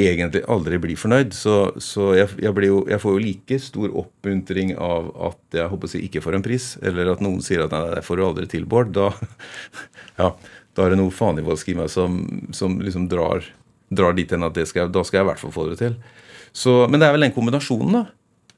egentlig 0.00 0.42
aldri 0.50 0.78
blir 0.82 0.98
fornøyd. 0.98 1.34
Så, 1.36 1.56
så 1.82 2.10
jeg, 2.18 2.32
jeg, 2.42 2.54
jo, 2.66 2.80
jeg, 2.90 3.00
får 3.02 3.14
jo 3.14 3.22
like 3.22 3.58
stor 3.62 3.94
oppmuntring 4.02 4.74
av 4.80 5.12
at 5.30 5.60
jeg 5.60 5.70
håper 5.70 5.90
å 5.90 5.92
si 5.92 6.02
ikke 6.06 6.22
får 6.24 6.38
en 6.38 6.46
pris, 6.46 6.68
eller 6.82 7.12
at 7.14 7.22
noen 7.24 7.42
sier 7.44 7.64
at 7.64 7.74
nei, 7.74 7.84
det 7.94 8.04
får 8.06 8.18
du 8.18 8.26
aldri 8.26 8.48
til, 8.50 8.66
Bård. 8.70 8.94
Da, 8.96 9.12
ja, 10.20 10.32
da 10.74 10.86
er 10.86 10.94
det 10.94 11.00
noe 11.00 11.14
faenvoldsk 11.14 11.70
i 11.70 11.78
meg 11.78 11.92
som, 11.92 12.20
som 12.56 12.80
liksom 12.82 13.08
drar, 13.12 13.46
drar 13.94 14.16
dit 14.18 14.30
hen 14.34 14.46
at 14.46 14.58
skal, 14.68 14.90
da 14.92 15.06
skal 15.06 15.22
jeg 15.22 15.28
i 15.28 15.32
hvert 15.32 15.42
fall 15.44 15.54
få 15.54 15.70
det 15.70 15.80
til. 15.82 15.96
Så, 16.54 16.84
men 16.90 17.02
det 17.02 17.08
er 17.08 17.16
vel 17.16 17.26
den 17.26 17.34
kombinasjonen, 17.34 17.98
da. 18.00 18.04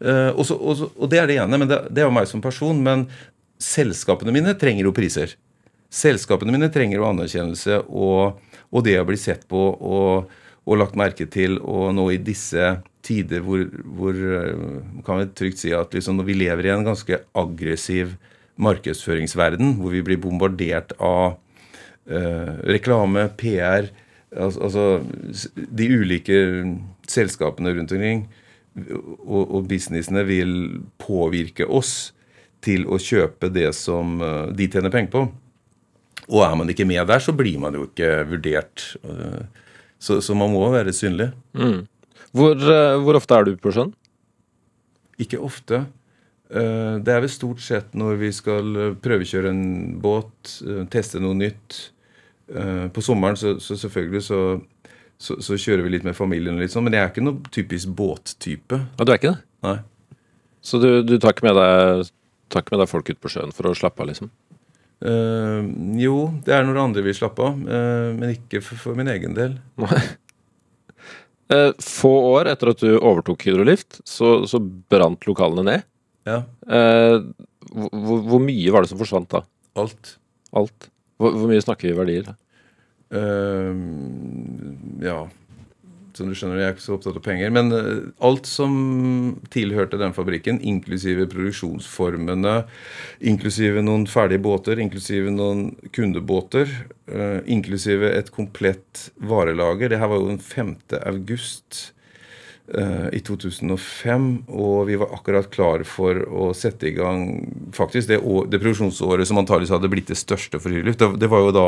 Eh, 0.04 0.30
og, 0.34 0.44
så, 0.44 0.56
og, 0.60 0.76
så, 0.76 0.90
og, 0.96 1.08
det 1.12 1.20
er 1.20 1.30
det 1.30 1.38
ene. 1.40 1.60
men 1.60 1.68
Det, 1.68 1.80
det 1.90 2.02
er 2.02 2.08
jo 2.08 2.16
meg 2.16 2.28
som 2.28 2.44
person. 2.44 2.80
Men 2.84 3.06
selskapene 3.62 4.34
mine 4.34 4.56
trenger 4.60 4.88
jo 4.88 4.96
priser. 4.96 5.36
Selskapene 5.92 6.52
mine 6.52 6.68
trenger 6.72 7.00
jo 7.00 7.06
anerkjennelse 7.08 7.84
og, 7.88 8.42
og 8.68 8.84
det 8.84 8.98
å 9.00 9.06
bli 9.08 9.16
sett 9.20 9.46
på 9.48 9.62
og 9.76 10.34
og 10.66 10.80
lagt 10.80 10.98
merke 10.98 11.28
til. 11.30 11.60
Og 11.62 11.94
nå 11.96 12.08
i 12.12 12.20
disse 12.22 12.76
tider 13.06 13.44
hvor, 13.46 13.62
hvor 13.96 14.16
eh, 14.16 14.78
kan 15.06 15.22
vi 15.22 15.28
trygt 15.38 15.62
si 15.62 15.72
at 15.76 15.94
liksom 15.94 16.18
når 16.18 16.28
vi 16.28 16.40
lever 16.40 16.68
i 16.68 16.74
en 16.74 16.86
ganske 16.86 17.20
aggressiv 17.38 18.16
markedsføringsverden, 18.56 19.76
hvor 19.80 19.92
vi 19.92 20.02
blir 20.04 20.16
bombardert 20.16 20.94
av 20.96 21.36
uh, 22.08 22.52
reklame, 22.64 23.26
PR 23.36 23.90
altså, 24.32 24.62
altså, 24.64 24.84
De 25.52 25.88
ulike 25.92 26.38
selskapene 27.04 27.74
rundt 27.76 27.92
omkring 27.92 28.24
og, 28.80 29.42
og 29.42 29.68
businessene 29.68 30.24
vil 30.28 30.54
påvirke 31.00 31.68
oss 31.68 32.14
til 32.64 32.88
å 32.88 32.96
kjøpe 33.00 33.52
det 33.52 33.68
som 33.76 34.16
uh, 34.24 34.48
de 34.56 34.70
tjener 34.72 34.92
penger 34.94 35.12
på. 35.12 35.26
Og 36.32 36.42
er 36.42 36.56
man 36.58 36.72
ikke 36.72 36.88
med 36.88 37.04
der, 37.08 37.20
så 37.22 37.36
blir 37.36 37.60
man 37.60 37.76
jo 37.76 37.86
ikke 37.90 38.10
vurdert. 38.32 38.88
Uh, 39.04 39.44
så, 39.98 40.18
så, 40.20 40.36
man 40.38 40.52
må 40.52 40.66
være 40.72 40.94
synlig. 40.94 41.30
Mm. 41.56 41.84
Hvor, 42.36 42.56
uh, 42.56 42.96
hvor, 43.02 43.18
ofte 43.18 43.36
er 43.36 43.48
du 43.48 43.56
på 43.60 43.72
sjøen? 43.74 43.92
Ikke 45.22 45.40
ofte. 45.40 45.86
Uh, 46.52 47.02
det 47.02 47.14
er 47.14 47.24
vel 47.24 47.32
stort 47.32 47.64
sett 47.64 47.96
når 47.96 48.20
vi 48.20 48.30
skal 48.34 48.76
eh, 48.78 48.96
prøvekjøre 49.02 49.50
en 49.50 49.66
båt, 50.02 50.58
teste 50.92 51.22
noe 51.22 51.36
nytt. 51.36 51.82
på 52.94 53.02
sommeren 53.02 53.34
så, 53.34 53.56
så 53.58 53.74
selvfølgelig 53.74 54.20
så, 54.22 54.36
så, 55.18 55.34
så, 55.42 55.56
kjører 55.58 55.82
vi 55.82 55.90
litt 55.96 56.04
med 56.06 56.14
familien, 56.14 56.60
litt 56.60 56.70
sånn, 56.70 56.84
men 56.86 56.94
jeg 56.94 57.02
er 57.02 57.10
ikke 57.10 57.24
noe 57.24 57.50
typisk 57.50 57.90
båttype. 57.98 58.78
Ja, 58.98 59.02
Du 59.02 59.10
er 59.10 59.18
ikke 59.18 59.32
det? 59.32 59.40
Nei. 59.66 59.78
Så 60.62 60.78
du, 60.78 61.02
du 61.02 61.16
tar, 61.18 61.34
ikke 61.34 61.48
med 61.48 61.58
deg, 61.58 62.12
tar 62.52 62.62
ikke 62.62 62.76
med 62.76 62.84
deg 62.84 62.92
folk 62.92 63.10
ut 63.10 63.18
på 63.22 63.32
sjøen 63.32 63.50
for 63.54 63.66
å 63.66 63.74
slappe 63.74 64.04
av, 64.04 64.12
liksom? 64.12 64.30
Uh, 65.04 65.60
jo, 66.00 66.30
det 66.46 66.54
er 66.56 66.64
når 66.64 66.78
andre 66.80 67.02
vil 67.04 67.16
slappe 67.16 67.44
av, 67.44 67.58
uh, 67.68 68.14
men 68.16 68.32
ikke 68.32 68.62
for, 68.64 68.80
for, 68.80 68.96
min 68.96 69.10
egen 69.12 69.36
del. 69.36 69.58
uh, 71.52 71.72
få 71.84 72.12
år 72.32 72.52
etter 72.54 72.72
at 72.72 72.80
du 72.84 72.96
overtok 72.96 73.44
Hydrolift, 73.48 74.00
så, 74.08 74.38
så 74.48 74.60
brant 74.62 75.28
lokalene 75.28 75.66
ned. 75.68 75.86
Ja. 76.26 76.40
Hvor, 76.66 78.22
hvor, 78.26 78.40
mye 78.42 78.72
var 78.74 78.82
det 78.82 78.90
som 78.90 78.98
forsvant 78.98 79.28
da? 79.30 79.44
Alt. 79.78 80.16
Alt. 80.58 80.88
Hvor, 81.20 81.36
hvor 81.36 81.52
mye 81.52 81.62
snakker 81.62 81.86
vi 81.86 81.94
i 81.94 81.98
verdier? 82.00 82.32
ja 85.06 85.20
som 86.16 86.28
du 86.30 86.36
skjønner, 86.36 86.60
jeg 86.60 86.68
er 86.70 86.76
ikke 86.76 86.84
så 86.84 86.96
opptatt 86.96 87.18
av 87.20 87.24
penger. 87.24 87.52
Men 87.54 87.72
eh, 87.76 88.06
alt 88.26 88.48
som 88.50 88.76
tilhørte 89.54 90.00
den 90.00 90.14
fabrikken, 90.16 90.60
inklusive 90.60 91.28
produksjonsformene, 91.32 92.56
inklusive 93.32 93.84
noen 93.84 94.06
ferdige 94.10 94.42
båter, 94.44 94.80
inklusive 94.82 95.32
noen 95.34 95.68
kundebåter, 95.96 96.70
uh, 97.12 97.40
inklusive 97.46 98.08
et 98.16 98.32
komplett 98.34 99.10
varelager 99.22 99.92
Det 99.92 100.00
her 100.00 100.10
var 100.10 100.18
jo 100.18 100.32
den 100.32 100.42
5. 100.42 100.74
august 101.06 101.86
Eh, 101.86 101.95
i 102.66 103.20
2005, 103.22 104.24
og 104.50 104.88
vi 104.88 104.96
var 104.98 105.12
akkurat 105.14 105.46
klare 105.54 105.84
for 105.86 106.18
å 106.26 106.48
sette 106.56 106.88
i 106.88 106.94
gang 106.96 107.20
faktisk 107.76 108.10
det, 108.10 108.18
det 108.50 108.58
produksjonsåret 108.58 109.28
som 109.28 109.38
antakeligvis 109.38 109.70
hadde 109.70 109.90
blitt 109.92 110.10
det 110.10 110.18
største 110.18 110.58
for 110.58 110.74
Hyrlyft. 110.74 110.98
Det, 110.98 111.20
det, 111.22 111.28
var 111.30 111.44
jo 111.44 111.52
da 111.54 111.66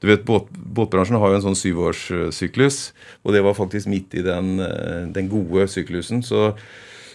du 0.00 0.08
vet, 0.08 0.24
båt, 0.24 0.48
Båtbransjen 0.78 1.20
har 1.20 1.34
jo 1.34 1.38
en 1.38 1.46
sånn 1.50 1.58
syvårssyklus, 1.58 2.80
og 3.24 3.36
det 3.36 3.44
var 3.44 3.58
faktisk 3.58 3.90
midt 3.92 4.16
i 4.16 4.24
den, 4.24 4.54
eh, 4.64 5.04
den 5.12 5.28
gode 5.28 5.68
syklusen. 5.68 6.24
Så, 6.24 6.52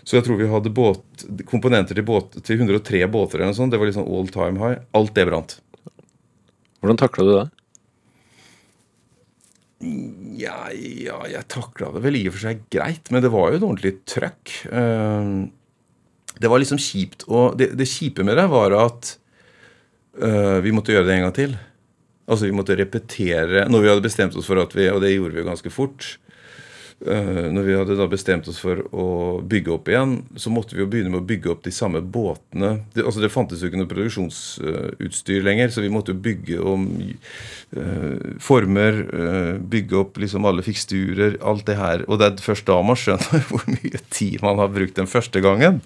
så, 0.04 0.18
jeg 0.18 0.28
tror 0.28 0.38
vi 0.38 0.52
hadde 0.52 0.74
båt, 0.74 1.26
komponenter 1.50 1.98
til, 1.98 2.06
båt, 2.08 2.38
til 2.46 2.62
103 2.62 3.06
båter 3.12 3.42
eller 3.42 3.54
noe 3.54 3.60
sånt. 3.60 3.74
Det 3.74 3.82
var 3.82 3.90
liksom 3.90 4.06
all 4.06 4.30
time 4.34 4.62
high. 4.62 4.86
Alt 4.94 5.16
det 5.18 5.28
brant. 5.30 5.58
Hvordan 6.84 7.00
takla 7.00 7.26
du 7.26 7.34
det? 7.38 7.48
Ja, 10.40 10.70
ja 10.72 11.20
jeg 11.30 11.50
takla 11.52 11.92
det 11.96 12.04
vel 12.06 12.20
i 12.20 12.28
og 12.30 12.38
for 12.38 12.46
seg 12.48 12.64
greit, 12.74 13.12
men 13.12 13.24
det 13.24 13.32
var 13.34 13.52
jo 13.52 13.60
et 13.60 13.66
ordentlig 13.68 13.94
trøkk. 14.10 14.56
Uh, 14.72 15.50
det 16.40 16.50
var 16.50 16.62
liksom 16.62 16.82
kjipt. 16.82 17.28
Og 17.30 17.58
det, 17.60 17.74
det 17.78 17.90
kjipe 17.90 18.26
med 18.26 18.40
det 18.40 18.48
var 18.52 18.76
at 18.80 19.14
uh, 20.22 20.58
vi 20.64 20.74
måtte 20.76 20.96
gjøre 20.96 21.08
det 21.10 21.18
en 21.18 21.26
gang 21.28 21.38
til. 21.38 21.56
Altså 22.24 22.48
vi 22.48 22.56
måtte 22.56 22.78
repetere 22.80 23.66
Når 23.68 23.82
vi 23.84 23.88
hadde 23.92 24.04
bestemt 24.06 24.36
oss 24.40 24.46
for 24.48 24.56
at 24.62 24.72
vi 24.72 24.86
Og 24.88 25.02
det 25.04 25.10
gjorde 25.12 25.36
vi 25.36 25.42
jo 25.42 25.48
ganske 25.50 25.72
fort. 25.74 26.06
Uh, 27.04 27.50
når 27.52 27.66
vi 27.68 27.74
hadde 27.76 27.96
da 28.00 28.06
bestemt 28.08 28.48
oss 28.48 28.62
for 28.64 28.80
å 28.96 29.06
bygge 29.44 29.74
opp 29.74 29.90
igjen, 29.92 30.14
så 30.40 30.52
måtte 30.54 30.78
vi 30.78 30.84
jo 30.84 30.88
begynne 30.88 31.12
med 31.12 31.20
å 31.20 31.28
bygge 31.28 31.50
opp 31.52 31.64
de 31.66 31.74
samme 31.76 32.00
båtene. 32.00 32.78
Det, 32.96 33.04
altså 33.04 33.20
det 33.20 33.32
fantes 33.34 33.60
jo 33.60 33.68
ikke 33.68 33.82
noe 33.82 33.90
produksjonsutstyr 33.92 35.44
lenger, 35.44 35.74
så 35.74 35.84
vi 35.84 35.92
måtte 35.92 36.14
jo 36.14 36.22
bygge 36.24 36.62
om 36.64 36.86
uh, 37.76 38.30
former, 38.44 39.02
uh, 39.12 39.52
bygge 39.74 40.00
opp 40.00 40.22
liksom 40.24 40.48
alle 40.48 40.64
fiksturer, 40.64 41.36
alt 41.44 41.66
det 41.68 41.76
her. 41.82 42.06
Og 42.08 42.22
det 42.22 42.30
er 42.30 42.46
først 42.46 42.70
da 42.72 42.80
man 42.88 43.00
skjønner 43.00 43.44
hvor 43.50 43.68
mye 43.68 44.04
tid 44.08 44.40
man 44.46 44.64
har 44.64 44.72
brukt 44.72 44.96
den 45.02 45.12
første 45.12 45.44
gangen. 45.44 45.84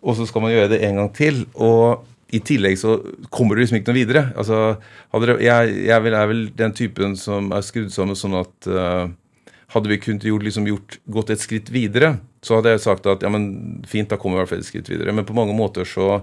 Og 0.00 0.16
så 0.16 0.24
skal 0.30 0.46
man 0.46 0.54
gjøre 0.54 0.72
det 0.72 0.80
en 0.88 1.02
gang 1.02 1.12
til. 1.16 1.44
og 1.54 2.06
i 2.34 2.40
tillegg 2.42 2.74
så 2.80 2.96
kommer 3.30 3.54
du 3.54 3.60
liksom 3.62 3.76
ikke 3.78 3.92
noe 3.92 4.00
videre. 4.00 4.22
Altså, 4.34 4.56
jeg, 5.38 5.76
jeg, 5.86 5.92
er 5.94 6.26
vel 6.26 6.48
den 6.58 6.72
typen 6.74 7.14
som 7.20 7.52
er 7.54 7.62
skrudd 7.62 7.92
sammen 7.94 8.18
sånn 8.18 8.34
at 8.40 8.66
hadde 9.76 9.92
vi 9.92 10.00
kunnet 10.00 10.24
gjort, 10.24 10.44
liksom 10.46 10.66
gjort, 10.70 10.98
gått 11.12 11.30
et 11.34 11.42
skritt 11.42 11.70
videre, 11.72 12.16
så 12.44 12.58
hadde 12.58 12.72
jeg 12.74 12.84
sagt 12.86 13.08
at 13.10 13.24
ja, 13.24 13.30
men 13.32 13.82
fint, 13.88 14.08
da 14.08 14.18
kommer 14.20 14.38
vi 14.38 14.40
i 14.40 14.44
hvert 14.44 14.54
fall 14.54 14.62
et 14.64 14.68
skritt 14.68 14.90
videre. 14.90 15.14
Men 15.14 15.26
på 15.28 15.36
mange 15.36 15.56
måter 15.56 15.88
så, 15.88 16.22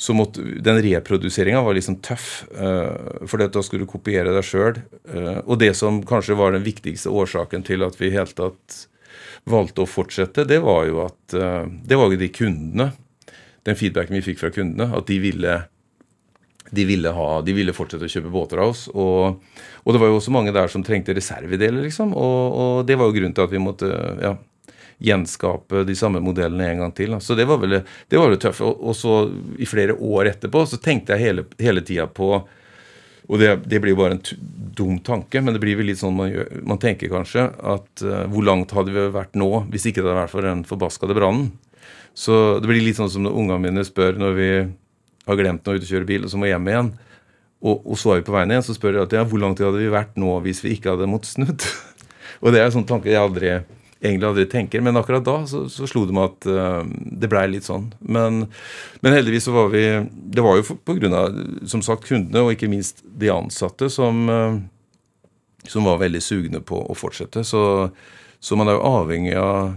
så 0.00 0.16
måtte 0.16 0.44
Den 0.64 0.80
reproduseringa 0.80 1.60
var 1.66 1.76
liksom 1.76 1.98
tøff. 2.04 2.28
Uh, 2.54 3.26
for 3.28 3.42
da 3.42 3.64
skulle 3.66 3.84
du 3.84 3.90
kopiere 3.90 4.32
deg 4.36 4.46
sjøl. 4.46 4.80
Uh, 5.10 5.16
eh, 5.16 5.40
og 5.44 5.60
det 5.60 5.74
som 5.78 6.00
kanskje 6.06 6.38
var 6.40 6.56
den 6.56 6.64
viktigste 6.64 7.12
årsaken 7.12 7.66
til 7.68 7.84
at 7.86 7.98
vi 8.00 8.08
i 8.08 8.14
hele 8.16 8.32
tatt 8.32 8.86
valgte 9.50 9.84
å 9.84 9.88
fortsette, 9.88 10.46
det 10.48 10.60
var 10.64 10.86
jo 10.88 11.04
at 11.04 11.36
uh, 11.36 11.66
det 11.66 11.98
var 12.00 12.12
jo 12.12 12.20
de 12.20 12.32
kundene. 12.32 12.90
Den 13.68 13.76
feedbacken 13.76 14.16
vi 14.16 14.24
fikk 14.30 14.40
fra 14.40 14.54
kundene, 14.54 14.88
at 14.96 15.10
de 15.10 15.20
ville 15.20 15.58
de 16.70 16.84
ville, 16.86 17.10
ha, 17.14 17.30
de 17.42 17.54
ville, 17.54 17.74
fortsette 17.74 18.06
å 18.06 18.12
kjøpe 18.12 18.30
båter 18.32 18.60
av 18.62 18.72
oss. 18.72 18.84
Og, 18.92 19.40
og, 19.82 19.90
det 19.94 20.02
var 20.02 20.10
jo 20.10 20.20
også 20.20 20.34
mange 20.34 20.54
der 20.54 20.70
som 20.70 20.84
trengte 20.86 21.16
reservedeler, 21.16 21.82
liksom. 21.86 22.14
Og, 22.14 22.38
og, 22.54 22.86
det 22.86 22.98
var 22.98 23.10
jo 23.10 23.16
grunnen 23.16 23.34
til 23.36 23.46
at 23.46 23.54
vi 23.54 23.62
måtte 23.62 23.90
ja, 24.22 24.36
gjenskape 25.00 25.84
de 25.88 25.96
samme 25.98 26.22
modellene 26.22 26.70
en 26.70 26.84
gang 26.84 26.94
til. 26.96 27.18
Så 27.24 27.34
det 27.38 27.48
var 27.50 27.60
vel 27.62 27.80
det, 27.80 28.16
var 28.16 28.36
tøffe. 28.36 28.68
Og, 28.68 28.86
og, 28.90 28.96
så 28.96 29.18
i 29.58 29.68
flere 29.68 29.96
år 29.96 30.34
etterpå 30.34 30.64
så 30.68 30.80
tenkte 30.82 31.16
jeg 31.16 31.30
hele, 31.30 31.46
hele 31.60 31.84
tida 31.86 32.08
på 32.10 32.34
og 33.30 33.38
det, 33.38 33.50
det, 33.70 33.78
blir 33.78 33.92
jo 33.92 34.00
bare 34.00 34.16
en 34.16 34.22
dum 34.74 34.96
tanke, 35.06 35.38
men 35.38 35.54
det 35.54 35.60
blir 35.62 35.76
vel 35.78 35.86
litt 35.92 36.00
sånn 36.00 36.16
man, 36.18 36.32
gjør, 36.32 36.48
man 36.66 36.80
tenker 36.82 37.12
kanskje 37.12 37.44
at 37.46 38.02
uh, 38.02 38.24
hvor 38.26 38.42
langt 38.42 38.72
hadde 38.74 38.90
vi 38.90 39.04
vært 39.14 39.38
nå 39.38 39.68
hvis 39.70 39.86
ikke 39.86 40.02
det 40.02 40.08
hadde 40.08 40.22
vært 40.24 40.32
for 40.32 40.48
den 40.48 40.64
forbaskede 40.66 41.14
brannen? 41.14 41.52
Så 42.18 42.58
det 42.58 42.66
blir 42.66 42.82
litt 42.82 42.98
sånn 42.98 43.12
som 43.12 43.22
når 43.22 43.36
ungene 43.38 43.62
mine 43.68 43.84
spør 43.86 44.18
når 44.18 44.34
vi 44.34 44.48
har 45.28 45.38
glemt 45.38 45.66
noe 45.66 45.78
ute 45.78 45.86
og 45.86 45.90
kjører 45.90 46.08
bil, 46.08 46.26
og 46.26 46.32
så 46.32 46.40
må 46.40 46.48
hjem 46.50 46.70
igjen. 46.70 46.92
Og, 47.60 47.82
og, 47.84 47.96
så 48.00 48.14
er 48.14 48.22
vi 48.22 48.28
på 48.30 48.34
veien 48.34 48.54
igjen, 48.54 48.64
så 48.64 48.76
spør 48.76 48.96
jeg 48.96 49.08
at 49.08 49.18
ja, 49.18 49.26
hvor 49.28 49.42
lang 49.42 49.52
tid 49.56 49.68
hadde 49.68 49.82
vi 49.82 49.92
vært 49.92 50.16
nå 50.20 50.38
hvis 50.46 50.62
vi 50.64 50.72
ikke 50.76 50.94
hadde 50.94 51.10
måttet 51.10 51.34
snudd? 51.34 51.66
og 52.42 52.54
det 52.54 52.62
er 52.62 52.70
en 52.70 52.76
sånn 52.78 52.88
tanke 52.88 53.10
jeg 53.12 53.20
aldri, 53.20 53.50
egentlig 54.00 54.28
aldri 54.30 54.46
tenker. 54.48 54.84
Men 54.84 54.96
akkurat 54.96 55.26
da 55.26 55.36
så, 55.50 55.66
så 55.72 55.88
slo 55.90 56.06
det 56.08 56.16
meg 56.16 56.30
at 56.30 56.48
uh, 56.48 56.80
det 57.20 57.28
blei 57.32 57.44
litt 57.52 57.68
sånn. 57.68 57.90
Men, 58.00 58.46
men, 59.04 59.16
heldigvis 59.18 59.50
så 59.50 59.56
var 59.58 59.68
vi 59.74 59.84
Det 60.08 60.44
var 60.44 60.56
jo 60.56 60.78
pga. 60.88 61.24
som 61.68 61.84
sagt 61.84 62.08
kundene, 62.08 62.46
og 62.46 62.54
ikke 62.56 62.70
minst 62.72 63.04
de 63.04 63.28
ansatte, 63.34 63.90
som, 63.92 64.24
uh, 64.32 64.56
som 65.68 65.84
var 65.84 66.00
veldig 66.00 66.24
sugne 66.24 66.64
på 66.64 66.80
å 66.80 66.96
fortsette. 66.96 67.44
Så, 67.44 67.62
så 68.40 68.56
man 68.56 68.72
er 68.72 68.80
jo 68.80 68.88
avhengig 68.88 69.36
av 69.36 69.76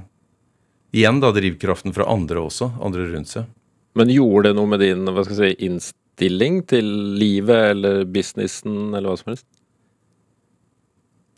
igjen 0.93 1.19
da 1.19 1.33
drivkraften 1.35 1.91
fra 1.91 2.07
andre 2.07 2.45
også, 2.47 2.69
andre 2.79 3.09
rundt 3.11 3.33
seg. 3.33 3.51
Men 3.97 4.13
gjorde 4.13 4.49
det 4.49 4.57
noe 4.57 4.69
med 4.69 4.81
din 4.81 5.05
hva 5.05 5.25
skal 5.25 5.37
jeg 5.37 5.57
si, 5.57 5.67
innstilling 5.67 6.63
til 6.69 6.87
livet 7.19 7.73
eller 7.73 8.05
businessen 8.09 8.93
eller 8.93 9.11
hva 9.11 9.19
som 9.19 9.33
helst? 9.33 9.47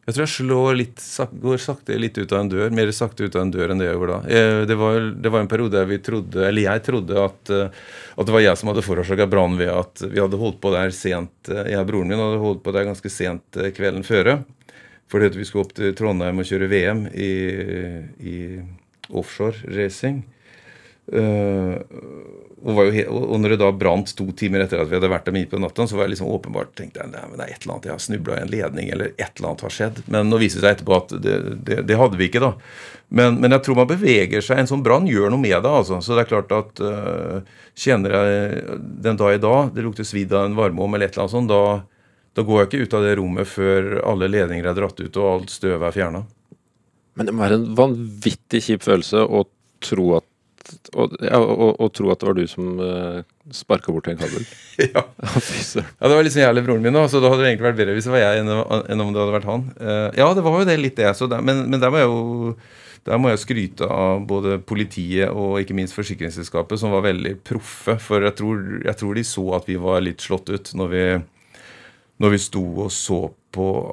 Jeg 0.06 0.14
tror 0.14 0.22
jeg 0.22 0.34
slår 0.36 0.76
litt, 0.78 1.04
går 1.42 1.62
sakte 1.64 1.96
litt 1.98 2.18
ut 2.20 2.30
av 2.30 2.44
en 2.44 2.50
dør, 2.52 2.74
mer 2.78 2.92
sakte 2.94 3.26
ut 3.26 3.36
av 3.36 3.42
en 3.42 3.52
dør 3.54 3.72
enn 3.74 3.80
det 3.82 3.88
jeg 3.88 3.96
gjorde 3.98 4.18
da. 4.20 4.42
Det 4.70 4.76
var, 4.78 5.08
det 5.18 5.32
var 5.34 5.42
en 5.42 5.50
periode 5.50 5.80
der 5.80 5.88
vi 5.90 5.98
trodde, 6.06 6.44
eller 6.46 6.62
jeg 6.68 6.84
trodde 6.86 7.24
at, 7.24 7.50
eh, 7.50 7.80
at 8.14 8.30
det 8.30 8.36
var 8.36 8.44
jeg 8.46 8.60
som 8.62 8.70
hadde 8.70 8.84
forårsaka 8.86 9.26
brann 9.32 9.58
ved 9.58 9.72
at 9.74 10.04
vi 10.06 10.22
hadde 10.22 10.38
holdt 10.38 10.60
på 10.62 10.76
der 10.76 10.94
sent 10.94 11.50
Jeg 11.50 11.80
og 11.80 11.90
broren 11.90 12.14
min 12.14 12.22
hadde 12.22 12.44
holdt 12.44 12.62
på 12.62 12.76
der 12.76 12.86
ganske 12.86 13.10
sent 13.10 13.58
eh, 13.58 13.72
kvelden 13.74 14.06
føre. 14.06 14.38
Fordi 15.10 15.32
at 15.32 15.40
vi 15.40 15.48
skulle 15.50 15.66
opp 15.66 15.74
til 15.78 15.98
Trondheim 15.98 16.42
og 16.42 16.50
kjøre 16.50 16.70
VM 16.70 17.04
i, 17.10 17.34
i 18.30 18.38
offshore 19.10 19.74
racing. 19.74 20.22
Uh, 21.06 21.78
og, 22.66 22.80
og 23.14 23.38
når 23.38 23.54
det 23.54 23.60
da 23.62 23.70
brant 23.78 24.10
to 24.18 24.26
timer 24.38 24.64
etter 24.64 24.82
at 24.82 24.90
vi 24.90 24.98
hadde 24.98 25.10
vært 25.12 25.28
der 25.28 25.36
midt 25.36 25.52
på 25.52 25.60
natta, 25.62 25.86
så 25.86 26.00
var 26.00 26.08
jeg 26.08 26.16
liksom 26.16 26.32
åpenbart 26.34 26.74
tenkte 26.78 27.04
jeg, 27.04 27.12
nei, 27.14 27.24
men 27.30 27.38
det 27.38 27.46
er 27.46 27.54
et 27.54 27.62
eller 27.62 27.76
annet, 27.76 27.88
jeg 27.88 27.94
har 27.94 28.04
snubla 28.08 28.38
i 28.40 28.42
en 28.42 28.52
ledning, 28.52 28.92
eller 28.96 29.12
et 29.14 29.28
eller 29.28 29.50
annet 29.52 29.66
har 29.68 29.76
skjedd. 29.76 30.02
Men 30.10 30.32
nå 30.32 30.40
viser 30.42 30.60
det 30.60 30.66
seg 30.66 30.78
etterpå 30.80 30.98
at 30.98 31.16
det, 31.22 31.36
det, 31.68 31.80
det 31.86 32.00
hadde 32.00 32.18
vi 32.18 32.30
ikke, 32.32 32.42
da. 32.42 32.54
Men, 33.08 33.38
men, 33.38 33.54
jeg 33.54 33.66
tror 33.68 33.78
man 33.78 33.90
beveger 33.90 34.42
seg. 34.42 34.60
En 34.60 34.70
sånn 34.70 34.84
brann 34.86 35.06
gjør 35.10 35.30
noe 35.30 35.42
med 35.42 35.56
det. 35.56 35.72
altså. 35.72 36.00
Så 36.02 36.18
det 36.18 36.26
er 36.26 36.32
klart 36.32 36.54
at 36.56 36.82
uh, 36.82 37.60
kjenner 37.78 38.18
jeg 38.18 38.80
den 39.06 39.20
dag 39.22 39.36
i 39.36 39.42
dag, 39.44 39.74
det 39.76 39.86
lukter 39.86 40.08
svidd 40.08 40.34
av 40.34 40.50
en 40.50 40.58
varmeovn 40.58 40.98
eller 40.98 41.10
et 41.10 41.14
eller 41.14 41.28
annet 41.28 41.36
sånt, 41.36 41.54
da, 41.54 42.10
da, 42.34 42.46
går 42.48 42.64
jeg 42.64 42.72
ikke 42.72 42.82
ut 42.82 42.98
av 42.98 43.06
det 43.06 43.18
rommet 43.22 43.52
før 43.52 43.92
alle 44.04 44.32
ledninger 44.32 44.72
er 44.72 44.78
dratt 44.78 45.02
ut 45.02 45.22
og 45.22 45.30
alt 45.32 45.54
støv 45.54 45.86
er 45.86 45.96
fjerna. 45.96 46.26
Men 47.16 47.30
det 47.30 47.36
må 47.36 47.46
være 47.46 47.60
en 47.62 47.70
vanvittig 47.78 48.64
kjip 48.66 48.84
følelse 48.84 49.22
å 49.24 49.46
tro 49.86 50.16
at 50.18 50.28
og, 50.94 51.18
og, 51.22 51.74
og, 51.80 51.90
tro 51.96 52.12
at 52.14 52.22
det 52.22 52.30
var 52.30 52.38
du 52.38 52.46
som 52.50 52.80
uh, 52.80 52.88
eh, 53.20 53.52
sparka 53.54 53.94
bort 53.94 54.08
en 54.12 54.18
kabel. 54.20 54.48
ja. 54.96 55.04
ja, 55.04 56.08
det 56.08 56.16
var 56.16 56.26
liksom 56.26 56.42
jeg 56.42 56.50
eller 56.50 56.66
broren 56.66 56.86
min, 56.86 56.98
så 57.12 57.22
da 57.22 57.32
hadde 57.32 57.44
det 57.44 57.52
egentlig 57.52 57.70
vært 57.70 57.82
bedre 57.82 57.98
hvis 57.98 58.08
det 58.08 58.16
var 58.16 58.24
jeg 58.24 58.42
enn, 58.42 59.04
om 59.06 59.14
det 59.14 59.22
hadde 59.22 59.36
vært 59.38 59.52
han. 59.52 59.68
Uh, 59.78 60.10
ja, 60.18 60.32
det 60.34 60.46
var 60.46 60.58
jo 60.60 60.68
det 60.72 60.80
litt 60.82 60.98
det. 61.00 61.14
Der, 61.14 61.46
men, 61.46 61.66
men 61.70 61.84
der 61.84 61.94
må 61.94 62.02
jeg 62.02 62.10
jo 62.12 62.58
der 63.06 63.20
må 63.22 63.30
jeg 63.30 63.44
skryte 63.44 63.86
av 63.86 64.24
både 64.26 64.58
politiet 64.66 65.30
og 65.30 65.60
ikke 65.62 65.76
minst 65.78 65.94
forsikringsselskapet, 65.94 66.80
som 66.82 66.94
var 66.96 67.06
veldig 67.06 67.36
proffe. 67.46 68.00
For 68.02 68.26
jeg 68.26 68.34
tror, 68.40 68.64
jeg 68.82 68.98
tror, 68.98 69.12
de 69.14 69.24
så 69.30 69.44
at 69.60 69.68
vi 69.70 69.78
var 69.78 70.02
litt 70.02 70.26
slått 70.26 70.50
ut 70.50 70.72
når 70.74 70.90
vi, 70.90 71.04
når 72.26 72.34
vi 72.34 72.40
sto 72.42 72.64
og 72.88 72.90
så 72.94 73.28
på 73.30 73.45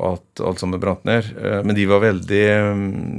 at 0.09 0.43
alt 0.43 0.63
sammen 0.63 0.81
brant 0.83 1.05
ned. 1.09 1.29
Eh, 1.39 1.61
men 1.67 1.77
de 1.77 1.87
var 1.89 2.03
veldig 2.03 2.43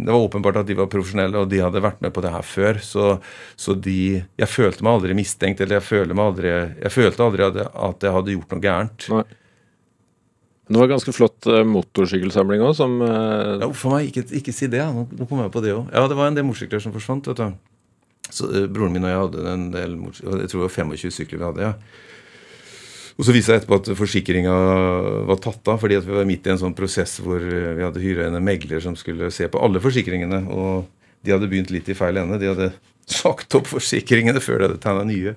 Det 0.05 0.11
var 0.11 0.19
åpenbart 0.19 0.59
at 0.61 0.67
de 0.67 0.77
var 0.77 0.89
profesjonelle, 0.91 1.43
og 1.43 1.51
de 1.51 1.61
hadde 1.63 1.83
vært 1.83 2.01
med 2.03 2.13
på 2.15 2.23
det 2.25 2.33
her 2.33 2.45
før. 2.45 2.81
Så, 2.83 3.17
så 3.55 3.75
de 3.75 4.23
Jeg 4.39 4.49
følte 4.51 4.83
meg 4.83 4.97
aldri 4.97 5.17
mistenkt, 5.17 5.61
eller 5.61 5.79
jeg, 5.79 6.09
aldri, 6.13 6.51
jeg 6.83 6.93
følte 6.93 7.25
aldri 7.25 7.47
at 7.47 8.03
jeg 8.03 8.15
hadde 8.17 8.37
gjort 8.37 8.53
noe 8.53 8.63
gærent. 8.67 9.09
Nei. 9.13 9.25
Det 10.63 10.79
var 10.79 10.87
ganske 10.87 11.11
flott 11.11 11.45
uh, 11.51 11.59
motorsykkelsamling 11.67 12.61
òg, 12.63 12.71
som. 12.77 12.95
Ja, 13.03 13.67
for 13.75 13.97
meg, 13.97 14.07
ikke, 14.09 14.23
ikke, 14.39 14.53
si 14.55 14.69
det. 14.71 14.79
Ja. 14.79 14.93
Nå 14.93 15.27
kom 15.27 15.43
jeg 15.43 15.51
på 15.53 15.61
det 15.61 15.75
òg. 15.75 15.91
Ja, 15.91 16.07
det 16.07 16.17
var 16.17 16.31
en 16.31 16.39
del 16.39 16.47
motorsykler 16.47 16.81
som 16.81 16.95
forsvant. 16.95 17.27
vet 17.29 17.41
du. 17.41 18.31
Så 18.33 18.47
Broren 18.71 18.95
min 18.95 19.03
og 19.03 19.11
jeg 19.11 19.19
hadde 19.19 19.43
en 19.51 19.67
del 19.73 19.99
Jeg 19.99 20.49
tror 20.49 20.63
det 20.63 20.63
var 20.63 20.75
25 20.95 21.11
sykler 21.13 21.41
vi 21.41 21.47
hadde. 21.49 21.69
ja. 21.69 21.75
Og 23.13 23.27
så 23.27 23.33
viste 23.35 23.53
det 23.53 23.61
etterpå 23.61 23.77
at 23.77 23.91
forsikringa 23.97 24.53
var 25.29 25.41
tatt 25.41 25.69
av, 25.69 25.77
fordi 25.81 25.99
vi 26.01 26.15
var 26.15 26.25
midt 26.27 26.47
i 26.47 26.53
en 26.53 26.61
sånn 26.63 26.77
prosess 26.77 27.19
hvor 27.21 27.43
vi 27.43 27.83
hadde 27.83 28.01
hyra 28.01 28.25
en 28.29 28.39
megler 28.41 28.81
som 28.81 28.95
skulle 28.97 29.29
se 29.33 29.45
på 29.51 29.61
alle 29.61 29.81
forsikringene. 29.83 30.39
Og 30.49 30.87
de 31.23 31.35
hadde 31.35 31.49
begynt 31.51 31.73
litt 31.73 31.91
i 31.91 31.97
feil 31.97 32.17
ende. 32.19 32.39
De 32.41 32.49
hadde 32.49 32.71
sagt 33.21 33.53
opp 33.59 33.69
forsikringene 33.69 34.41
før 34.41 34.59
de 34.59 34.69
hadde 34.69 34.81
tegna 34.83 35.05
nye. 35.09 35.35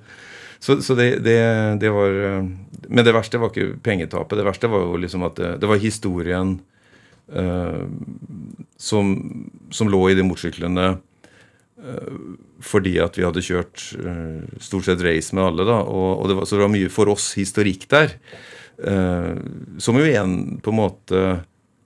Så, 0.58 0.78
så 0.80 0.96
det, 0.96 1.18
det, 1.20 1.36
det, 1.82 1.90
var 1.92 2.14
Men 2.88 3.04
det 3.04 3.12
verste 3.14 3.40
var 3.42 3.52
ikke 3.52 3.76
pengetapet. 3.84 4.38
Det 4.38 4.46
verste 4.46 4.70
var 4.72 4.86
jo 4.86 4.96
liksom 5.02 5.26
at 5.28 5.36
det, 5.36 5.50
det 5.60 5.68
var 5.68 5.82
historien 5.82 6.56
uh, 7.36 7.84
som, 8.80 9.12
som, 9.68 9.90
lå 9.92 10.00
i 10.10 10.16
de 10.16 10.24
motorsyklene 10.24 10.86
uh, 10.96 12.16
fordi 12.64 12.94
at 13.02 13.18
vi 13.18 13.24
hadde 13.26 13.44
kjørt 13.44 13.82
uh, 14.00 14.44
stort 14.62 14.86
sett 14.88 15.02
race 15.04 15.36
med 15.36 15.44
alle. 15.44 15.66
da, 15.68 15.80
og, 15.82 16.22
og 16.22 16.30
det 16.30 16.38
var, 16.38 16.48
Så 16.48 16.56
det 16.56 16.64
var 16.64 16.72
mye 16.72 16.92
for 16.92 17.12
oss 17.12 17.34
historikk 17.36 17.88
der. 17.92 18.16
som 19.80 19.96
jo 19.96 20.04
igjen 20.04 20.58
på 20.60 20.68
en 20.68 20.76
måte 20.76 21.20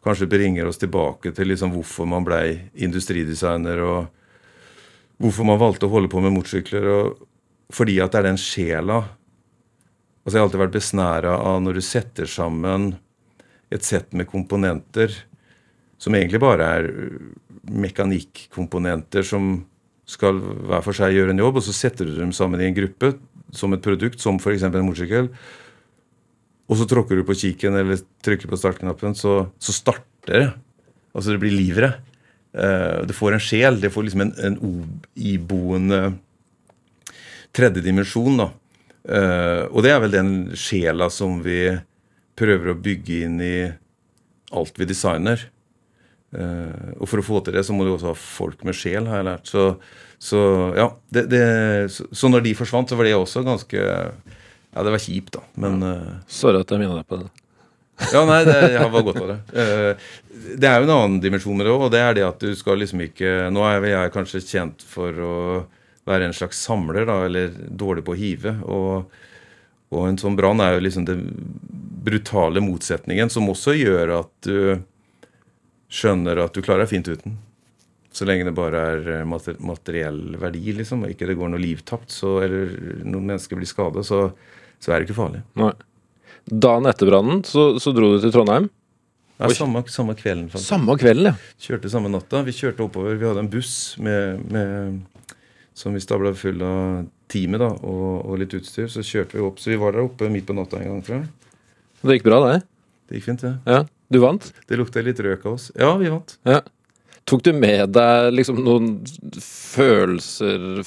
kanskje 0.02 0.26
bringer 0.26 0.66
oss 0.66 0.80
tilbake 0.80 1.30
til 1.36 1.52
liksom 1.52 1.70
hvorfor 1.70 2.08
man 2.08 2.24
blei 2.26 2.56
industridesigner, 2.74 3.78
og 3.78 4.08
hvorfor 5.20 5.46
man 5.46 5.60
valgte 5.60 5.86
å 5.86 5.92
holde 5.92 6.10
på 6.10 6.22
med 6.24 6.34
motorsykler. 6.34 7.14
fordi 7.70 8.00
at 8.00 8.12
det 8.12 8.18
er 8.18 8.30
den 8.32 8.40
sjela 8.40 9.04
Altså 10.20 10.36
Jeg 10.36 10.40
har 10.40 10.46
alltid 10.48 10.60
vært 10.60 10.74
besnæra 10.74 11.30
av 11.48 11.62
når 11.62 11.74
du 11.74 11.80
setter 11.80 12.26
sammen 12.28 12.98
et 13.72 13.82
sett 13.82 14.12
med 14.12 14.28
komponenter 14.28 15.14
som 15.96 16.14
egentlig 16.14 16.40
bare 16.42 16.66
er 16.66 16.88
mekanikkomponenter 17.64 19.24
som 19.24 19.64
skal 20.10 20.40
hver 20.40 20.84
for 20.84 20.96
seg 20.96 21.14
gjøre 21.14 21.34
en 21.34 21.42
jobb, 21.42 21.60
og 21.60 21.64
så 21.66 21.74
setter 21.76 22.08
du 22.08 22.16
dem 22.18 22.34
sammen 22.34 22.62
i 22.62 22.68
en 22.68 22.76
gruppe 22.76 23.14
som 23.54 23.74
et 23.74 23.82
produkt, 23.84 24.20
som 24.22 24.38
f.eks. 24.40 24.66
en 24.66 24.86
motorsykkel. 24.86 25.30
Og 26.70 26.78
så 26.78 26.86
tråkker 26.90 27.18
du 27.18 27.26
på 27.26 27.36
kiken 27.38 27.78
eller 27.78 28.02
trykker 28.24 28.50
på 28.50 28.58
startknappen, 28.58 29.16
så, 29.18 29.42
så 29.58 29.74
starter 29.74 30.44
det. 30.44 30.48
Altså 31.14 31.34
det 31.34 31.42
blir 31.42 31.54
livere. 31.56 31.94
Uh, 32.54 33.02
det 33.06 33.16
får 33.16 33.36
en 33.36 33.42
sjel. 33.42 33.80
Det 33.82 33.90
får 33.90 34.06
liksom 34.06 34.24
en, 34.26 34.34
en 34.46 34.58
iboende 35.18 36.00
tredje 37.54 37.82
dimensjon. 37.82 38.38
da. 38.38 38.50
Uh, 39.02 39.62
og 39.72 39.82
det 39.86 39.94
er 39.94 40.02
vel 40.04 40.14
den 40.14 40.32
sjela 40.58 41.10
som 41.10 41.40
vi 41.42 41.64
prøver 42.38 42.70
å 42.70 42.78
bygge 42.78 43.24
inn 43.26 43.40
i 43.42 43.56
alt 44.54 44.78
vi 44.78 44.86
designer. 44.88 45.42
Uh, 46.30 46.94
og 47.00 47.08
for 47.10 47.18
å 47.18 47.26
få 47.26 47.40
til 47.42 47.56
det, 47.56 47.64
så 47.66 47.74
må 47.74 47.82
du 47.86 47.90
også 47.94 48.12
ha 48.12 48.14
folk 48.18 48.62
med 48.66 48.76
sjel, 48.78 49.08
har 49.10 49.20
jeg 49.20 49.26
lært. 49.26 49.50
Så, 49.50 49.64
så 50.22 50.40
ja, 50.78 50.86
det, 51.10 51.26
det, 51.32 51.42
så, 51.90 52.30
når 52.30 52.46
de 52.46 52.56
forsvant, 52.58 52.90
så 52.90 52.98
var 52.98 53.08
det 53.08 53.16
også 53.18 53.44
ganske 53.46 53.82
Ja, 53.82 54.84
det 54.86 54.92
var 54.94 55.02
kjipt, 55.02 55.34
da. 55.34 55.44
Men 55.58 55.82
uh, 55.82 56.18
Sorry 56.30 56.62
at 56.62 56.70
jeg 56.70 56.82
minner 56.82 57.00
deg 57.00 57.08
på 57.10 57.18
det. 57.24 57.30
ja, 58.14 58.22
nei, 58.24 58.38
det, 58.48 58.56
jeg 58.72 58.92
var 58.94 59.02
godt 59.04 59.18
av 59.20 59.26
det. 59.28 59.58
det 60.56 60.68
er 60.70 60.78
jo 60.78 60.86
en 60.86 60.94
annen 60.94 61.18
dimensjon 61.20 61.58
med 61.58 61.66
det 61.68 61.74
òg, 61.74 61.82
og 61.84 61.90
det 61.92 62.00
er 62.00 62.14
det 62.16 62.22
at 62.24 62.40
du 62.40 62.54
skal 62.56 62.80
liksom 62.80 63.02
ikke 63.04 63.50
Nå 63.52 63.60
er 63.68 63.84
jeg 63.90 64.12
kanskje 64.14 64.40
kjent 64.40 64.84
for 64.88 65.18
å 65.20 65.34
være 66.08 66.30
en 66.30 66.36
slags 66.36 66.62
samler, 66.64 67.04
da, 67.08 67.18
eller 67.26 67.52
dårlig 67.68 68.06
på 68.06 68.14
å 68.14 68.18
hive. 68.18 68.54
Og, 68.64 69.18
og 69.92 70.06
en 70.08 70.18
sånn 70.20 70.38
brann 70.38 70.62
er 70.64 70.76
jo 70.76 70.84
liksom 70.86 71.06
den 71.08 71.26
brutale 72.00 72.62
motsetningen 72.64 73.30
som 73.32 73.50
også 73.52 73.76
gjør 73.76 74.14
at 74.22 74.32
du 74.46 74.80
skjønner 75.90 76.40
at 76.44 76.54
du 76.54 76.62
klarer 76.64 76.84
deg 76.84 76.92
fint 76.92 77.10
uten. 77.10 77.38
Så 78.12 78.26
lenge 78.26 78.46
det 78.48 78.56
bare 78.56 78.80
er 78.94 79.12
eh, 79.20 79.28
materiell 79.62 80.34
verdi, 80.40 80.72
liksom, 80.80 81.04
og 81.06 81.12
ikke 81.12 81.28
det 81.30 81.38
går 81.38 81.52
noe 81.52 81.62
liv 81.62 81.84
tapt, 81.86 82.14
eller 82.26 82.74
noen 83.04 83.28
mennesker 83.30 83.58
blir 83.58 83.70
skada, 83.70 84.02
så, 84.06 84.24
så, 84.78 84.90
er 84.90 84.98
det 84.98 85.08
ikke 85.08 85.20
farlig. 85.20 85.44
Nei. 85.60 85.70
Dagen 86.50 86.88
etter 86.90 87.06
brannen 87.06 87.44
så, 87.46 87.72
så, 87.78 87.92
dro 87.94 88.14
du 88.16 88.22
til 88.22 88.32
Trondheim? 88.34 88.66
Ja, 89.40 89.48
samme, 89.56 89.84
samme, 89.88 90.16
kvelden. 90.18 90.48
Faktisk. 90.52 90.68
Samme 90.68 90.96
kvelden, 91.00 91.30
ja. 91.30 91.54
Kjørte 91.62 91.92
samme 91.92 92.10
natta. 92.12 92.42
Vi 92.44 92.52
kjørte 92.52 92.84
oppover. 92.84 93.14
Vi 93.16 93.24
hadde 93.24 93.44
en 93.46 93.52
buss 93.52 93.94
med, 94.02 94.42
med 94.52 95.38
som 95.72 95.94
vi 95.96 96.02
stabla 96.02 96.34
full 96.36 96.60
av 96.66 97.06
teamet 97.30 97.62
da, 97.62 97.70
og, 97.78 98.26
og, 98.26 98.34
litt 98.42 98.56
utstyr. 98.58 98.90
Så 98.92 99.04
kjørte 99.06 99.38
vi 99.38 99.46
opp. 99.46 99.62
Så 99.62 99.72
vi 99.72 99.78
var 99.80 99.96
der 99.96 100.04
oppe 100.04 100.28
midt 100.32 100.48
på 100.50 100.56
natta 100.58 100.82
en 100.82 100.90
gang, 100.90 101.00
tror 101.06 101.20
jeg. 101.20 101.56
Det 102.02 102.18
gikk 102.18 102.28
bra, 102.28 102.42
det? 102.48 102.60
Det 103.08 103.16
gikk 103.20 103.30
fint, 103.30 103.46
det. 103.46 103.54
Ja. 103.70 103.80
Du 104.10 104.18
vant? 104.18 104.52
Det 104.66 104.78
lukta 104.78 105.02
litt 105.06 105.20
røk 105.22 105.46
av 105.46 105.56
oss. 105.56 105.70
Ja, 105.78 105.94
vi 106.00 106.10
vant. 106.10 106.34
Ja. 106.48 106.60
Tok 107.30 107.44
du 107.46 107.52
med 107.54 107.92
deg 107.94 108.32
liksom 108.34 108.58
noen 108.66 108.88
følelser 109.38 110.80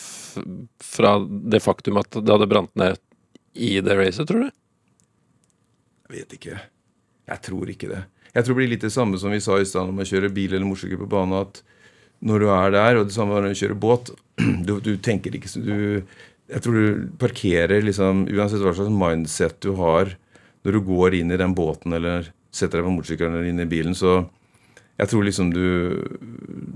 fra 0.84 1.14
det 1.24 1.62
faktum 1.64 2.02
at 2.02 2.18
det 2.20 2.34
hadde 2.34 2.50
brant 2.52 2.74
ned 2.80 3.00
i 3.54 3.78
det 3.86 3.96
racet, 3.96 4.28
tror 4.28 4.48
du? 4.48 4.50
Jeg 6.10 6.18
vet 6.18 6.36
ikke. 6.36 6.58
Jeg 7.32 7.46
tror 7.48 7.72
ikke 7.72 7.92
det. 7.94 8.02
Jeg 8.34 8.44
tror 8.44 8.56
det 8.56 8.60
blir 8.60 8.72
litt 8.74 8.84
det 8.84 8.92
samme 8.92 9.22
som 9.22 9.32
vi 9.32 9.40
sa 9.46 9.60
i 9.62 9.70
stad 9.70 9.94
om 9.94 10.04
å 10.04 10.10
kjøre 10.10 10.34
bil 10.34 10.52
eller 10.52 10.68
motorsykkel 10.68 11.00
på 11.06 11.10
bane. 11.14 11.46
at 11.46 11.64
når 12.24 12.44
du 12.44 12.50
er 12.52 12.76
der, 12.76 12.98
og 13.00 13.08
det 13.08 13.16
samme 13.16 13.36
når 13.36 13.54
du 13.54 13.60
kjører 13.62 13.80
båt 13.80 14.12
du, 14.68 14.78
du 14.84 14.94
tenker 14.98 15.36
ikke 15.36 15.52
du, 15.64 16.04
Jeg 16.52 16.64
tror 16.64 16.76
du 16.76 17.10
parkerer 17.22 17.84
liksom 17.84 18.26
Uansett 18.32 18.64
hva 18.64 18.74
slags 18.76 18.92
mindset 18.92 19.60
du 19.64 19.74
har 19.80 20.16
når 20.64 20.78
du 20.78 20.86
går 20.88 21.20
inn 21.20 21.32
i 21.32 21.40
den 21.40 21.56
båten 21.56 21.94
eller 21.96 22.32
setter 22.54 22.80
deg 22.80 22.88
på 22.88 22.94
motorsykkelen 22.96 23.36
eller 23.38 23.50
inn 23.50 23.64
i 23.64 23.70
bilen, 23.70 23.98
så 23.98 24.22
jeg 25.02 25.10
tror 25.10 25.26
liksom 25.26 25.50
du 25.54 25.66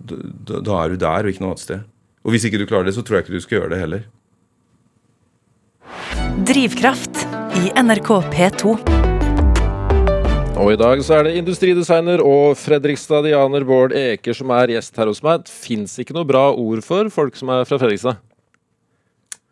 da, 0.09 0.59
da, 0.59 0.77
er 0.81 0.93
du 0.93 1.01
der 1.01 1.27
og 1.27 1.31
ikke 1.31 1.43
noe 1.43 1.53
annet 1.53 1.65
sted. 1.65 1.83
Og 2.25 2.33
hvis 2.33 2.47
ikke 2.49 2.59
du 2.59 2.65
klarer 2.67 2.89
det, 2.89 2.95
så 2.97 3.03
tror 3.05 3.19
jeg 3.19 3.27
ikke 3.27 3.37
du 3.37 3.43
skal 3.45 3.59
gjøre 3.59 3.73
det 3.75 3.81
heller. 3.83 4.07
Drivkraft 6.47 7.23
i 7.61 7.69
NRK 7.77 8.09
P2. 8.33 8.73
Og 10.57 10.71
i 10.73 10.77
dag 10.79 11.01
så 11.05 11.19
er 11.19 11.27
det 11.27 11.35
industridesigner 11.37 12.21
og 12.25 12.57
fredrikstadianer 12.57 13.65
Bård 13.67 13.93
Eker 13.93 14.33
som 14.35 14.49
er 14.57 14.73
gjest 14.73 14.97
her 14.97 15.09
hos 15.11 15.21
meg. 15.21 15.45
Det 15.45 15.53
fins 15.53 15.93
ikke 16.01 16.17
noe 16.17 16.25
bra 16.27 16.47
ord 16.49 16.81
for 16.85 17.11
folk 17.13 17.37
som 17.37 17.53
er 17.53 17.67
fra 17.69 17.77
Fredrikstad? 17.77 18.17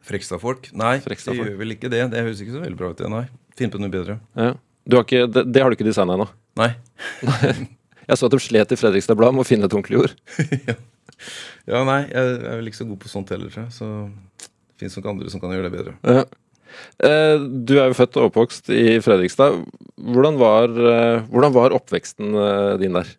Frekstadfolk? 0.05 0.71
Nei, 0.77 0.97
Frekstad 1.05 1.37
det 1.37 1.45
gjør 1.45 1.59
vel 1.61 1.75
ikke 1.77 1.91
det. 1.93 2.01
Det 2.13 2.25
høres 2.25 2.41
ikke 2.41 2.57
så 2.57 2.63
veldig 2.63 2.79
bra 2.79 2.89
ut. 2.93 2.97
det, 2.97 3.11
Nei. 3.13 3.25
Finn 3.57 3.71
på 3.73 3.81
noe 3.81 3.93
bedre. 3.93 4.17
Ja. 4.37 4.55
Har 4.93 5.05
ikke, 5.05 5.25
det, 5.31 5.45
det, 5.49 5.63
har 5.63 5.71
du 5.71 5.77
ikke 5.77 5.87
designa 5.87 6.17
ennå? 6.17 6.27
Nei. 6.59 6.71
jeg 8.09 8.19
så 8.19 8.27
at 8.27 8.35
de 8.35 8.41
slet 8.43 8.73
i 8.75 8.79
Fredrikstad 8.79 9.17
Blad 9.17 9.35
med 9.35 9.45
å 9.45 9.47
finne 9.47 9.69
et 9.69 9.73
ordentlig 9.73 10.03
ord. 10.03 10.15
ja. 10.69 10.77
ja. 11.71 11.83
nei, 11.87 12.01
jeg 12.11 12.33
er 12.37 12.59
vel 12.59 12.71
ikke 12.71 12.83
så 12.83 12.89
god 12.89 13.01
på 13.01 13.11
sånt 13.11 13.33
heller, 13.33 13.51
tror 13.53 13.65
jeg. 13.65 13.75
Så 13.75 13.91
det 14.45 14.83
fins 14.83 14.97
nok 14.99 15.13
andre 15.15 15.33
som 15.33 15.43
kan 15.43 15.55
gjøre 15.55 15.69
det 15.69 15.77
bedre. 15.77 15.95
Ja. 16.05 16.25
Eh, 17.05 17.35
du 17.39 17.77
er 17.77 17.89
jo 17.89 17.97
født 17.97 18.17
og 18.19 18.29
oppvokst 18.29 18.71
i 18.73 18.97
Fredrikstad. 19.03 19.61
Hvordan 19.95 20.39
var, 20.39 20.69
eh, 20.69 21.25
hvordan 21.31 21.55
var 21.55 21.75
oppveksten 21.75 22.35
eh, 22.35 22.73
din 22.81 22.97
der? 22.97 23.09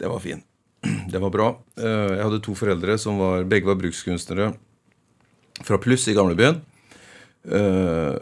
Det 0.00 0.10
var 0.10 0.22
fin. 0.24 0.42
Det 1.12 1.20
var 1.20 1.32
bra. 1.32 1.52
Jeg 1.76 2.22
hadde 2.24 2.42
to 2.44 2.54
foreldre 2.56 2.96
som 2.98 3.18
var, 3.20 3.44
begge 3.48 3.68
var 3.68 3.78
brukskunstnere 3.80 4.52
fra 5.66 5.78
Pluss 5.80 6.06
i 6.08 6.16
gamlebyen. 6.16 6.60
Eh, 7.40 8.16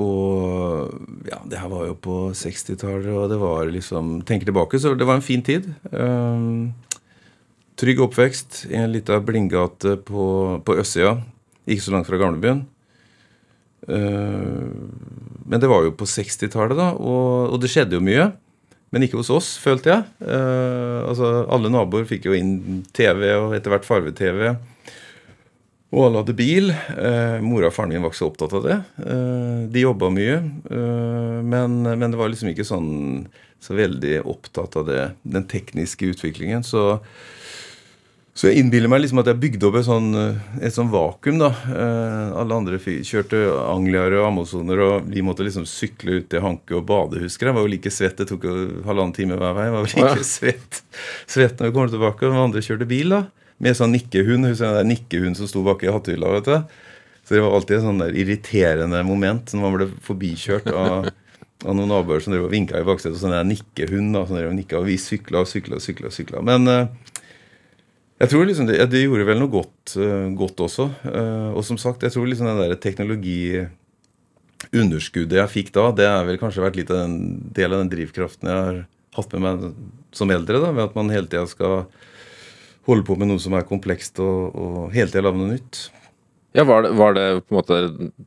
og 0.00 0.94
ja, 1.28 1.38
det 1.44 1.60
her 1.60 1.70
var 1.70 1.88
jo 1.88 1.96
på 2.00 2.18
60-tallet, 2.36 3.10
og 3.12 3.28
det 3.32 3.38
var 3.40 3.68
liksom 3.70 4.22
Tenker 4.26 4.48
tilbake, 4.48 4.80
så 4.80 4.94
det 4.96 5.08
var 5.08 5.20
en 5.20 5.26
fin 5.26 5.44
tid. 5.44 5.68
Uh, 5.92 6.72
trygg 7.78 8.00
oppvekst 8.02 8.64
i 8.70 8.78
en 8.80 8.92
lita 8.94 9.20
blindgate 9.22 9.98
på, 10.06 10.28
på 10.64 10.78
østsida, 10.80 11.18
ikke 11.66 11.84
så 11.84 11.94
langt 11.94 12.08
fra 12.08 12.20
gamlebyen. 12.20 12.64
Uh, 13.84 14.72
men 15.44 15.60
det 15.60 15.68
var 15.70 15.84
jo 15.84 15.94
på 15.94 16.08
60-tallet, 16.08 16.78
da, 16.80 16.94
og, 16.96 17.52
og 17.54 17.60
det 17.62 17.70
skjedde 17.72 18.00
jo 18.00 18.04
mye. 18.04 18.32
Men 18.94 19.02
ikke 19.02 19.18
hos 19.18 19.30
oss, 19.34 19.48
følte 19.58 19.90
jeg. 19.90 20.02
Altså, 20.22 21.26
Alle 21.50 21.66
naboer 21.74 22.04
fikk 22.06 22.28
jo 22.28 22.36
inn 22.36 22.84
TV, 22.94 23.24
og 23.34 23.56
etter 23.56 23.72
hvert 23.72 23.88
farve-TV. 23.88 24.52
Og 25.94 26.08
alle 26.08 26.24
hadde 26.24 26.34
bil. 26.34 26.72
Eh, 26.74 27.38
mora 27.44 27.70
og 27.70 27.76
faren 27.76 27.94
min 27.94 28.02
var 28.02 28.10
ikke 28.10 28.22
så 28.24 28.30
opptatt 28.32 28.56
av 28.58 28.66
det. 28.66 28.78
Eh, 29.06 29.58
de 29.70 29.84
jobba 29.84 30.10
mye. 30.10 30.40
Eh, 30.66 31.40
men, 31.46 31.82
men 31.86 32.10
det 32.10 32.18
var 32.18 32.32
liksom 32.32 32.50
ikke 32.50 32.66
sånn 32.66 32.90
så 33.62 33.76
veldig 33.78 34.18
opptatt 34.28 34.74
av 34.76 34.90
det, 34.90 35.04
den 35.22 35.46
tekniske 35.48 36.10
utviklingen. 36.10 36.66
Så, 36.66 36.98
så 38.34 38.50
jeg 38.50 38.60
innbiller 38.60 38.90
meg 38.90 39.04
liksom 39.04 39.22
at 39.22 39.30
jeg 39.30 39.40
bygde 39.40 39.68
opp 39.70 39.78
et 39.78 39.86
sånn, 39.86 40.10
et 40.58 40.74
sånn 40.74 40.90
vakuum. 40.92 41.38
da. 41.40 41.52
Eh, 41.70 42.34
alle 42.42 42.58
andre 42.58 42.80
kjørte 42.82 43.44
Angliaer 43.62 44.18
og 44.18 44.32
Amazoner, 44.32 44.82
og 44.88 45.08
vi 45.14 45.22
måtte 45.24 45.46
liksom 45.46 45.68
sykle 45.70 46.18
ut 46.18 46.28
til 46.34 46.42
Hanke 46.44 46.74
og 46.76 46.88
bade, 46.90 47.22
husker 47.22 47.48
jeg. 47.48 47.56
Var 47.60 47.68
jo 47.68 47.72
like 47.76 47.94
svett. 47.94 48.18
Det 48.18 48.28
tok 48.34 48.50
jo 48.50 48.58
halvannen 48.88 49.14
time 49.16 49.38
hver 49.38 49.54
vei. 49.56 49.70
Jeg 49.70 49.78
var 49.78 49.86
jo 49.86 50.02
like 50.02 50.28
svett, 50.34 50.82
svett 51.38 51.56
når 51.62 51.70
vi 51.70 51.78
kom 51.78 51.94
tilbake. 51.94 52.26
Og 52.26 52.34
de 52.34 52.44
andre 52.48 52.66
kjørte 52.66 52.90
bil, 52.90 53.14
da. 53.14 53.24
Med 53.62 53.78
sånn 53.78 53.94
nikkehund. 53.94 54.50
Husker 54.50 54.72
du 54.72 54.80
den 54.80 54.92
nikkehund 54.94 55.38
som 55.38 55.50
sto 55.50 55.62
i 55.62 55.92
hattehylla? 55.92 56.32
vet 56.38 56.50
du. 56.50 56.80
Så 57.24 57.34
det 57.34 57.40
var 57.40 57.54
alltid 57.56 57.78
et 57.78 57.84
sånn 57.86 58.02
der 58.02 58.16
irriterende 58.20 58.98
moment 59.06 59.52
når 59.54 59.62
man 59.62 59.74
ble 59.78 59.86
forbikjørt 60.04 60.66
av, 60.68 61.06
av 61.64 61.72
noen 61.72 61.88
naboer 61.88 62.20
som 62.20 62.34
drev 62.34 62.44
og 62.50 62.52
vinka 62.52 62.76
i 62.76 62.84
baksetet. 62.84 63.16
Og 63.16 63.22
sånn 63.22 63.32
der 63.32 63.48
nikkehund 63.48 64.12
da, 64.16 64.26
som 64.28 64.36
drev 64.36 64.50
og 64.52 64.58
nikka, 64.58 64.78
og 64.80 64.88
vi 64.90 64.96
sykla 65.00 65.40
og 65.40 65.48
sykla 65.48 65.74
og 65.80 65.84
sykla. 65.84 66.08
sykla. 66.12 66.38
Men 66.44 66.60
uh, 66.68 66.88
jeg 68.20 68.28
tror 68.30 68.44
liksom 68.48 68.66
det, 68.68 68.76
det 68.92 69.06
gjorde 69.06 69.28
vel 69.30 69.40
noe 69.40 69.54
godt, 69.54 69.84
uh, 69.96 70.28
godt 70.36 70.58
også. 70.66 70.84
Uh, 71.06 71.50
og 71.56 71.62
som 71.64 71.76
sagt, 71.80 72.04
jeg 72.04 72.12
tror 72.12 72.26
liksom 72.28 72.48
den 72.50 72.60
der 72.60 72.82
teknologiunderskuddet 72.84 75.40
jeg 75.40 75.54
fikk 75.54 75.68
da, 75.78 75.84
det 75.96 76.06
har 76.10 76.24
vel 76.28 76.40
kanskje 76.42 76.64
vært 76.66 76.78
litt 76.82 76.92
den 76.92 77.12
del 77.56 77.70
av 77.72 77.78
den 77.80 77.92
drivkraften 77.96 78.46
jeg 78.52 78.60
har 78.68 78.76
hatt 79.16 79.30
med 79.32 79.40
meg 79.46 79.54
som 80.12 80.28
eldre. 80.34 80.56
da, 80.60 80.68
Ved 80.76 80.84
at 80.90 80.96
man 80.98 81.14
hele 81.14 81.28
tida 81.30 81.46
skal 81.48 81.74
holde 82.88 83.06
på 83.06 83.16
med 83.20 83.30
noe 83.30 83.42
som 83.42 83.54
er 83.56 83.66
komplekst, 83.68 84.20
og, 84.22 84.54
og 84.54 84.78
hele 84.94 85.10
tida 85.10 85.24
lage 85.24 85.40
noe 85.40 85.54
nytt. 85.54 85.86
Ja, 86.54 86.62
var 86.68 86.84
det, 86.84 86.92
var 86.94 87.16
det 87.16 87.26
på 87.42 87.54
en 87.54 87.58
måte 87.58 87.78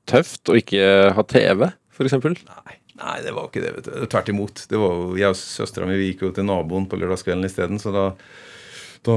tøft 0.09 0.49
å 0.51 0.57
ikke 0.59 0.87
ha 1.15 1.23
TV, 1.31 1.69
f.eks.? 1.95 2.17
Nei, 2.19 2.73
nei, 2.99 3.13
det 3.23 3.31
var 3.35 3.47
ikke 3.47 3.63
det. 3.63 3.71
vet 3.77 3.87
du. 3.87 3.93
Tvert 4.11 4.31
imot. 4.33 4.65
Det 4.67 4.81
var 4.81 4.97
jo, 4.99 5.13
Jeg 5.19 5.31
og 5.31 5.39
søstera 5.39 5.87
mi 5.87 5.95
vi 5.99 6.09
gikk 6.09 6.25
jo 6.25 6.33
til 6.35 6.47
naboen 6.49 6.89
på 6.91 6.99
lørdagskvelden 6.99 7.47
isteden, 7.47 7.79
så 7.79 7.93
da, 7.95 8.03
da 9.07 9.15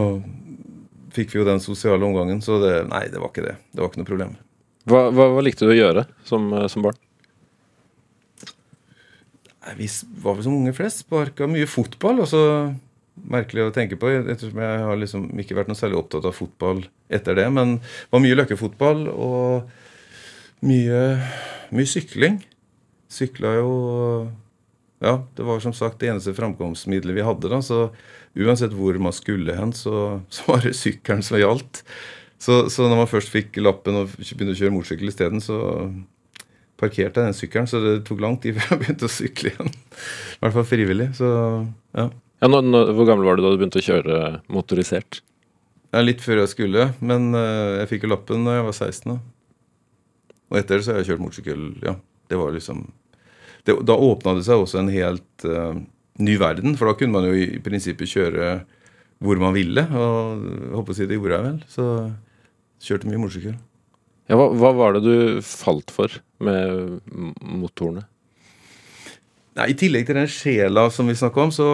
fikk 1.17 1.35
vi 1.35 1.41
jo 1.41 1.49
den 1.49 1.63
sosiale 1.65 2.07
omgangen. 2.07 2.39
Så 2.45 2.61
det, 2.63 2.77
nei, 2.93 3.09
det 3.11 3.19
var 3.19 3.33
ikke 3.33 3.49
det. 3.49 3.57
Det 3.73 3.83
var 3.83 3.91
ikke 3.91 4.05
noe 4.05 4.13
problem. 4.13 4.37
Hva, 4.91 5.09
hva, 5.11 5.27
hva 5.35 5.43
likte 5.45 5.67
du 5.67 5.75
å 5.75 5.81
gjøre 5.81 6.07
som, 6.29 6.47
som 6.71 6.87
barn? 6.87 7.01
Nei, 9.67 9.75
Vi 9.83 9.91
var 10.23 10.39
vel 10.39 10.47
som 10.47 10.55
unge 10.57 10.77
flest. 10.77 11.03
Sparka 11.05 11.51
mye 11.51 11.67
fotball. 11.69 12.23
og 12.23 12.31
så 12.31 12.45
Merkelig 13.31 13.67
å 13.67 13.73
tenke 13.75 13.99
på, 14.01 14.11
ettersom 14.21 14.61
jeg 14.63 14.85
har 14.87 15.01
liksom 15.01 15.27
ikke 15.43 15.57
vært 15.59 15.71
noe 15.71 15.79
særlig 15.79 15.99
opptatt 16.01 16.29
av 16.29 16.37
fotball 16.37 16.85
etter 17.13 17.37
det. 17.39 17.47
Men 17.53 17.79
det 17.81 18.13
var 18.15 18.23
mye 18.25 18.39
løkkefotball 18.39 19.07
og 19.11 19.71
mye, 20.67 21.03
mye 21.75 21.89
sykling. 21.89 22.41
Sykla 23.11 23.57
jo 23.59 23.73
Ja, 25.01 25.17
det 25.37 25.45
var 25.49 25.63
som 25.65 25.73
sagt 25.73 26.03
det 26.03 26.11
eneste 26.13 26.35
framkomstmiddelet 26.37 27.17
vi 27.17 27.25
hadde. 27.25 27.49
da, 27.49 27.63
Så 27.65 27.89
uansett 28.37 28.75
hvor 28.77 28.97
man 29.01 29.15
skulle 29.17 29.57
hen, 29.57 29.73
så, 29.73 30.21
så 30.29 30.45
var 30.47 30.65
det 30.65 30.77
sykkelen 30.77 31.25
som 31.25 31.41
gjaldt. 31.41 31.83
Så, 32.41 32.69
så 32.73 32.89
når 32.89 33.03
man 33.03 33.11
først 33.11 33.33
fikk 33.33 33.57
lappen 33.61 33.97
og 34.01 34.13
begynte 34.17 34.55
å 34.55 34.61
kjøre 34.61 34.75
motorsykkel 34.75 35.11
isteden, 35.13 35.43
så 35.45 35.59
parkerte 36.81 37.21
jeg 37.21 37.29
den 37.29 37.37
sykkelen, 37.37 37.69
så 37.69 37.81
det 37.85 37.95
tok 38.09 38.23
lang 38.25 38.39
tid 38.41 38.57
før 38.57 38.75
jeg 38.75 38.83
begynte 38.85 39.09
å 39.09 39.13
sykle 39.13 39.53
igjen. 39.53 39.73
I 39.73 40.43
hvert 40.45 40.57
fall 40.57 40.69
frivillig. 40.69 41.09
Så 41.19 41.31
ja. 41.97 42.07
Ja, 42.41 42.49
nå, 42.49 42.63
nå, 42.65 42.85
hvor 42.97 43.09
gammel 43.09 43.27
var 43.29 43.37
du 43.37 43.45
da 43.45 43.53
du 43.53 43.59
begynte 43.61 43.83
å 43.83 43.85
kjøre 43.85 44.21
motorisert? 44.53 45.21
ja 45.91 46.03
litt 46.05 46.23
før 46.23 46.45
jeg 46.45 46.53
skulle, 46.53 46.85
men 47.03 47.33
uh, 47.35 47.81
jeg 47.81 47.91
fikk 47.91 48.07
jo 48.07 48.13
lappen 48.13 48.45
da 48.47 48.59
jeg 48.59 48.67
var 48.69 48.77
16. 48.77 49.11
Da. 49.11 50.35
Og 50.51 50.59
etter 50.61 50.79
det 50.79 50.87
så 50.87 50.93
har 50.93 51.01
jeg 51.01 51.11
kjørt 51.11 51.25
motorsykkel. 51.25 51.65
Ja, 51.87 51.97
det 52.31 52.39
var 52.39 52.55
liksom 52.55 52.85
det, 53.67 53.75
Da 53.87 53.97
åpna 53.99 54.37
det 54.39 54.47
seg 54.47 54.63
også 54.63 54.81
en 54.83 54.93
helt 54.95 55.47
uh, 55.47 55.75
ny 56.23 56.37
verden, 56.41 56.77
for 56.79 56.91
da 56.91 56.97
kunne 56.99 57.17
man 57.19 57.27
jo 57.27 57.35
i, 57.35 57.49
i 57.57 57.65
prinsippet 57.65 58.13
kjøre 58.13 58.53
hvor 59.21 59.43
man 59.43 59.57
ville. 59.57 59.85
Og 59.91 60.47
jeg 60.47 60.77
håper 60.79 60.95
å 60.95 60.99
si 61.01 61.09
det 61.11 61.19
gjorde 61.19 61.37
jeg 61.37 61.49
vel. 61.49 61.59
Så 61.75 61.89
kjørte 62.87 63.11
mye 63.11 63.21
motorsykkel. 63.21 63.59
Ja, 64.31 64.39
hva, 64.39 64.47
hva 64.55 64.71
var 64.79 64.95
det 64.95 65.03
du 65.05 65.15
falt 65.43 65.91
for 65.91 66.15
med 66.39 67.01
motorene? 67.43 68.07
Nei, 69.59 69.73
I 69.73 69.77
tillegg 69.77 70.07
til 70.07 70.17
den 70.21 70.31
sjela 70.31 70.87
som 70.95 71.11
vi 71.11 71.19
snakka 71.19 71.43
om, 71.43 71.51
så, 71.53 71.71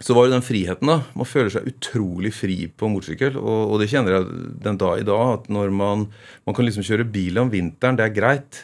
så 0.00 0.14
var 0.16 0.26
det 0.26 0.32
den 0.38 0.44
friheten. 0.46 0.88
da. 0.88 1.02
Man 1.14 1.28
føler 1.28 1.50
seg 1.52 1.66
utrolig 1.68 2.32
fri 2.32 2.54
på 2.72 2.88
motorsykkel. 2.88 3.34
Og, 3.36 3.74
og 3.74 3.80
det 3.82 3.90
kjenner 3.92 4.14
jeg 4.16 4.28
den 4.64 4.78
dag 4.80 5.00
i 5.02 5.04
dag, 5.04 5.24
at 5.36 5.48
når 5.52 5.72
man, 5.76 6.06
man 6.48 6.56
kan 6.56 6.64
liksom 6.64 6.86
kjøre 6.86 7.04
bil 7.12 7.36
om 7.42 7.50
vinteren, 7.52 7.98
det 8.00 8.06
er 8.06 8.14
greit. 8.16 8.62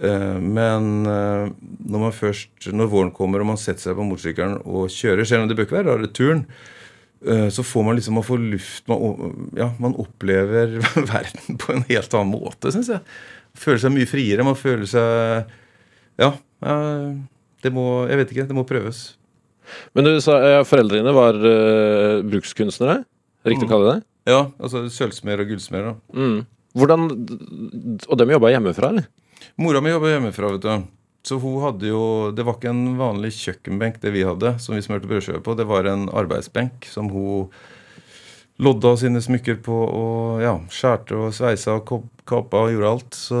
Eh, 0.00 0.38
Men 0.40 1.04
eh, 1.06 1.50
når 1.84 2.00
man 2.06 2.16
først, 2.16 2.70
når 2.72 2.88
våren 2.90 3.12
kommer 3.14 3.44
og 3.44 3.50
man 3.52 3.60
setter 3.60 3.90
seg 3.90 3.98
på 3.98 4.06
motorsykkelen 4.08 4.56
og 4.64 4.88
kjører, 4.90 5.28
selv 5.28 5.44
om 5.44 5.50
det 5.52 5.58
bør 5.60 5.68
ikke 5.68 5.78
være 5.82 5.98
returen, 6.06 6.46
turen, 6.48 7.50
så 7.54 7.62
får 7.64 7.84
man 7.86 7.96
liksom 7.96 8.18
man 8.18 8.24
får 8.26 8.40
luft 8.52 8.88
man, 8.90 8.98
ja, 9.56 9.70
man 9.80 9.94
opplever 9.96 10.74
verden 11.12 11.56
på 11.56 11.72
en 11.72 11.84
helt 11.88 12.12
annen 12.18 12.34
måte, 12.34 12.68
syns 12.74 12.90
jeg. 12.92 13.00
Føler 13.56 13.80
seg 13.80 13.94
mye 13.94 14.08
friere. 14.10 14.44
Man 14.44 14.58
føler 14.60 14.84
seg 14.90 15.52
Ja. 16.20 16.32
eh, 16.64 17.14
Det 17.64 17.72
må 17.72 18.06
Jeg 18.10 18.18
vet 18.20 18.32
ikke. 18.34 18.44
Det 18.50 18.56
må 18.58 18.64
prøves. 18.68 19.14
Men 19.96 20.08
du 20.08 20.16
sa 20.24 20.38
ja, 20.42 20.64
foreldrene 20.68 21.14
var 21.16 21.38
uh, 21.38 22.24
brukskunstnere? 22.26 23.02
Riktig 23.48 23.68
å 23.68 23.72
kalle 23.74 23.92
det? 23.92 24.00
Ja, 24.30 24.40
altså 24.56 24.86
sølvsmeder 24.88 25.44
og 25.44 25.52
gullsmeder. 25.52 25.92
da. 25.92 26.16
Mm. 26.16 26.38
Hvordan 26.74 27.06
Og 28.08 28.18
dem 28.18 28.32
jobba 28.34 28.50
hjemmefra, 28.50 28.90
eller? 28.94 29.08
Mora 29.60 29.82
mi 29.84 29.92
jobba 29.92 30.14
hjemmefra, 30.14 30.54
vet 30.56 30.64
du. 30.64 30.86
Så 31.24 31.38
hun 31.40 31.62
hadde 31.62 31.88
jo 31.88 32.32
Det 32.36 32.44
var 32.44 32.58
ikke 32.58 32.72
en 32.72 32.98
vanlig 33.00 33.32
kjøkkenbenk, 33.38 34.00
det 34.02 34.12
vi 34.12 34.24
hadde, 34.26 34.56
som 34.60 34.76
vi 34.76 34.82
smurte 34.84 35.08
brødskive 35.08 35.40
på. 35.44 35.56
Det 35.56 35.68
var 35.68 35.88
en 35.88 36.08
arbeidsbenk 36.12 36.88
som 36.90 37.08
hun 37.12 37.48
lodda 38.62 38.92
sine 39.00 39.18
smykker 39.22 39.56
på 39.66 39.74
og 39.74 40.42
ja, 40.44 40.52
skjærte 40.70 41.16
og 41.18 41.32
sveisa 41.34 41.78
og 41.80 42.04
kappa 42.28 42.66
og 42.66 42.74
gjorde 42.74 42.92
alt. 42.92 43.16
Så, 43.18 43.40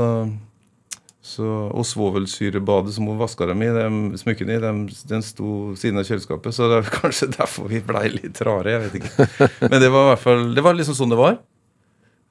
så, 1.24 1.46
og 1.72 1.86
svovelsyrebadet 1.88 2.92
som 2.92 3.06
hun 3.08 3.16
vaska 3.16 3.46
dem 3.48 3.62
i, 3.64 3.70
dem, 3.72 4.00
smykkene 4.20 4.58
i, 4.58 4.60
dem, 4.60 4.82
den 5.08 5.22
sto 5.24 5.72
siden 5.80 6.02
av 6.02 6.04
kjøleskapet. 6.04 6.52
Så 6.52 6.68
det 6.68 6.82
er 6.82 6.90
kanskje 6.98 7.30
derfor 7.32 7.70
vi 7.72 7.80
blei 7.84 8.10
litt 8.12 8.42
rare. 8.44 8.74
Jeg 8.74 8.82
vet 8.82 8.98
ikke. 9.00 9.28
Men 9.70 9.80
det 9.80 9.88
var 9.88 10.04
i 10.04 10.10
hvert 10.12 10.24
fall 10.26 10.42
Det 10.52 10.64
var 10.66 10.76
liksom 10.76 10.98
sånn 10.98 11.14
det 11.14 11.20
var. 11.20 11.38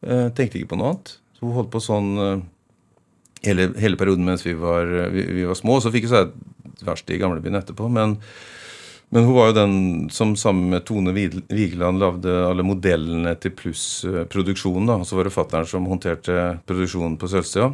Eh, 0.05 0.27
tenkte 0.37 0.59
ikke 0.59 0.75
på 0.75 0.77
noe 0.77 0.91
annet. 0.91 1.15
Så 1.33 1.47
hun 1.47 1.55
holdt 1.57 1.71
på 1.73 1.81
sånn 1.81 2.11
eh, 2.21 2.43
hele, 3.47 3.71
hele 3.81 3.97
perioden 3.97 4.27
mens 4.27 4.45
vi 4.45 4.53
var, 4.61 4.85
vi, 5.15 5.23
vi 5.39 5.47
var 5.49 5.57
små. 5.57 5.79
Så 5.81 5.89
fikk 5.93 6.05
hun 6.05 6.13
seg 6.13 6.29
et 6.29 6.83
verksted 6.85 7.15
i 7.15 7.21
gamlebyen 7.23 7.57
etterpå. 7.57 7.89
Men, 7.95 8.13
men 9.09 9.25
hun 9.25 9.37
var 9.39 9.49
jo 9.49 9.55
den 9.57 9.73
som 10.13 10.35
sammen 10.37 10.69
med 10.75 10.85
Tone 10.85 11.15
Vigeland 11.17 11.97
lagde 12.03 12.35
alle 12.45 12.67
modellene 12.67 13.33
til 13.41 13.55
Pluss-produksjonen. 13.57 14.93
Og 14.99 15.09
så 15.09 15.17
var 15.17 15.25
det 15.25 15.33
fattern 15.33 15.65
som 15.73 15.89
håndterte 15.89 16.37
produksjonen 16.69 17.17
på 17.17 17.31
Sølvstia. 17.33 17.71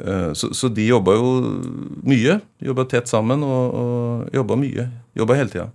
Eh, 0.00 0.32
Så, 0.32 0.54
så 0.54 0.68
de 0.68 0.86
jobba 0.88 1.14
jo 1.14 1.30
mye. 2.02 2.40
Jobba 2.58 2.84
tett 2.90 3.08
sammen 3.10 3.42
og, 3.46 3.78
og 3.78 4.34
jobba 4.34 4.58
mye. 4.58 4.88
Jobba 5.14 5.38
hele 5.38 5.52
tida. 5.52 5.70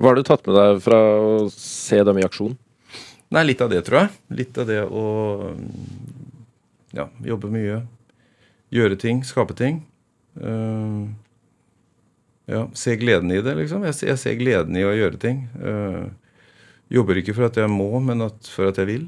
Hva 0.00 0.12
har 0.12 0.16
du 0.16 0.24
tatt 0.24 0.46
med 0.48 0.56
deg 0.56 0.78
fra 0.80 0.98
å 1.20 1.32
se 1.52 2.00
dem 2.08 2.18
i 2.20 2.24
aksjon? 2.24 2.54
Nei, 3.30 3.44
litt 3.46 3.60
av 3.62 3.70
det, 3.70 3.82
tror 3.86 4.00
jeg. 4.00 4.12
Litt 4.40 4.56
av 4.58 4.66
det 4.66 4.80
å 4.88 5.04
ja, 6.96 7.04
jobbe 7.22 7.50
mye. 7.52 7.82
Gjøre 8.74 8.96
ting, 8.98 9.20
skape 9.26 9.54
ting. 9.58 9.82
Uh, 10.40 11.10
ja, 12.50 12.64
se 12.74 12.96
gleden 12.98 13.30
i 13.34 13.42
det, 13.44 13.54
liksom. 13.60 13.84
Jeg, 13.86 13.98
jeg 14.08 14.18
ser 14.22 14.40
gleden 14.40 14.78
i 14.78 14.86
å 14.86 14.96
gjøre 14.96 15.20
ting. 15.22 15.44
Uh, 15.60 16.08
jobber 16.90 17.20
ikke 17.20 17.36
for 17.36 17.46
at 17.46 17.60
jeg 17.60 17.70
må, 17.70 17.92
men 18.02 18.24
at, 18.26 18.50
for 18.50 18.72
at 18.72 18.80
jeg 18.80 18.88
vil. 18.88 19.06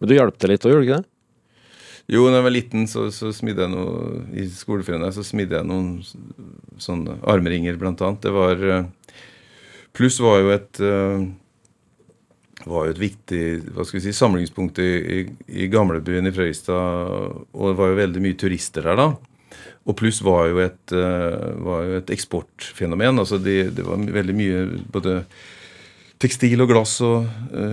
Men 0.00 0.10
du 0.10 0.16
hjalp 0.18 0.36
til 0.40 0.52
litt 0.52 0.66
òg, 0.66 0.74
gjorde 0.74 0.84
du 0.84 0.90
ikke 0.90 1.00
det? 1.00 1.10
Jo, 2.10 2.24
da 2.26 2.40
jeg 2.40 2.46
var 2.46 2.54
liten, 2.54 2.86
så, 2.90 3.04
så 3.14 3.30
smidde 3.34 3.62
jeg 3.62 3.70
noe 3.70 4.22
I 4.34 4.48
skoleferien 4.50 5.04
så 5.14 5.22
smidde 5.26 5.60
jeg 5.60 5.68
noen 5.68 6.00
sånne 6.82 7.20
armringer, 7.30 7.78
blant 7.78 8.02
annet. 8.02 8.24
Det 8.24 8.32
var 8.34 8.64
eh, 8.66 8.88
Pluss 9.94 10.18
var 10.22 10.40
jo 10.40 10.50
et 10.54 10.80
eh, 10.82 11.28
var 12.66 12.86
jo 12.86 12.92
et 12.92 13.00
viktig 13.00 13.44
hva 13.72 13.86
skal 13.86 13.98
vi 13.98 14.04
si, 14.04 14.12
samlingspunkt 14.16 14.78
i, 14.82 14.90
i, 14.90 15.20
i 15.62 15.70
gamlebyen 15.70 16.28
i 16.28 16.34
Frøystad. 16.34 17.46
Og 17.54 17.70
det 17.70 17.78
var 17.78 17.92
jo 17.92 18.00
veldig 18.02 18.24
mye 18.26 18.38
turister 18.42 18.90
der 18.90 18.98
da. 19.00 19.08
Og 19.88 19.96
pluss 19.96 20.20
var 20.22 20.50
jo 20.50 20.60
et, 20.62 20.82
eh, 20.92 21.46
var 21.62 21.86
jo 21.86 21.96
et 22.02 22.10
eksportfenomen. 22.14 23.22
altså 23.22 23.38
det, 23.38 23.76
det 23.78 23.86
var 23.86 24.02
veldig 24.02 24.36
mye 24.36 24.66
både 24.92 25.20
tekstil 26.20 26.60
og 26.60 26.68
glass 26.68 26.98
og 27.06 27.30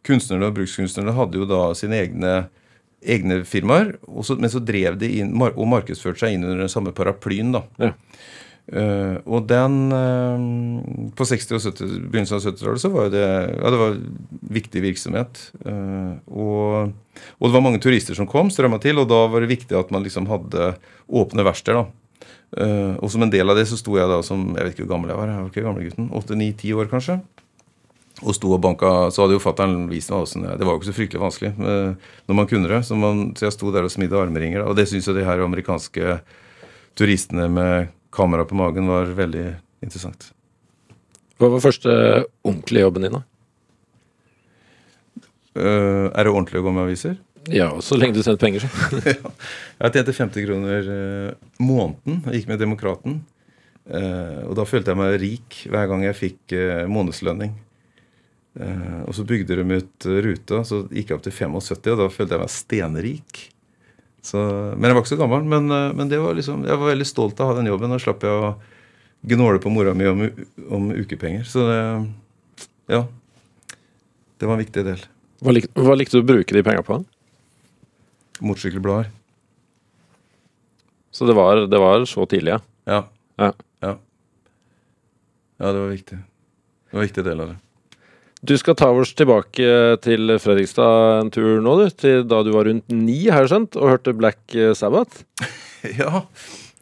kunstnerne 0.07 0.47
og 0.49 0.55
brukskunstnerne 0.57 1.13
hadde 1.17 1.37
jo 1.41 1.45
da 1.49 1.61
sine 1.77 1.97
egne 2.05 2.33
egne 2.99 3.45
firmaer, 3.47 3.93
og 4.11 4.25
så, 4.27 4.35
men 4.35 4.51
så 4.51 4.59
drev 4.59 4.97
de 4.99 5.07
inn 5.21 5.29
og 5.39 5.69
markedsførte 5.71 6.19
seg 6.25 6.33
inn 6.35 6.43
under 6.43 6.59
den 6.65 6.73
samme 6.73 6.91
paraplyen. 6.91 7.53
da. 7.55 7.61
Ja. 7.79 7.93
Eh, 8.69 9.17
og 9.25 9.47
den 9.49 9.77
uh, 9.89 11.13
På 11.17 11.25
60- 11.25 11.55
og 11.57 11.63
70, 11.65 11.93
begynnelsen 12.13 12.37
av 12.37 12.43
70-tallet 12.45 12.83
så 12.83 12.91
var 12.93 13.07
jo 13.07 13.13
det 13.15 13.25
ja, 13.25 13.71
det 13.73 13.81
var 13.81 13.97
viktig 14.59 14.83
virksomhet. 14.85 15.41
Uh, 15.65 16.21
og, 16.29 16.93
og 17.39 17.49
det 17.49 17.55
var 17.57 17.65
mange 17.65 17.81
turister 17.83 18.19
som 18.19 18.29
kom, 18.29 18.53
strømma 18.53 18.81
til, 18.83 19.01
og 19.01 19.09
da 19.09 19.23
var 19.33 19.45
det 19.45 19.55
viktig 19.55 19.79
at 19.79 19.95
man 19.95 20.05
liksom 20.05 20.29
hadde 20.29 20.75
åpne 21.09 21.47
verksteder. 21.49 21.89
og 23.01 23.11
som 23.13 23.23
en 23.23 23.31
del 23.33 23.51
av 23.51 23.57
det 23.59 23.67
så 23.69 23.77
sto 23.77 23.97
jeg 23.99 24.09
da 24.09 24.23
som 24.25 24.55
Jeg 24.57 24.65
vet 24.65 24.73
ikke 24.73 24.87
hvor 24.87 24.95
gammel 24.95 25.11
jeg 25.11 25.19
var. 25.19 25.29
jeg 25.29 25.41
var 25.41 25.51
ikke 25.51 25.67
gamlegutten, 25.67 26.09
8-9-10 26.17 26.79
år 26.81 26.89
kanskje. 26.93 27.19
Og 28.25 28.35
sto 28.35 28.53
og 28.53 28.61
banka, 28.61 29.11
Så 29.11 29.23
hadde 29.23 29.37
jo 29.37 29.43
fatter'n 29.43 29.89
vist 29.89 30.11
meg 30.11 30.25
åssen 30.25 30.43
Det 30.43 30.65
var 30.65 30.75
jo 30.75 30.81
ikke 30.81 30.91
så 30.91 30.97
fryktelig 30.97 31.23
vanskelig 31.23 31.53
når 31.59 32.35
man 32.35 32.49
kunne 32.51 32.69
det. 32.69 32.85
Så, 32.85 32.97
man, 32.97 33.33
så 33.37 33.47
jeg 33.47 33.57
sto 33.57 33.73
der 33.73 33.87
og 33.87 33.93
smidde 33.93 34.19
armringer. 34.19 34.65
Og 34.67 34.77
det 34.77 34.89
syns 34.89 35.07
jo 35.09 35.15
de 35.15 35.25
her 35.25 35.45
amerikanske 35.45 36.19
turistene 36.99 37.47
med 37.49 37.93
kamera 38.15 38.45
på 38.49 38.57
magen 38.59 38.89
var 38.91 39.11
veldig 39.17 39.47
interessant. 39.85 40.31
Hva 41.39 41.53
var 41.53 41.63
første 41.63 41.93
ordentlige 42.43 42.83
jobben 42.83 43.07
din, 43.07 43.19
da? 43.19 43.25
Uh, 45.59 46.11
er 46.13 46.27
det 46.27 46.33
ordentlig 46.33 46.61
å 46.61 46.67
gå 46.67 46.75
med 46.75 46.87
aviser? 46.87 47.17
Ja, 47.49 47.71
så 47.83 47.97
lenge 47.97 48.19
du 48.19 48.23
tjente 48.23 48.43
penger, 48.43 48.67
så. 48.67 48.99
Jeg 49.81 49.95
tjente 49.95 50.15
50 50.15 50.47
kroner 50.47 50.91
uh, 50.91 51.47
måneden. 51.63 52.21
Jeg 52.27 52.43
gikk 52.43 52.51
med 52.53 52.63
Demokraten. 52.63 53.21
Uh, 53.89 54.45
og 54.51 54.59
da 54.59 54.67
følte 54.69 54.93
jeg 54.93 55.01
meg 55.01 55.15
rik 55.23 55.61
hver 55.73 55.87
gang 55.89 56.03
jeg 56.05 56.17
fikk 56.19 56.53
månedslønning. 56.93 57.55
Og 58.59 59.15
så 59.15 59.23
bygde 59.25 59.57
de 59.57 59.79
ut 59.79 60.07
ruta, 60.27 60.59
så 60.67 60.81
gikk 60.91 61.13
jeg 61.13 61.17
opp 61.17 61.23
til 61.25 61.33
75, 61.33 61.93
og 61.95 62.01
da 62.03 62.09
følte 62.11 62.35
jeg 62.35 62.43
meg 62.43 62.53
stenrik. 62.53 63.41
Så, 64.29 64.41
men 64.77 64.91
jeg 64.91 64.97
var 64.97 65.05
ikke 65.05 65.15
så 65.15 65.21
gammel. 65.21 65.45
Men, 65.49 65.71
eh, 65.73 65.93
men 65.97 66.11
det 66.11 66.21
var 66.21 66.37
liksom, 66.37 66.65
jeg 66.69 66.81
var 66.81 66.91
veldig 66.93 67.07
stolt 67.09 67.39
av 67.41 67.49
å 67.49 67.53
ha 67.53 67.59
den 67.61 67.71
jobben. 67.71 67.93
Da 67.95 68.01
slapp 68.03 68.25
jeg 68.27 68.33
å 68.35 68.55
gnåle 69.29 69.61
på 69.63 69.73
mora 69.73 69.95
mi 69.97 70.09
om, 70.11 70.25
om 70.69 70.91
ukepenger. 70.97 71.47
Så 71.49 71.69
det 71.69 71.79
Ja. 72.93 73.07
Det 74.39 74.47
var 74.47 74.55
en 74.55 74.63
viktig 74.63 74.85
del. 74.87 75.01
Hva, 75.43 75.53
lik, 75.55 75.67
hva 75.75 75.97
likte 75.99 76.19
du 76.19 76.23
å 76.23 76.29
bruke 76.29 76.55
de 76.55 76.63
penga 76.63 76.83
på? 76.87 77.01
Motorsykkelblader. 78.39 79.11
Så 81.11 81.27
det 81.27 81.35
var, 81.35 81.65
det 81.67 81.81
var 81.83 82.05
så 82.07 82.27
tidlig, 82.31 82.53
ja. 82.55 82.61
Ja. 82.87 83.01
ja. 83.43 83.49
Ja. 83.83 83.97
Ja, 85.59 85.73
det 85.73 85.81
var 85.81 85.91
viktig. 85.91 86.19
Det 86.21 86.95
var 86.95 87.03
en 87.03 87.09
viktig 87.09 87.25
del 87.27 87.43
av 87.43 87.51
det. 87.51 87.57
Du 88.47 88.55
skal 88.59 88.77
ta 88.79 88.93
oss 88.95 89.11
tilbake 89.19 89.99
til 90.05 90.35
Fredrikstad 90.39 91.25
en 91.25 91.33
tur 91.35 91.59
nå, 91.65 91.75
du. 91.81 91.89
Til 91.91 92.23
da 92.29 92.45
du 92.47 92.53
var 92.55 92.69
rundt 92.71 92.87
ni, 92.95 93.25
har 93.27 93.43
jeg 93.45 93.55
skjønt, 93.55 93.79
og 93.81 93.93
hørte 93.97 94.17
Black 94.19 94.59
Sabbath. 94.79 95.25
Ja. 95.79 96.25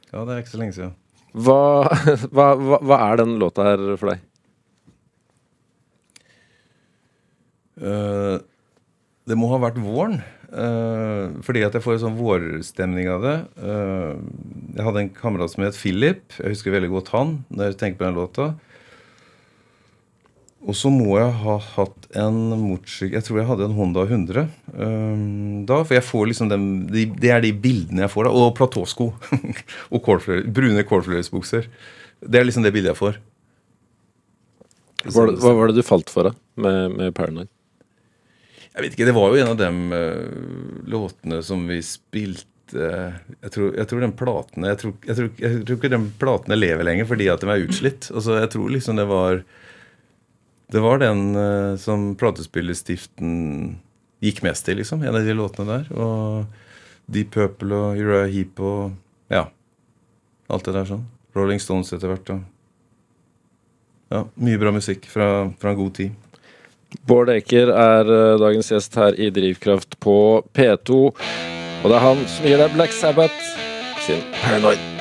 ja, 0.09 0.23
det 0.25 0.33
er 0.33 0.39
ikke 0.41 0.55
så 0.55 0.59
lenge 0.63 0.73
siden. 0.73 0.95
Hva, 1.37 1.85
hva, 2.35 2.47
hva, 2.57 2.97
er 3.11 3.21
den 3.21 3.35
låta 3.41 3.67
her 3.67 3.83
for 4.01 4.13
deg? 4.13 4.23
Uh, 7.77 8.41
det 9.29 9.37
må 9.37 9.51
ha 9.53 9.61
vært 9.61 9.81
våren. 9.83 10.23
Uh, 10.47 11.37
fordi 11.45 11.65
at 11.67 11.75
jeg 11.77 11.85
får 11.85 11.97
en 11.97 12.05
sånn 12.07 12.17
vårstemning 12.21 13.11
av 13.13 13.27
det. 13.27 13.37
Uh, 13.61 14.17
jeg 14.79 14.87
hadde 14.87 15.03
en 15.05 15.13
kamerat 15.19 15.53
som 15.53 15.67
het 15.67 15.77
Philip. 15.77 16.25
Jeg 16.39 16.55
husker 16.55 16.73
veldig 16.73 16.93
godt 16.95 17.13
han 17.13 17.41
når 17.51 17.73
jeg 17.73 17.81
tenker 17.83 18.01
på 18.01 18.09
den 18.09 18.21
låta. 18.23 18.49
Og 20.67 20.75
så 20.75 20.91
må 20.91 21.15
jeg 21.15 21.31
ha 21.45 21.55
hatt 21.77 22.09
en 22.19 22.39
motorsykkel 22.59 23.15
Jeg 23.15 23.27
tror 23.29 23.39
jeg 23.39 23.49
hadde 23.51 23.67
en 23.69 23.77
Honda 23.77 24.03
100 24.03 24.47
um, 24.75 25.63
da. 25.69 25.79
For 25.87 25.95
jeg 25.95 26.07
får 26.09 26.25
liksom 26.33 26.51
dem, 26.51 26.65
de, 26.91 27.07
Det 27.23 27.31
er 27.31 27.45
de 27.45 27.53
bildene 27.55 28.03
jeg 28.03 28.13
får 28.13 28.27
da. 28.27 28.35
Og 28.35 28.51
platåsko. 28.59 29.13
og 29.95 30.03
kålfløy, 30.07 30.43
brune 30.57 30.83
kålfløyelsbukser. 30.89 31.71
Det 32.27 32.41
er 32.41 32.49
liksom 32.49 32.67
det 32.67 32.75
bildet 32.75 32.95
jeg 32.95 32.99
får. 32.99 33.21
Hva, 35.07 35.29
hva 35.39 35.53
var 35.55 35.71
det 35.71 35.79
du 35.79 35.87
falt 35.87 36.11
for, 36.11 36.27
da, 36.27 36.33
med, 36.59 36.97
med 36.97 37.15
Paranoid? 37.15 37.51
Jeg 38.73 38.83
vet 38.83 38.97
ikke, 38.97 39.07
Det 39.07 39.15
var 39.17 39.31
jo 39.31 39.41
en 39.41 39.53
av 39.53 39.61
de 39.61 40.01
låtene 40.91 41.39
som 41.47 41.63
vi 41.69 41.79
spilte 41.85 42.45
jeg 42.67 43.51
tror, 43.55 43.69
jeg 43.79 43.87
tror 43.87 44.01
den 44.03 44.13
platene 44.19 44.73
jeg 44.73 44.79
tror, 44.81 44.93
jeg, 45.07 45.15
tror, 45.15 45.29
jeg 45.39 45.61
tror 45.69 45.77
ikke 45.79 45.91
den 45.93 46.09
platene 46.19 46.57
lever 46.59 46.83
lenger 46.89 47.07
fordi 47.07 47.29
at 47.31 47.45
de 47.45 47.53
er 47.53 47.63
utslitt. 47.63 48.09
Altså, 48.11 48.41
jeg 48.41 48.51
tror 48.57 48.73
liksom 48.75 48.99
det 48.99 49.07
var 49.07 49.45
Det 50.73 50.83
var 50.83 50.99
den 50.99 51.37
uh, 51.39 51.77
som 51.79 52.15
platespillerstiften 52.19 53.77
gikk 54.25 54.43
mest 54.43 54.67
til, 54.67 54.81
liksom. 54.81 55.05
En 55.07 55.15
av 55.15 55.27
de 55.27 55.37
låtene 55.37 55.69
der. 55.71 55.91
Og 55.95 57.11
Deep 57.13 57.35
Purple 57.37 57.75
og 57.77 58.01
Uriah 58.01 58.31
Heap 58.33 58.61
og 58.61 58.97
Ja. 59.33 59.47
Alt 60.51 60.67
det 60.69 60.77
der 60.77 60.87
sånn. 60.87 61.07
Rolling 61.37 61.61
Stones 61.63 61.91
etter 61.93 62.11
hvert. 62.11 62.31
Og, 62.35 62.45
ja, 64.15 64.23
mye 64.39 64.61
bra 64.63 64.71
musikk 64.75 65.09
fra, 65.11 65.51
fra 65.59 65.75
en 65.75 65.81
god 65.81 65.95
tid. 65.99 66.15
Bård 67.07 67.31
Eker 67.35 67.73
er 67.75 68.13
eh, 68.15 68.39
dagens 68.41 68.71
gjest 68.71 68.95
her 68.99 69.19
i 69.19 69.31
Drivkraft 69.35 69.99
på 70.03 70.17
P2. 70.55 71.01
Og 71.83 71.89
det 71.91 71.97
er 71.99 72.07
han 72.07 72.27
som 72.31 72.51
gir 72.51 72.63
deg 72.63 72.77
Black 72.79 72.95
Sabbath 72.95 73.55
sin 74.07 74.23
Paranoid. 74.39 74.96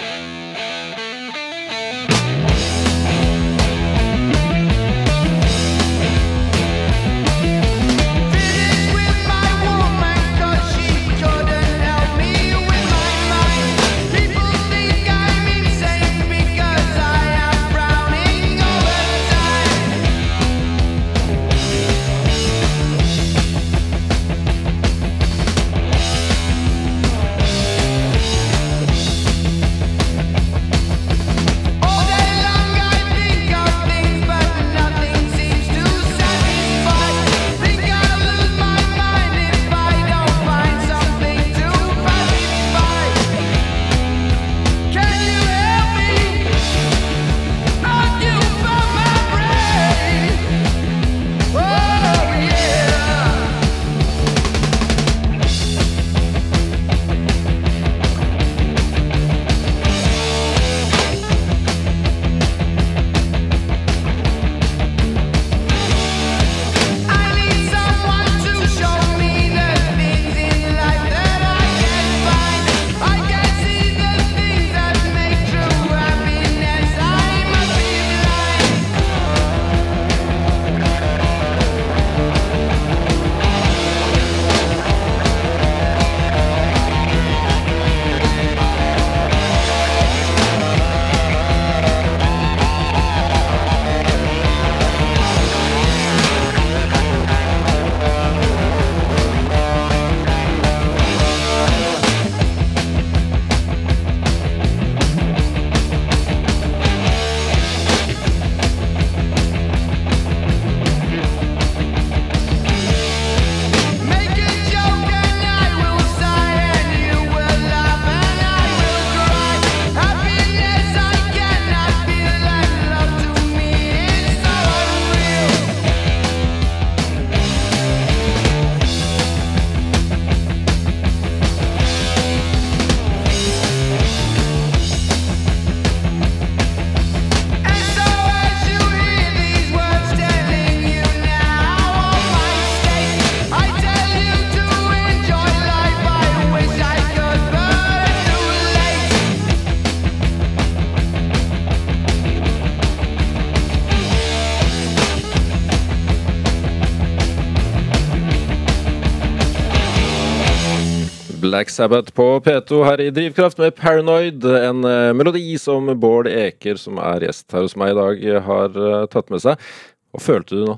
Black 161.56 161.70
Sabbath 161.70 162.12
på 162.12 162.40
P2 162.44 162.82
her 162.84 163.00
i 163.00 163.12
Drivkraft 163.16 163.60
med 163.62 163.78
Paranoid. 163.78 164.44
En 164.44 164.84
eh, 164.84 165.14
melodi 165.16 165.54
som 165.56 165.88
Bård 166.04 166.28
Eker, 166.28 166.76
som 166.76 166.98
er 167.00 167.24
gjest 167.24 167.56
her 167.56 167.64
hos 167.64 167.78
meg 167.80 167.94
i 167.94 167.96
dag, 167.96 168.24
har 168.44 168.76
eh, 168.76 169.06
tatt 169.14 169.32
med 169.32 169.40
seg. 169.40 169.64
Hva 170.12 170.20
følte 170.26 170.58
du 170.60 170.66
nå? 170.68 170.76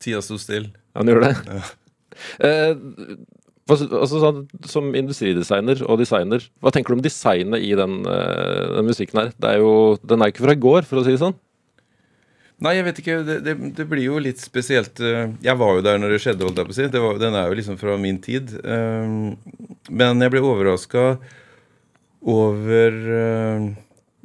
Tida 0.00 0.22
sto 0.24 0.38
stille. 0.40 0.72
Han 0.96 1.12
gjorde 1.12 1.34
det? 1.34 1.60
Eh, 2.42 2.72
altså, 3.70 4.18
sånn, 4.18 4.40
som 4.66 4.88
industridesigner 4.98 5.84
og 5.86 6.00
designer, 6.00 6.42
hva 6.58 6.72
tenker 6.74 6.90
du 6.90 6.96
om 6.96 7.04
designet 7.04 7.62
i 7.62 7.76
den, 7.78 8.00
eh, 8.10 8.72
den 8.72 8.88
musikken 8.88 9.20
her? 9.20 9.28
Det 9.38 9.52
er 9.52 9.60
jo, 9.62 9.70
den 10.02 10.18
er 10.18 10.32
jo 10.32 10.34
ikke 10.34 10.46
fra 10.48 10.56
i 10.56 10.62
går, 10.64 10.88
for 10.88 10.98
å 10.98 11.04
si 11.06 11.14
det 11.14 11.20
sånn. 11.22 11.36
Nei, 12.58 12.72
jeg 12.74 12.86
vet 12.88 12.96
ikke. 13.02 13.16
Det, 13.26 13.36
det, 13.46 13.52
det 13.78 13.84
blir 13.86 14.02
jo 14.08 14.18
litt 14.22 14.40
spesielt. 14.42 14.98
eh, 15.04 15.28
Jeg 15.46 15.58
var 15.60 15.76
jo 15.76 15.82
der 15.86 15.98
når 16.02 16.16
det 16.16 16.22
skjedde, 16.24 16.42
holdt 16.46 16.58
jeg 16.58 16.66
på 16.70 16.74
å 16.74 16.78
si. 16.78 16.86
Var, 17.04 17.18
den 17.22 17.36
er 17.38 17.46
jo 17.52 17.58
liksom 17.60 17.76
fra 17.78 17.94
min 18.02 18.18
tid. 18.24 18.54
Eh, 18.58 19.12
Men 19.94 20.24
jeg 20.24 20.32
ble 20.34 20.42
overraska 20.42 21.04
over 22.28 22.96
eh, 23.18 23.68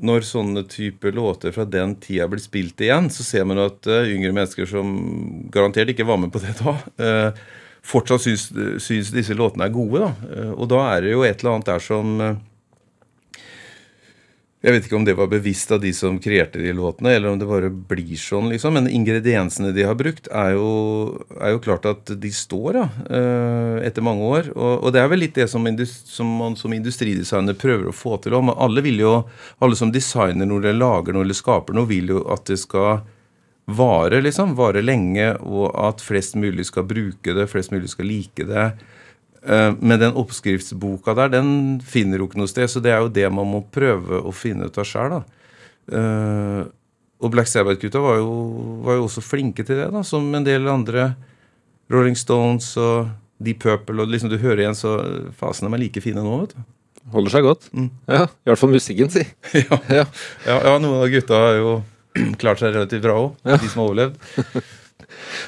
når 0.04 0.26
sånne 0.26 0.64
typer 0.68 1.14
låter 1.14 1.54
fra 1.54 1.64
den 1.70 1.94
tida 2.02 2.26
blir 2.28 2.42
spilt 2.42 2.82
igjen, 2.82 3.12
så 3.14 3.22
ser 3.24 3.46
man 3.46 3.62
at 3.62 3.86
yngre 3.88 4.34
mennesker 4.34 4.66
som 4.68 4.90
garantert 5.54 5.92
ikke 5.94 6.08
var 6.10 6.18
med 6.20 6.34
på 6.34 6.42
det 6.42 6.56
da, 6.58 6.74
fortsatt 7.86 8.26
syns, 8.26 8.48
syns 8.84 9.12
disse 9.14 9.38
låtene 9.38 9.68
er 9.70 9.76
gode. 9.76 10.02
da. 10.02 10.48
Og 10.58 10.66
da 10.74 10.82
er 10.96 11.06
det 11.06 11.14
jo 11.14 11.22
et 11.24 11.38
eller 11.46 11.54
annet 11.54 11.70
der 11.70 11.86
som 11.86 12.18
jeg 14.64 14.72
vet 14.72 14.86
ikke 14.88 14.96
om 14.96 15.04
det 15.04 15.18
var 15.20 15.28
bevisst 15.28 15.74
av 15.76 15.82
de 15.84 15.90
som 15.92 16.16
kreerte 16.24 16.62
de 16.62 16.72
låtene, 16.72 17.12
eller 17.12 17.34
om 17.34 17.40
det 17.40 17.48
bare 17.50 17.68
blir 17.68 18.16
sånn, 18.16 18.48
liksom. 18.54 18.78
Men 18.78 18.88
ingrediensene 18.88 19.74
de 19.76 19.84
har 19.84 19.98
brukt, 20.00 20.30
er 20.32 20.54
jo, 20.56 20.70
er 21.36 21.52
jo 21.52 21.60
klart 21.66 21.88
at 21.90 22.14
de 22.16 22.32
står, 22.32 22.78
da. 22.78 22.86
eh, 23.12 23.82
Etter 23.90 24.06
mange 24.08 24.24
år. 24.24 24.48
Og, 24.56 24.86
og 24.86 24.94
det 24.96 25.02
er 25.02 25.10
vel 25.12 25.20
litt 25.26 25.36
det 25.36 25.50
som, 25.52 25.68
som 26.08 26.32
man 26.40 26.56
som 26.56 26.72
industridesigner 26.72 27.60
prøver 27.60 27.92
å 27.92 27.96
få 27.96 28.16
til. 28.24 28.38
òg. 28.40 28.54
alle 28.56 28.86
alle 29.60 29.76
som 29.76 29.92
designer 29.92 30.48
noe 30.48 30.64
eller 30.64 30.80
lager 30.80 31.12
noe 31.12 31.28
eller 31.28 31.36
skaper 31.36 31.76
noe, 31.76 31.90
vil 31.92 32.16
jo 32.16 32.24
at 32.32 32.48
det 32.48 32.62
skal 32.64 33.04
vare, 33.68 34.22
liksom. 34.24 34.56
Vare 34.56 34.80
lenge, 34.82 35.28
og 35.44 35.76
at 35.76 36.00
flest 36.00 36.40
mulig 36.40 36.70
skal 36.72 36.88
bruke 36.88 37.36
det, 37.36 37.50
flest 37.52 37.76
mulig 37.76 37.92
skal 37.92 38.08
like 38.08 38.48
det. 38.48 38.72
Eh, 39.46 39.74
Men 39.80 40.00
den 40.00 40.14
oppskriftsboka 40.20 41.14
der, 41.18 41.30
den 41.34 41.80
finner 41.84 42.18
du 42.22 42.28
ikke 42.28 42.40
noe 42.40 42.48
sted. 42.52 42.70
Så 42.72 42.82
det 42.84 42.92
er 42.96 43.02
jo 43.04 43.10
det 43.12 43.28
man 43.32 43.50
må 43.50 43.64
prøve 43.74 44.22
å 44.24 44.32
finne 44.36 44.70
ut 44.70 44.78
av 44.80 44.88
sjøl, 44.88 45.18
da. 45.18 45.24
Eh, 45.92 46.64
Og 47.24 47.32
Black 47.32 47.48
Sabbath-gutta 47.48 48.02
var, 48.04 48.20
var 48.84 48.98
jo 48.98 49.06
også 49.08 49.22
flinke 49.24 49.64
til 49.64 49.78
det, 49.80 49.90
da, 49.94 50.02
som 50.04 50.26
en 50.36 50.44
del 50.44 50.68
andre. 50.68 51.14
Rolling 51.92 52.16
Stones 52.20 52.74
og 52.80 53.08
Deep 53.44 53.60
Purple, 53.64 54.02
og 54.04 54.10
liksom 54.12 54.30
du 54.32 54.38
hører 54.42 54.64
igjen, 54.64 54.76
så 54.76 54.96
fasene 55.40 55.70
er 55.72 55.80
like 55.84 56.02
fine 56.04 56.20
nå, 56.24 56.34
vet 56.42 56.56
du. 56.56 56.64
Holder 57.14 57.32
seg 57.34 57.44
godt. 57.44 57.66
Ja, 58.08 58.26
I 58.28 58.48
hvert 58.52 58.60
fall 58.62 58.72
musikken, 58.72 59.10
si. 59.12 59.24
ja. 59.60 59.80
Ja. 59.92 60.06
Ja, 60.48 60.58
ja, 60.68 60.78
noen 60.80 61.02
av 61.04 61.10
gutta 61.12 61.40
har 61.46 61.58
jo 61.60 61.74
klart 62.42 62.60
seg 62.64 62.76
relativt 62.76 63.04
bra 63.04 63.16
òg, 63.20 63.34
de 63.44 63.68
som 63.72 63.84
har 63.84 63.90
overlevd. 63.90 64.16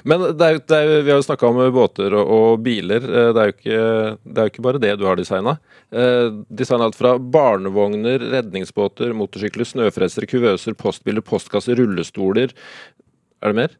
Men 0.07 0.23
det 0.39 0.47
er, 0.49 0.59
det 0.61 0.77
er, 0.79 0.91
vi 1.05 1.11
har 1.13 1.19
jo 1.21 1.25
snakka 1.27 1.47
om 1.49 1.59
båter 1.75 2.15
og, 2.17 2.31
og 2.37 2.63
biler. 2.65 3.03
Eh, 3.05 3.29
Det 3.35 3.41
er, 3.43 3.51
jo 3.51 3.55
ikke, 3.55 3.79
det 4.25 4.41
er 4.41 4.49
jo 4.49 4.53
ikke 4.53 4.65
bare 4.67 4.81
det 4.83 4.93
du 5.01 5.05
har 5.09 5.19
designa. 5.19 5.57
Eh, 5.91 6.29
designa 6.49 6.87
alt 6.89 6.97
fra 6.99 7.15
barnevogner, 7.19 8.23
redningsbåter, 8.35 9.13
motorsykler, 9.17 9.67
snøfresere, 9.69 10.29
kuvøser, 10.31 10.75
postbiler, 10.79 11.23
postkasser, 11.25 11.77
rullestoler. 11.81 12.53
Er 13.43 13.53
det 13.53 13.59
mer? 13.63 13.77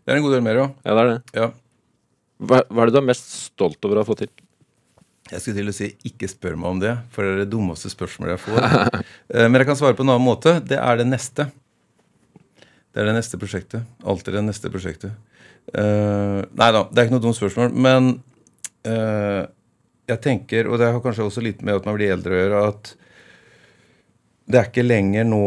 Det 0.00 0.12
er 0.14 0.18
en 0.20 0.24
god 0.24 0.32
del 0.38 0.46
mer, 0.46 0.62
ja. 0.64 0.68
Ja, 0.86 0.94
det 0.96 1.00
er 1.02 1.10
det. 1.14 1.18
ja. 1.42 1.50
Hva, 2.40 2.62
hva 2.72 2.82
er 2.82 2.88
det 2.88 2.94
du 2.96 3.02
er 3.02 3.10
mest 3.10 3.26
stolt 3.50 3.84
over 3.84 3.98
å 3.98 4.00
ha 4.00 4.08
fått 4.08 4.22
til? 4.24 4.30
Jeg 5.30 5.42
skulle 5.44 5.60
til 5.60 5.68
å 5.70 5.74
si 5.76 5.88
ikke 6.08 6.26
spør 6.32 6.54
meg 6.58 6.70
om 6.72 6.78
det, 6.80 6.94
for 7.12 7.22
det 7.22 7.34
er 7.34 7.42
det 7.44 7.50
dummeste 7.52 7.90
spørsmålet 7.92 8.32
jeg 8.38 8.44
får. 8.46 9.04
Eh, 9.30 9.44
Men 9.46 9.60
jeg 9.60 9.68
kan 9.68 9.76
svare 9.78 9.94
på 9.94 10.02
en 10.02 10.10
annen 10.10 10.24
måte. 10.26 10.56
Det 10.66 10.78
er 10.80 10.96
det 10.98 11.04
neste. 11.06 11.44
Det 12.90 13.02
er 13.02 13.10
det 13.10 13.16
neste 13.16 13.38
prosjektet. 13.38 13.86
Alltid 14.02 14.34
det 14.34 14.46
neste 14.46 14.70
prosjektet. 14.72 15.14
Uh, 15.70 16.42
nei 16.58 16.70
da, 16.74 16.86
det 16.90 16.98
er 16.98 17.06
ikke 17.06 17.16
noe 17.16 17.24
dumt 17.26 17.38
spørsmål. 17.38 17.74
Men 17.74 18.14
uh, 18.88 19.44
jeg 20.10 20.22
tenker, 20.24 20.70
og 20.70 20.80
det 20.80 20.90
har 20.90 21.04
kanskje 21.04 21.28
også 21.28 21.44
litt 21.44 21.62
med 21.62 21.78
at 21.78 21.86
man 21.86 21.98
blir 21.98 22.14
eldre 22.14 22.34
å 22.34 22.40
gjøre, 22.40 22.64
at 22.72 22.94
det 24.50 24.58
er 24.58 24.72
ikke 24.72 24.86
lenger 24.86 25.28
nå 25.30 25.44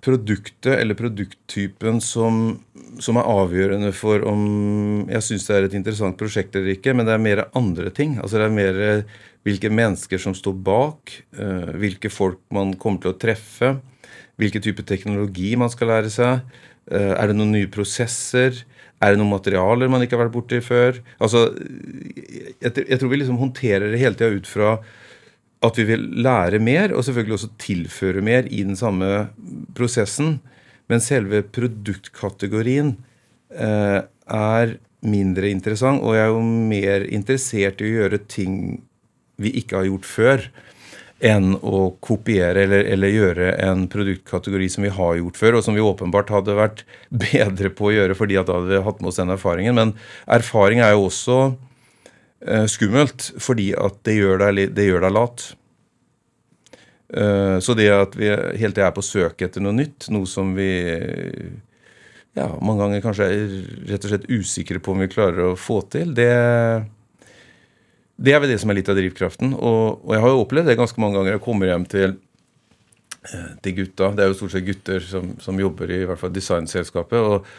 produktet 0.00 0.78
eller 0.78 0.96
produkttypen 0.96 1.98
som, 2.00 2.54
som 3.02 3.18
er 3.20 3.26
avgjørende 3.28 3.90
for 3.92 4.22
om 4.28 4.44
jeg 5.10 5.26
syns 5.26 5.44
det 5.48 5.56
er 5.56 5.66
et 5.66 5.76
interessant 5.76 6.16
prosjekt 6.16 6.56
eller 6.56 6.72
ikke, 6.72 6.94
men 6.96 7.08
det 7.08 7.16
er 7.16 7.26
mer 7.26 7.42
andre 7.58 7.92
ting. 7.92 8.16
Altså 8.22 8.40
det 8.40 8.46
er 8.46 8.56
mer 8.56 8.80
hvilke 9.44 9.72
mennesker 9.72 10.22
som 10.22 10.36
står 10.36 10.56
bak, 10.64 11.12
uh, 11.40 11.74
hvilke 11.80 12.12
folk 12.12 12.44
man 12.54 12.76
kommer 12.80 13.02
til 13.02 13.14
å 13.14 13.20
treffe, 13.20 13.74
hvilken 14.40 14.64
type 14.64 14.84
teknologi 14.88 15.54
man 15.60 15.72
skal 15.72 15.92
lære 15.94 16.12
seg. 16.12 16.44
eh, 16.90 17.12
er 17.14 17.30
det 17.30 17.36
noen 17.36 17.52
nye 17.54 17.70
prosesser? 17.70 18.64
Er 19.00 19.12
det 19.12 19.20
noen 19.20 19.32
materialer 19.32 19.88
man 19.88 20.02
ikke 20.04 20.16
har 20.16 20.26
vært 20.26 20.34
borti 20.36 20.60
før? 20.64 20.98
Altså, 21.20 21.46
jeg, 22.60 22.98
tror 22.98 23.12
vi 23.12 23.20
liksom 23.20 23.40
håndterer 23.40 23.92
det 23.92 24.00
hele 24.02 24.18
tida 24.18 24.34
ut 24.34 24.48
fra 24.48 24.74
at 25.64 25.76
vi 25.76 25.84
vil 25.88 26.06
lære 26.24 26.60
mer, 26.64 26.92
og 26.96 27.04
selvfølgelig 27.04 27.36
også 27.36 27.50
tilføre 27.60 28.24
mer 28.24 28.48
i 28.48 28.62
den 28.64 28.76
samme 28.80 29.28
prosessen. 29.76 30.38
Men 30.88 31.04
selve 31.04 31.42
produktkategorien 31.44 32.94
eh, 33.52 34.00
er 34.04 34.76
mindre 35.00 35.48
interessant, 35.48 36.02
og 36.04 36.16
jeg 36.16 36.26
er 36.26 36.32
jo 36.32 36.40
mer 36.44 37.04
interessert 37.08 37.80
i 37.80 37.88
å 37.88 37.92
gjøre 38.00 38.24
ting 38.28 38.56
vi 39.40 39.52
ikke 39.60 39.80
har 39.80 39.88
gjort 39.88 40.08
før, 40.08 40.48
enn 41.20 41.52
å 41.60 41.90
kopiere 42.00 42.64
eller, 42.64 42.86
eller 42.94 43.12
gjøre 43.12 43.52
en 43.66 43.84
produktkategori 43.92 44.68
som 44.72 44.86
vi 44.86 44.92
har 44.96 45.18
gjort 45.18 45.40
før, 45.40 45.58
og 45.58 45.64
som 45.66 45.76
vi 45.76 45.84
åpenbart 45.84 46.32
hadde 46.32 46.56
vært 46.56 46.84
bedre 47.28 47.72
på 47.72 47.90
å 47.90 47.94
gjøre 47.94 48.16
fordi 48.18 48.38
at 48.40 48.48
da 48.48 48.56
hadde 48.58 48.72
vi 48.72 48.84
hatt 48.88 49.02
med 49.02 49.12
oss 49.12 49.20
den 49.20 49.34
erfaringen. 49.36 49.76
Men 49.76 49.94
erfaring 50.40 50.82
er 50.84 50.94
jo 50.94 51.06
også 51.10 51.38
eh, 52.46 52.66
skummelt, 52.72 53.32
fordi 53.40 53.72
at 53.76 54.00
det 54.08 54.16
gjør 54.20 54.46
deg, 54.46 54.62
det 54.76 54.88
gjør 54.88 55.06
deg 55.06 55.16
lat. 55.18 55.48
Eh, 57.10 57.56
så 57.60 57.76
det 57.76 57.90
at 57.92 58.16
vi 58.16 58.30
hele 58.30 58.72
tida 58.72 58.88
er 58.88 58.96
på 58.96 59.04
søk 59.04 59.42
etter 59.44 59.64
noe 59.64 59.76
nytt, 59.76 60.08
noe 60.14 60.28
som 60.30 60.54
vi 60.56 60.70
ja, 62.38 62.46
mange 62.62 62.84
ganger 62.84 63.02
kanskje 63.04 63.26
er 63.26 63.54
rett 63.90 64.04
og 64.06 64.12
slett 64.12 64.28
usikre 64.30 64.80
på 64.80 64.94
om 64.94 65.02
vi 65.02 65.10
klarer 65.10 65.50
å 65.50 65.58
få 65.58 65.80
til, 65.90 66.14
det, 66.14 66.30
det 68.20 68.34
er 68.34 68.42
vel 68.42 68.52
det 68.52 68.58
som 68.60 68.70
er 68.72 68.76
litt 68.80 68.90
av 68.92 68.98
drivkraften. 68.98 69.54
Og, 69.56 70.02
og 70.04 70.12
jeg 70.14 70.20
har 70.24 70.32
jo 70.34 70.42
opplevd 70.44 70.68
det 70.68 70.78
ganske 70.80 71.00
mange 71.00 71.16
ganger. 71.16 71.38
Jeg 71.38 71.44
kommer 71.46 71.70
hjem 71.70 71.86
til, 71.88 72.16
eh, 73.30 73.50
til 73.64 73.76
gutta, 73.80 74.10
det 74.16 74.24
er 74.24 74.32
jo 74.32 74.38
stort 74.42 74.54
sett 74.54 74.66
gutter 74.66 75.00
som, 75.04 75.34
som 75.40 75.60
jobber 75.60 75.90
i, 75.90 76.02
i 76.04 76.08
hvert 76.10 76.20
fall 76.20 76.34
designselskapet. 76.36 77.20
og 77.20 77.52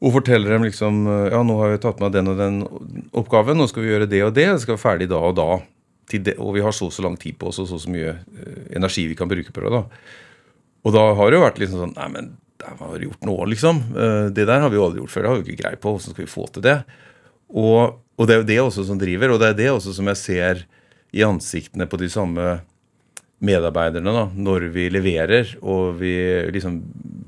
og 0.00 0.14
forteller 0.14 0.54
dem 0.54 0.62
liksom 0.64 1.02
Ja, 1.28 1.42
nå 1.44 1.58
har 1.60 1.74
vi 1.74 1.80
tatt 1.82 1.98
med 2.00 2.14
den 2.16 2.30
og 2.32 2.38
den 2.40 2.62
oppgaven. 3.12 3.58
Nå 3.60 3.66
skal 3.68 3.84
vi 3.84 3.90
gjøre 3.90 4.06
det 4.08 4.22
og 4.24 4.32
det. 4.32 4.46
Det 4.48 4.62
skal 4.62 4.72
være 4.78 4.80
ferdig 4.86 5.08
da 5.10 5.18
og 5.20 5.34
da. 5.36 5.48
Det, 6.10 6.38
og 6.40 6.54
vi 6.56 6.62
har 6.64 6.72
så 6.72 6.88
og 6.88 6.94
så 6.96 7.04
lang 7.04 7.18
tid 7.20 7.36
på 7.38 7.50
oss 7.50 7.60
og 7.60 7.68
så 7.68 7.76
og 7.76 7.82
så 7.84 7.92
mye 7.92 8.14
eh, 8.16 8.62
energi 8.80 9.04
vi 9.10 9.14
kan 9.18 9.28
bruke 9.28 9.52
på 9.52 9.60
det. 9.60 9.70
da. 9.76 9.82
Og 10.88 10.94
da 10.96 11.02
har 11.18 11.28
det 11.28 11.36
jo 11.36 11.44
vært 11.44 11.60
liksom 11.60 11.82
sånn 11.84 11.92
Nei, 11.98 12.08
men 12.16 12.30
det 12.60 12.72
har 12.80 12.96
vi 12.96 13.06
gjort 13.10 13.28
nå, 13.28 13.36
liksom. 13.52 13.82
Eh, 13.92 14.24
Det 14.32 14.48
der 14.48 14.64
har 14.64 14.72
vi 14.72 14.80
jo 14.80 14.86
aldri 14.88 15.04
gjort 15.04 15.12
før. 15.12 15.22
Det 15.22 15.30
har 15.30 15.36
vi 15.38 15.44
ikke 15.44 15.62
greie 15.62 15.80
på. 15.84 15.92
Hvordan 15.92 16.16
skal 16.16 16.24
vi 16.24 16.32
få 16.32 16.46
til 16.54 16.64
det? 16.64 16.76
Og, 17.52 18.00
og 18.20 18.28
det 18.28 18.34
er 18.34 18.42
jo 18.42 18.48
det 18.50 18.58
også 18.60 18.84
som 18.84 18.98
driver, 19.00 19.32
og 19.32 19.40
det 19.40 19.48
er 19.50 19.58
det 19.58 19.70
også 19.72 19.94
som 19.96 20.10
jeg 20.12 20.20
ser 20.20 20.64
i 21.16 21.24
ansiktene 21.26 21.88
på 21.90 21.98
de 21.98 22.10
samme 22.12 22.58
medarbeiderne 23.40 24.12
da, 24.12 24.24
når 24.36 24.66
vi 24.74 24.88
leverer 24.92 25.54
og 25.64 25.96
vi 26.02 26.12
liksom 26.52 26.76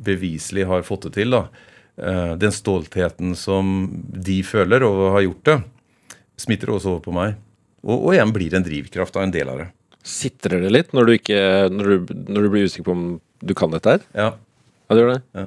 beviselig 0.05 0.67
har 0.69 0.85
fått 0.85 1.09
det 1.09 1.15
til. 1.17 1.33
da. 1.33 1.47
Eh, 1.97 2.35
Den 2.37 2.53
stoltheten 2.53 3.33
som 3.39 3.89
de 4.13 4.43
føler 4.45 4.85
over 4.85 5.09
å 5.09 5.15
ha 5.17 5.23
gjort 5.25 5.49
det, 5.49 5.57
smitter 6.45 6.75
også 6.75 6.93
over 6.93 7.05
på 7.07 7.17
meg. 7.17 7.39
Og, 7.83 7.97
og 7.97 8.13
igjen 8.15 8.35
blir 8.35 8.55
en 8.55 8.67
drivkraft 8.67 9.17
av 9.17 9.25
en 9.25 9.35
del 9.35 9.49
av 9.49 9.63
det. 9.63 9.69
Sitrer 10.03 10.61
det 10.65 10.71
litt 10.75 10.93
når 10.93 11.09
du, 11.09 11.13
ikke, 11.17 11.41
når 11.73 11.89
du, 11.89 12.15
når 12.29 12.45
du 12.45 12.53
blir 12.53 12.69
usikker 12.69 12.87
på 12.91 12.95
om 12.99 13.05
du 13.43 13.55
kan 13.59 13.73
dette 13.73 13.97
her? 13.97 14.07
Ja. 14.13 14.31
Ja, 14.37 14.95
det 14.95 15.03
gjør 15.03 15.13
det. 15.15 15.21
Ja. 15.39 15.47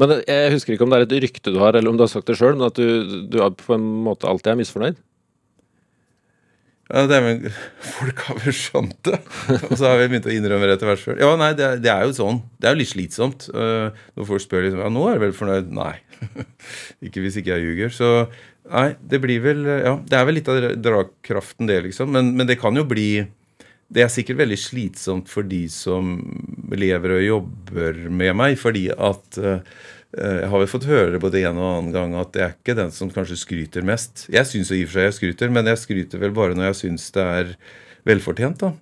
Men 0.00 0.16
jeg 0.26 0.52
husker 0.56 0.74
ikke 0.74 0.86
om 0.86 0.90
det 0.90 0.98
er 0.98 1.04
et 1.06 1.16
rykte 1.22 1.52
du 1.54 1.58
har, 1.62 1.76
eller 1.78 1.92
om 1.92 1.98
du 1.98 2.02
har 2.02 2.10
sagt 2.10 2.26
det 2.30 2.34
sjøl, 2.38 2.56
men 2.58 2.66
at 2.66 2.78
du, 2.78 3.26
du 3.30 3.36
på 3.60 3.76
en 3.76 3.84
måte 4.06 4.26
alltid 4.26 4.50
er 4.54 4.58
misfornøyd. 4.58 4.96
Ja, 6.92 7.06
det 7.08 7.16
er 7.16 7.22
vel, 7.24 7.46
Folk 7.94 8.18
har 8.26 8.40
vel 8.42 8.52
skjønt 8.54 8.98
det. 9.08 9.16
Og 9.70 9.76
så 9.80 9.86
har 9.88 10.02
vi 10.02 10.08
begynt 10.12 10.26
å 10.28 10.34
innrømme 10.34 10.66
det 10.68 10.74
etter 10.76 10.90
hvert 10.90 11.00
sjøl. 11.00 11.20
Ja, 11.22 11.30
nei, 11.40 11.52
det 11.56 11.70
det 11.84 11.88
er 11.92 12.02
jo 12.04 12.12
sånn. 12.16 12.42
Det 12.60 12.68
er 12.68 12.74
jo 12.74 12.80
litt 12.82 12.90
slitsomt. 12.90 13.46
uh, 13.56 13.94
når 14.18 14.28
folk 14.28 14.44
spør 14.44 14.66
liksom 14.66 14.82
Ja, 14.84 14.90
nå 14.92 15.06
er 15.08 15.16
du 15.16 15.24
vel 15.24 15.32
fornøyd? 15.38 15.70
Nei. 15.74 15.94
ikke 17.08 17.22
hvis 17.24 17.38
ikke 17.40 17.54
jeg 17.54 17.64
ljuger. 17.64 17.94
Så 17.94 18.10
nei, 18.68 18.90
det 19.00 19.22
blir 19.24 19.40
vel 19.46 19.64
Ja, 19.70 19.94
det 20.04 20.18
er 20.18 20.28
vel 20.28 20.38
litt 20.40 20.50
av 20.52 20.60
dra- 20.60 20.74
dragkraften, 20.90 21.70
det, 21.72 21.80
liksom. 21.88 22.12
Men, 22.12 22.34
men 22.36 22.50
det 22.50 22.58
kan 22.60 22.76
jo 22.76 22.84
bli 22.90 23.08
det 23.94 24.02
er 24.02 24.10
sikkert 24.10 24.40
veldig 24.42 24.56
slitsomt 24.58 25.30
for 25.30 25.46
de 25.46 25.64
som 25.70 26.16
lever 26.74 27.14
og 27.14 27.24
jobber 27.24 28.00
med 28.10 28.34
meg, 28.36 28.56
fordi 28.58 28.88
at 28.90 29.38
eh, 29.38 29.60
eh, 30.18 30.40
jeg 30.42 30.50
har 30.50 30.62
vel 30.64 30.70
fått 30.70 30.88
høre 30.90 31.20
både 31.22 31.44
en 31.44 31.60
og 31.60 31.68
annen 31.68 31.94
gang 31.94 32.16
at 32.18 32.32
det 32.34 32.42
er 32.42 32.56
ikke 32.56 32.76
den 32.78 32.90
som 32.94 33.12
kanskje 33.14 33.38
skryter 33.44 33.86
mest. 33.86 34.26
Jeg 34.34 34.50
syns 34.50 34.72
i 34.74 34.82
og 34.82 34.90
for 34.90 34.98
seg 34.98 35.08
jeg 35.08 35.18
skryter, 35.20 35.54
men 35.54 35.70
jeg 35.70 35.82
skryter 35.84 36.22
vel 36.22 36.34
bare 36.34 36.58
når 36.58 36.72
jeg 36.72 36.80
syns 36.82 37.06
det 37.14 37.28
er 37.36 37.54
velfortjent, 38.10 38.66
da. 38.66 38.72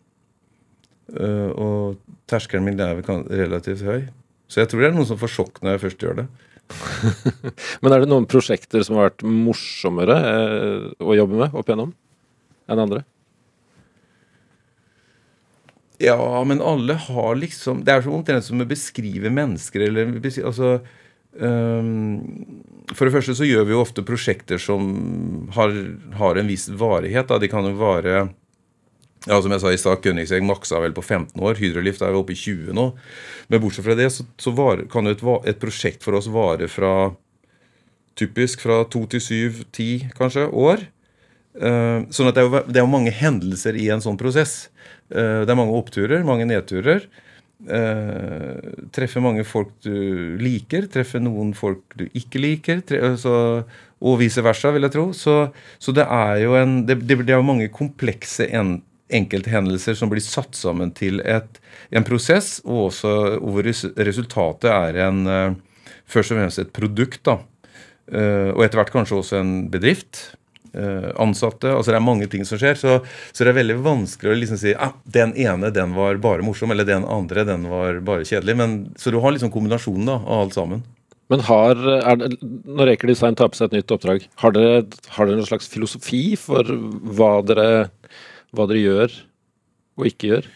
Eh, 1.12 1.50
og 1.60 2.00
terskelen 2.30 2.64
min 2.70 2.80
er 2.80 2.96
vel 3.02 3.28
relativt 3.28 3.84
høy. 3.84 4.08
Så 4.48 4.62
jeg 4.62 4.72
tror 4.72 4.80
det 4.80 4.92
er 4.92 4.96
noen 4.96 5.12
som 5.12 5.20
får 5.20 5.36
sjokk 5.36 5.60
når 5.60 5.76
jeg 5.76 5.86
først 5.86 6.06
gjør 6.06 6.20
det. 6.22 6.28
Men 7.84 7.92
er 7.92 8.00
det 8.00 8.08
noen 8.08 8.28
prosjekter 8.30 8.84
som 8.86 8.96
har 8.96 9.10
vært 9.10 9.24
morsommere 9.28 10.16
å 11.04 11.16
jobbe 11.18 11.36
med 11.36 11.52
opp 11.52 11.68
igjennom 11.68 11.92
enn 12.72 12.80
andre? 12.80 13.04
Ja, 16.02 16.44
men 16.44 16.62
alle 16.62 16.96
har 16.98 17.36
liksom 17.38 17.84
Det 17.86 17.94
er 17.94 18.02
så 18.02 18.10
omtrent 18.10 18.46
som 18.46 18.60
å 18.62 18.66
beskrive 18.66 19.30
mennesker 19.30 19.86
eller 19.86 20.16
Altså 20.42 20.74
um, 21.38 22.18
For 22.90 23.06
det 23.06 23.14
første 23.14 23.36
så 23.38 23.46
gjør 23.46 23.68
vi 23.68 23.76
jo 23.76 23.82
ofte 23.84 24.04
prosjekter 24.06 24.58
som 24.62 25.48
har, 25.54 25.74
har 26.18 26.40
en 26.40 26.50
viss 26.50 26.66
varighet. 26.68 27.28
Da. 27.30 27.38
De 27.38 27.50
kan 27.52 27.68
jo 27.68 27.76
vare 27.78 28.16
ja, 29.28 29.38
Som 29.38 29.54
jeg 29.54 29.62
sa 29.62 29.70
i 29.70 29.78
stad, 29.78 30.02
Königsegg 30.02 30.42
maksa 30.46 30.80
vel 30.82 30.96
på 30.96 31.04
15 31.04 31.38
år. 31.38 31.60
Hydrolift 31.60 32.02
er 32.02 32.10
jo 32.10 32.24
oppe 32.24 32.34
i 32.34 32.40
20 32.40 32.74
nå. 32.74 32.88
Men 33.52 33.62
bortsett 33.62 33.86
fra 33.86 33.94
det 33.98 34.10
så, 34.10 34.26
så 34.42 34.50
var, 34.58 34.82
kan 34.90 35.06
jo 35.06 35.14
et, 35.14 35.22
et 35.52 35.62
prosjekt 35.62 36.02
for 36.02 36.18
oss 36.18 36.26
vare 36.32 36.66
fra 36.72 37.12
typisk 38.18 38.64
fra 38.66 38.82
to 38.90 39.04
til 39.10 39.22
syv, 39.22 39.62
ti 39.72 40.08
kanskje, 40.18 40.48
år. 40.50 40.82
Eh, 41.52 41.98
sånn 42.08 42.30
at 42.30 42.38
det 42.38 42.42
er, 42.42 42.48
jo, 42.48 42.62
det 42.68 42.80
er 42.80 42.86
jo 42.86 42.94
mange 42.94 43.12
hendelser 43.14 43.76
i 43.76 43.90
en 43.92 44.02
sånn 44.04 44.20
prosess. 44.20 44.70
Eh, 45.12 45.42
det 45.44 45.52
er 45.52 45.58
mange 45.58 45.76
oppturer, 45.76 46.24
mange 46.26 46.48
nedturer. 46.48 47.08
Uh, 47.62 48.58
treffer 48.90 49.22
mange 49.22 49.44
folk 49.46 49.68
du 49.86 50.34
liker, 50.42 50.88
treffer 50.90 51.20
noen 51.22 51.52
folk 51.54 51.94
du 51.94 52.08
ikke 52.18 52.40
liker. 52.42 52.80
Så, 53.20 53.34
og 54.02 54.16
vice 54.18 54.42
versa, 54.42 54.72
vil 54.74 54.82
jeg 54.88 54.94
tro. 54.96 55.04
Så, 55.14 55.36
så 55.78 55.94
det 55.94 56.08
er 56.10 56.40
jo 56.42 56.56
en, 56.58 56.80
det, 56.88 56.98
det, 57.06 57.20
det 57.28 57.36
er 57.36 57.44
mange 57.46 57.70
komplekse 57.70 58.48
en, 58.50 58.80
enkelthendelser 59.14 59.94
som 59.94 60.10
blir 60.10 60.24
satt 60.24 60.56
sammen 60.58 60.90
til 60.96 61.20
et, 61.22 61.60
en 61.94 62.06
prosess, 62.06 62.56
og 62.64 62.88
også 62.88 63.14
hvor 63.38 63.70
resultatet 64.08 64.70
er 64.72 65.02
en, 65.06 65.22
uh, 65.28 65.90
først 66.10 66.34
og 66.34 66.40
fremst 66.40 66.64
et 66.64 66.74
produkt. 66.74 67.22
da. 67.30 67.38
uh, 68.10 68.50
og 68.56 68.66
etter 68.66 68.82
hvert 68.82 68.94
kanskje 68.96 69.20
også 69.20 69.38
en 69.38 69.56
bedrift. 69.70 70.32
Eh, 70.74 71.10
ansatte. 71.20 71.70
altså 71.72 71.92
Det 71.92 71.98
er 71.98 72.06
mange 72.06 72.28
ting 72.32 72.46
som 72.48 72.60
skjer. 72.60 72.78
Så, 72.78 72.98
så 73.32 73.44
det 73.44 73.52
er 73.52 73.60
veldig 73.60 73.78
vanskelig 73.84 74.32
å 74.32 74.38
liksom 74.40 74.60
si 74.60 74.74
ah, 74.74 74.94
den 75.04 75.34
ene 75.38 75.72
den 75.74 75.94
var 75.96 76.20
bare 76.22 76.46
morsom, 76.46 76.74
eller 76.74 76.88
den 76.88 77.06
andre 77.08 77.46
den 77.48 77.68
var 77.72 78.00
bare 78.06 78.26
kjedelig. 78.28 78.56
Men, 78.58 78.76
så 78.96 79.12
du 79.14 79.20
har 79.22 79.34
liksom 79.34 79.52
kombinasjonen 79.54 80.10
da, 80.10 80.18
av 80.22 80.46
alt 80.46 80.58
sammen. 80.58 80.84
Men 81.32 81.44
har, 81.48 81.78
det, 82.20 82.36
når 82.68 82.92
Eker 82.92 83.08
Design 83.08 83.36
tar 83.38 83.48
på 83.48 83.56
seg 83.56 83.70
et 83.70 83.78
nytt 83.78 83.92
oppdrag, 83.94 84.26
har 84.42 84.52
dere, 84.52 84.82
har 85.14 85.28
dere 85.28 85.38
noen 85.38 85.48
slags 85.48 85.70
filosofi 85.72 86.34
for 86.40 86.68
hva 87.16 87.38
dere, 87.46 87.68
hva 88.52 88.66
dere 88.68 88.82
gjør 88.82 89.14
og 90.00 90.08
ikke 90.10 90.28
gjør? 90.28 90.50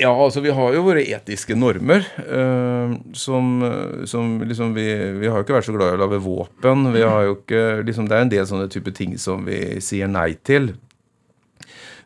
Ja, 0.00 0.10
altså 0.16 0.40
vi 0.40 0.52
har 0.56 0.72
jo 0.72 0.84
våre 0.86 1.02
etiske 1.04 1.56
normer. 1.58 2.06
eh, 2.24 2.92
som, 3.12 3.50
som 4.08 4.38
liksom 4.40 4.72
vi, 4.76 4.86
vi 5.20 5.28
har 5.28 5.40
jo 5.40 5.44
ikke 5.44 5.58
vært 5.58 5.68
så 5.68 5.74
glad 5.76 5.92
i 5.92 5.98
å 5.98 6.02
lage 6.04 6.22
våpen. 6.24 6.86
Vi 6.94 7.02
har 7.04 7.26
jo 7.28 7.34
ikke, 7.38 7.64
liksom 7.84 8.08
Det 8.08 8.16
er 8.16 8.24
en 8.24 8.32
del 8.32 8.46
sånne 8.48 8.70
type 8.72 8.94
ting 8.96 9.18
som 9.20 9.44
vi 9.48 9.60
sier 9.84 10.08
nei 10.08 10.32
til. 10.46 10.72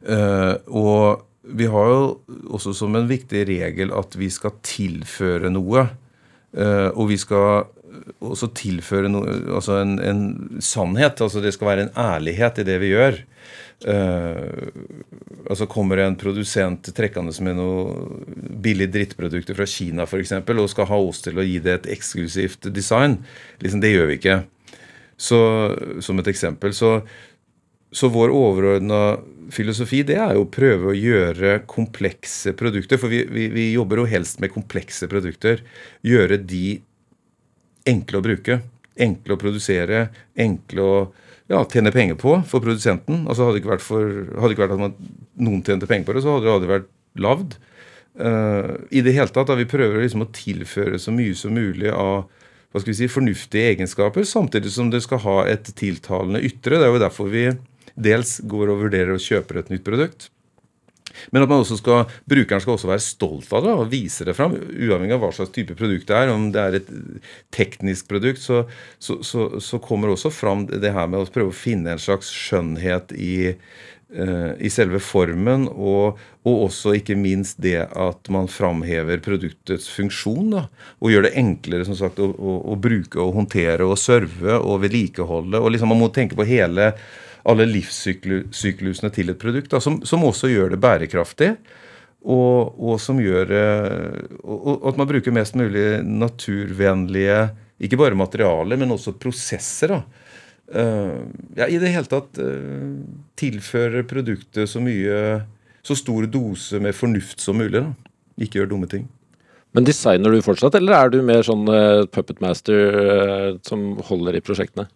Eh, 0.05 0.55
og 0.69 1.23
vi 1.45 1.69
har 1.69 1.91
jo 1.93 2.03
også 2.57 2.73
som 2.77 2.97
en 2.97 3.09
viktig 3.09 3.45
regel 3.49 3.93
at 3.95 4.17
vi 4.19 4.31
skal 4.33 4.57
tilføre 4.65 5.53
noe. 5.53 5.87
Eh, 6.57 6.89
og 6.95 7.11
vi 7.13 7.19
skal 7.21 7.69
også 8.25 8.51
tilføre 8.59 9.11
noe, 9.13 9.37
altså 9.55 9.79
en, 9.83 9.99
en 10.03 10.25
sannhet. 10.65 11.21
altså 11.23 11.43
Det 11.45 11.55
skal 11.55 11.71
være 11.71 11.87
en 11.87 11.95
ærlighet 12.01 12.59
i 12.63 12.67
det 12.67 12.81
vi 12.83 12.91
gjør. 12.95 13.21
Eh, 13.83 14.69
altså 15.51 15.67
Kommer 15.69 16.01
en 16.01 16.17
produsent 16.17 16.89
trekkende 16.97 17.35
med 17.45 17.59
noe 17.59 18.23
billig 18.65 18.89
drittprodukter 18.95 19.57
fra 19.59 19.67
Kina 19.69 20.07
for 20.09 20.23
eksempel, 20.23 20.63
og 20.63 20.71
skal 20.73 20.89
ha 20.89 21.01
oss 21.01 21.21
til 21.25 21.39
å 21.39 21.45
gi 21.45 21.59
det 21.65 21.79
et 21.79 21.91
eksklusivt 21.99 22.71
design, 22.73 23.19
liksom 23.61 23.83
det 23.85 23.93
gjør 23.93 24.11
vi 24.13 24.19
ikke. 24.21 24.41
Så, 25.21 25.39
som 26.03 26.19
et 26.19 26.31
eksempel. 26.33 26.75
Så, 26.75 26.97
så 27.95 28.11
vår 28.11 28.33
overordna 28.35 29.03
filosofi 29.55 30.03
det 30.07 30.17
er 30.19 30.35
jo 30.35 30.47
å 30.47 30.51
prøve 30.51 30.91
å 30.91 30.97
gjøre 30.97 31.61
komplekse 31.71 32.55
produkter. 32.59 32.99
For 32.99 33.13
vi, 33.13 33.23
vi, 33.31 33.47
vi 33.53 33.69
jobber 33.75 34.03
jo 34.03 34.09
helst 34.11 34.41
med 34.43 34.53
komplekse 34.55 35.07
produkter. 35.11 35.63
Gjøre 36.03 36.41
de 36.43 36.81
enkle 37.89 38.19
å 38.19 38.25
bruke. 38.25 38.59
Enkle 39.07 39.37
å 39.37 39.41
produsere. 39.41 40.09
Enkle 40.35 40.89
å 40.89 40.99
ja, 41.53 41.61
tjene 41.69 41.93
penger 41.93 42.17
på 42.21 42.39
for 42.49 42.65
produsenten. 42.65 43.25
Altså 43.29 43.47
Hadde 43.47 43.59
det 43.59 43.65
ikke 43.65 43.75
vært, 43.75 43.85
for, 43.85 44.15
hadde 44.41 44.57
ikke 44.57 44.65
vært 44.65 44.77
at 44.77 44.83
man, 44.83 44.97
noen 45.45 45.65
tjente 45.67 45.89
penger 45.91 46.09
på 46.09 46.17
det, 46.17 46.25
så 46.25 46.37
hadde 46.37 46.47
det 46.47 46.55
aldri 46.55 46.73
vært 46.73 46.91
lagd. 47.25 47.59
Uh, 48.15 48.71
I 48.95 49.03
det 49.05 49.17
hele 49.17 49.33
tatt 49.35 49.51
da 49.51 49.59
vi 49.59 49.69
prøver 49.69 50.05
liksom 50.05 50.25
å 50.25 50.31
tilføre 50.35 51.01
så 51.03 51.13
mye 51.15 51.35
som 51.37 51.55
mulig 51.57 51.91
av 51.91 52.29
hva 52.75 52.83
skal 52.83 52.91
vi 52.91 52.99
si, 52.99 53.11
fornuftige 53.11 53.75
egenskaper, 53.75 54.27
samtidig 54.27 54.73
som 54.75 54.89
det 54.91 55.05
skal 55.05 55.21
ha 55.23 55.37
et 55.47 55.69
tiltalende 55.79 56.41
ytre. 56.43 56.81
Det 56.81 56.89
er 56.89 56.91
jo 56.91 57.03
derfor 57.03 57.29
vi 57.31 57.45
dels 57.95 58.41
går 58.51 58.73
og 58.73 58.81
vurderer 58.87 59.15
og 59.15 59.23
kjøper 59.23 59.61
et 59.61 59.71
nytt 59.71 59.85
produkt. 59.87 60.27
Men 61.31 61.45
at 61.45 61.51
man 61.51 61.63
også 61.63 61.79
skal, 61.81 62.05
brukeren 62.31 62.63
skal 62.63 62.77
også 62.77 62.91
være 62.91 63.05
stolt 63.05 63.53
av 63.55 63.65
det 63.67 63.75
og 63.75 63.91
vise 63.93 64.27
det 64.27 64.37
fram, 64.37 64.57
uavhengig 64.57 65.17
av 65.17 65.25
hva 65.25 65.33
slags 65.37 65.55
type 65.55 65.77
produkt 65.79 66.09
det 66.11 66.19
er. 66.19 66.35
Om 66.35 66.51
det 66.55 66.63
er 66.63 66.79
et 66.81 66.93
teknisk 67.55 68.11
produkt, 68.11 68.43
så, 68.43 68.65
så, 68.99 69.21
så, 69.27 69.49
så 69.63 69.81
kommer 69.83 70.13
også 70.13 70.33
fram 70.35 70.67
det 70.71 70.95
her 70.95 71.11
med 71.11 71.23
å 71.23 71.33
prøve 71.35 71.55
å 71.55 71.57
finne 71.57 71.95
en 71.95 72.03
slags 72.03 72.31
skjønnhet 72.35 73.15
i, 73.17 73.55
uh, 74.19 74.53
i 74.59 74.71
selve 74.73 75.01
formen, 75.03 75.67
og, 75.73 76.21
og 76.45 76.67
også 76.69 76.97
ikke 76.99 77.17
minst 77.19 77.61
det 77.65 77.81
at 77.89 78.31
man 78.33 78.51
framhever 78.51 79.23
produktets 79.25 79.91
funksjon. 79.93 80.55
Da, 80.57 80.67
og 81.01 81.15
gjør 81.15 81.29
det 81.29 81.37
enklere 81.41 81.89
som 81.89 81.99
sagt, 81.99 82.23
å, 82.23 82.31
å, 82.35 82.57
å 82.75 82.79
bruke 82.81 83.23
og 83.23 83.37
håndtere 83.39 83.87
og 83.89 84.01
serve 84.01 84.59
og 84.61 84.83
vedlikeholde. 84.85 85.61
og 85.61 85.75
liksom 85.75 85.95
Man 85.95 86.03
må 86.05 86.13
tenke 86.15 86.39
på 86.39 86.49
hele 86.49 86.93
alle 87.45 87.67
livssyklusene 87.69 89.11
til 89.13 89.33
et 89.33 89.41
produkt, 89.41 89.73
da, 89.75 89.81
som, 89.83 90.01
som 90.07 90.25
også 90.25 90.51
gjør 90.53 90.75
det 90.75 90.81
bærekraftig. 90.83 91.55
Og, 92.25 92.79
og 92.81 92.97
som 93.05 93.19
gjør 93.21 93.51
eh, 93.53 94.21
og, 94.41 94.61
og 94.81 94.87
at 94.89 95.01
man 95.01 95.09
bruker 95.11 95.35
mest 95.37 95.59
mulig 95.61 95.99
naturvennlige 96.09 97.43
ikke 97.85 97.99
bare 98.01 98.17
materialer, 98.17 98.79
men 98.81 98.95
også 98.95 99.17
prosesser. 99.21 99.93
da. 99.93 100.01
Uh, 100.65 101.27
ja, 101.59 101.67
I 101.69 101.77
det 101.77 101.91
hele 101.93 102.09
tatt 102.09 102.39
uh, 102.41 102.95
tilfører 103.37 104.07
produktet 104.09 104.71
så 104.71 104.81
mye 104.81 105.43
Så 105.85 105.93
stor 106.01 106.25
dose 106.25 106.79
med 106.81 106.97
fornuft 106.97 107.43
som 107.45 107.59
mulig. 107.61 107.83
da. 107.83 107.93
Ikke 108.41 108.63
gjør 108.63 108.71
dumme 108.71 108.89
ting. 108.89 109.05
Men 109.75 109.85
designer 109.85 110.31
du 110.31 110.41
fortsatt, 110.43 110.77
eller 110.79 110.95
er 110.97 111.11
du 111.11 111.19
mer 111.27 111.43
sånn 111.45 111.67
uh, 111.69 112.07
puppet 112.07 112.41
master 112.41 112.99
eh, 113.03 113.49
som 113.67 113.97
holder 114.07 114.39
i 114.39 114.43
prosjektene? 114.45 114.87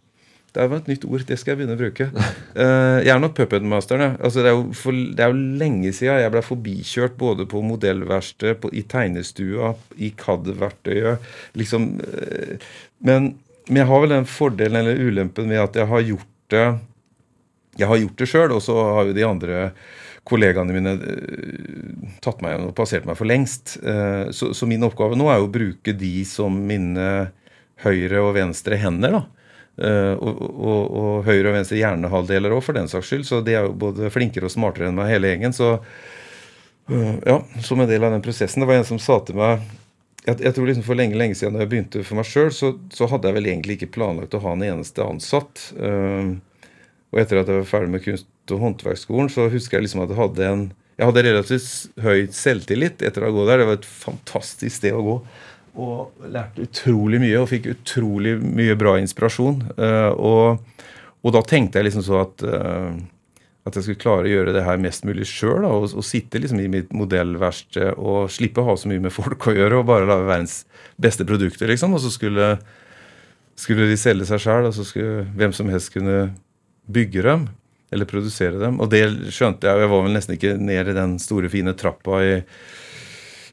Det 0.54 0.64
var 0.64 0.80
et 0.80 0.88
nytt 0.88 1.04
ord. 1.04 1.24
Det 1.28 1.36
skal 1.36 1.52
jeg 1.52 1.60
begynne 1.60 1.76
å 1.76 1.80
bruke. 1.80 2.08
Uh, 2.56 2.98
jeg 3.04 3.12
er 3.12 3.20
nok 3.20 3.34
puppetmasteren. 3.36 4.16
Altså, 4.16 4.40
det, 4.44 4.50
er 4.50 4.56
jo 4.56 4.94
det 5.12 5.24
er 5.24 5.34
jo 5.34 5.58
lenge 5.60 5.92
siden 5.92 6.22
jeg 6.22 6.32
ble 6.32 6.42
forbikjørt 6.44 7.18
både 7.20 7.46
på 7.50 7.60
modellverkstedet, 7.66 8.72
i 8.72 8.84
tegnestua, 8.88 9.74
i 10.00 10.10
CAD-verktøyet. 10.18 11.28
Liksom, 11.60 11.90
uh, 12.00 12.66
men, 13.04 13.30
men 13.68 13.82
jeg 13.82 13.90
har 13.92 14.04
vel 14.04 14.16
den 14.16 14.28
fordelen 14.30 14.80
eller 14.80 15.04
ulempen 15.04 15.52
med 15.52 15.62
at 15.66 15.76
jeg 15.76 15.90
har 15.92 16.06
gjort 16.14 16.34
det 16.54 16.68
jeg 17.78 17.86
har 17.86 17.98
gjort 18.00 18.18
det 18.18 18.26
sjøl, 18.26 18.52
og 18.56 18.62
så 18.64 18.74
har 18.96 19.06
jo 19.06 19.14
de 19.14 19.22
andre 19.22 19.58
kollegaene 20.26 20.74
mine 20.74 20.96
uh, 20.98 22.14
tatt 22.24 22.40
meg 22.42 22.56
og 22.64 22.72
passert 22.76 23.06
meg 23.06 23.20
for 23.20 23.28
lengst. 23.28 23.76
Så, 24.34 24.50
så 24.56 24.66
min 24.66 24.82
oppgave 24.88 25.14
nå 25.14 25.28
er 25.30 25.38
jo 25.38 25.46
å 25.46 25.56
bruke 25.60 25.94
de 25.94 26.14
som 26.26 26.56
mine 26.66 27.28
høyre 27.84 28.24
og 28.24 28.32
venstre 28.40 28.80
hender. 28.80 29.20
da. 29.20 29.26
Eh, 29.78 30.14
og, 30.18 30.38
og, 30.42 30.94
og 31.00 31.26
høyre 31.28 31.52
og 31.52 31.54
venstre 31.54 31.78
hjernehalvdeler 31.78 32.54
òg, 32.56 32.62
for 32.66 32.78
den 32.78 32.90
saks 32.90 33.10
skyld. 33.10 33.26
Så 33.28 33.42
de 33.46 33.54
er 33.54 33.68
jo 33.68 33.76
både 33.78 34.10
flinkere 34.14 34.48
og 34.48 34.54
smartere 34.54 34.90
enn 34.90 34.98
meg, 34.98 35.12
hele 35.12 35.30
gjengen. 35.30 35.54
Så 35.54 35.76
eh, 36.90 37.20
ja, 37.28 37.38
som 37.64 37.82
en 37.82 37.90
del 37.90 38.06
av 38.06 38.16
den 38.16 38.24
prosessen. 38.24 38.64
Det 38.64 38.70
var 38.70 38.80
en 38.80 38.88
som 38.88 39.02
sa 39.02 39.20
til 39.26 39.38
meg 39.38 39.62
jeg, 40.26 40.42
jeg 40.44 40.52
tror 40.52 40.66
liksom 40.68 40.84
For 40.84 40.98
lenge 40.98 41.16
lenge 41.16 41.36
siden 41.38 41.54
da 41.56 41.62
jeg 41.62 41.70
begynte 41.70 42.02
for 42.04 42.18
meg 42.18 42.26
sjøl, 42.28 42.50
så, 42.52 42.74
så 42.92 43.06
hadde 43.08 43.30
jeg 43.30 43.38
vel 43.38 43.46
egentlig 43.48 43.78
ikke 43.78 43.94
planlagt 43.94 44.34
å 44.36 44.42
ha 44.44 44.56
en 44.56 44.66
eneste 44.66 45.06
ansatt. 45.06 45.70
Eh, 45.78 46.34
og 47.08 47.22
etter 47.22 47.40
at 47.40 47.48
jeg 47.48 47.62
var 47.62 47.70
ferdig 47.70 47.94
med 47.94 48.04
kunst- 48.04 48.52
og 48.52 48.60
håndverksskolen, 48.64 49.30
så 49.32 49.46
husker 49.52 49.78
jeg 49.78 49.86
liksom 49.86 50.02
at 50.04 50.12
jeg 50.12 50.20
hadde 50.20 50.50
en 50.50 50.68
jeg 50.98 51.06
hadde 51.06 51.22
relativt 51.22 52.00
høy 52.02 52.24
selvtillit 52.34 53.02
etter 53.06 53.22
å 53.22 53.28
ha 53.28 53.34
gått 53.36 53.46
der. 53.52 53.60
Det 53.60 53.66
var 53.68 53.76
et 53.78 53.86
fantastisk 53.86 54.80
sted 54.80 54.96
å 54.98 55.04
gå. 55.06 55.12
Og 55.78 56.26
lærte 56.32 56.64
utrolig 56.66 57.20
mye 57.22 57.36
og 57.38 57.50
fikk 57.52 57.68
utrolig 57.70 58.34
mye 58.42 58.74
bra 58.78 58.96
inspirasjon. 58.98 59.60
Eh, 59.78 60.10
og, 60.14 60.82
og 61.22 61.34
da 61.36 61.42
tenkte 61.46 61.78
jeg 61.78 61.88
liksom 61.88 62.04
så 62.06 62.22
at, 62.24 62.42
eh, 62.42 62.96
at 63.68 63.78
jeg 63.78 63.86
skulle 63.86 64.02
klare 64.02 64.26
å 64.26 64.32
gjøre 64.32 64.56
det 64.56 64.64
her 64.66 64.82
mest 64.82 65.06
mulig 65.06 65.28
sjøl. 65.30 65.68
Og, 65.68 65.86
og 65.92 66.06
sitte 66.06 66.42
liksom 66.42 66.64
i 66.64 66.70
mitt 66.72 66.90
modellverksted 66.96 67.94
og 67.94 68.26
slippe 68.34 68.64
å 68.64 68.72
ha 68.72 68.74
så 68.80 68.90
mye 68.90 69.04
med 69.06 69.14
folk 69.14 69.46
å 69.46 69.54
gjøre. 69.54 69.78
Og 69.78 69.86
bare 69.92 70.08
lage 70.08 70.26
verdens 70.26 70.58
beste 70.98 71.26
produkter, 71.28 71.70
liksom. 71.70 71.94
Og 71.94 72.02
så 72.02 72.10
skulle, 72.14 72.50
skulle 73.58 73.86
de 73.90 74.00
selge 74.00 74.26
seg 74.32 74.42
sjøl, 74.48 74.72
og 74.72 74.74
så 74.74 74.88
skulle 74.88 75.28
hvem 75.38 75.54
som 75.54 75.70
helst 75.70 75.94
kunne 75.94 76.32
bygge 76.90 77.22
dem. 77.28 77.46
Eller 77.94 78.04
produsere 78.04 78.58
dem. 78.60 78.82
Og 78.82 78.90
det 78.92 79.06
skjønte 79.32 79.64
jeg, 79.64 79.78
og 79.78 79.86
jeg 79.86 79.94
var 79.94 80.04
vel 80.04 80.18
nesten 80.18 80.34
ikke 80.34 80.58
ned 80.58 80.90
i 80.90 80.98
den 80.98 81.16
store, 81.22 81.48
fine 81.54 81.72
trappa 81.78 82.18
i 82.20 82.36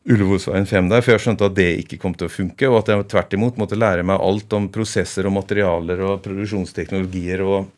Ullevålsveien 0.05 0.67
5 0.69 0.89
der, 0.91 1.01
for 1.01 1.15
jeg 1.15 1.23
skjønte 1.23 1.47
at 1.49 1.55
det 1.57 1.71
ikke 1.81 1.97
kom 2.01 2.13
til 2.13 2.27
å 2.27 2.33
funke, 2.33 2.67
og 2.69 2.83
at 2.83 2.91
jeg 2.91 3.07
tvert 3.09 3.33
imot 3.33 3.57
måtte 3.57 3.79
lære 3.79 4.05
meg 4.05 4.21
alt 4.21 4.53
om 4.53 4.67
prosesser 4.73 5.25
og 5.25 5.33
materialer 5.39 6.03
og 6.05 6.21
produksjonsteknologier 6.25 7.41
og 7.41 7.71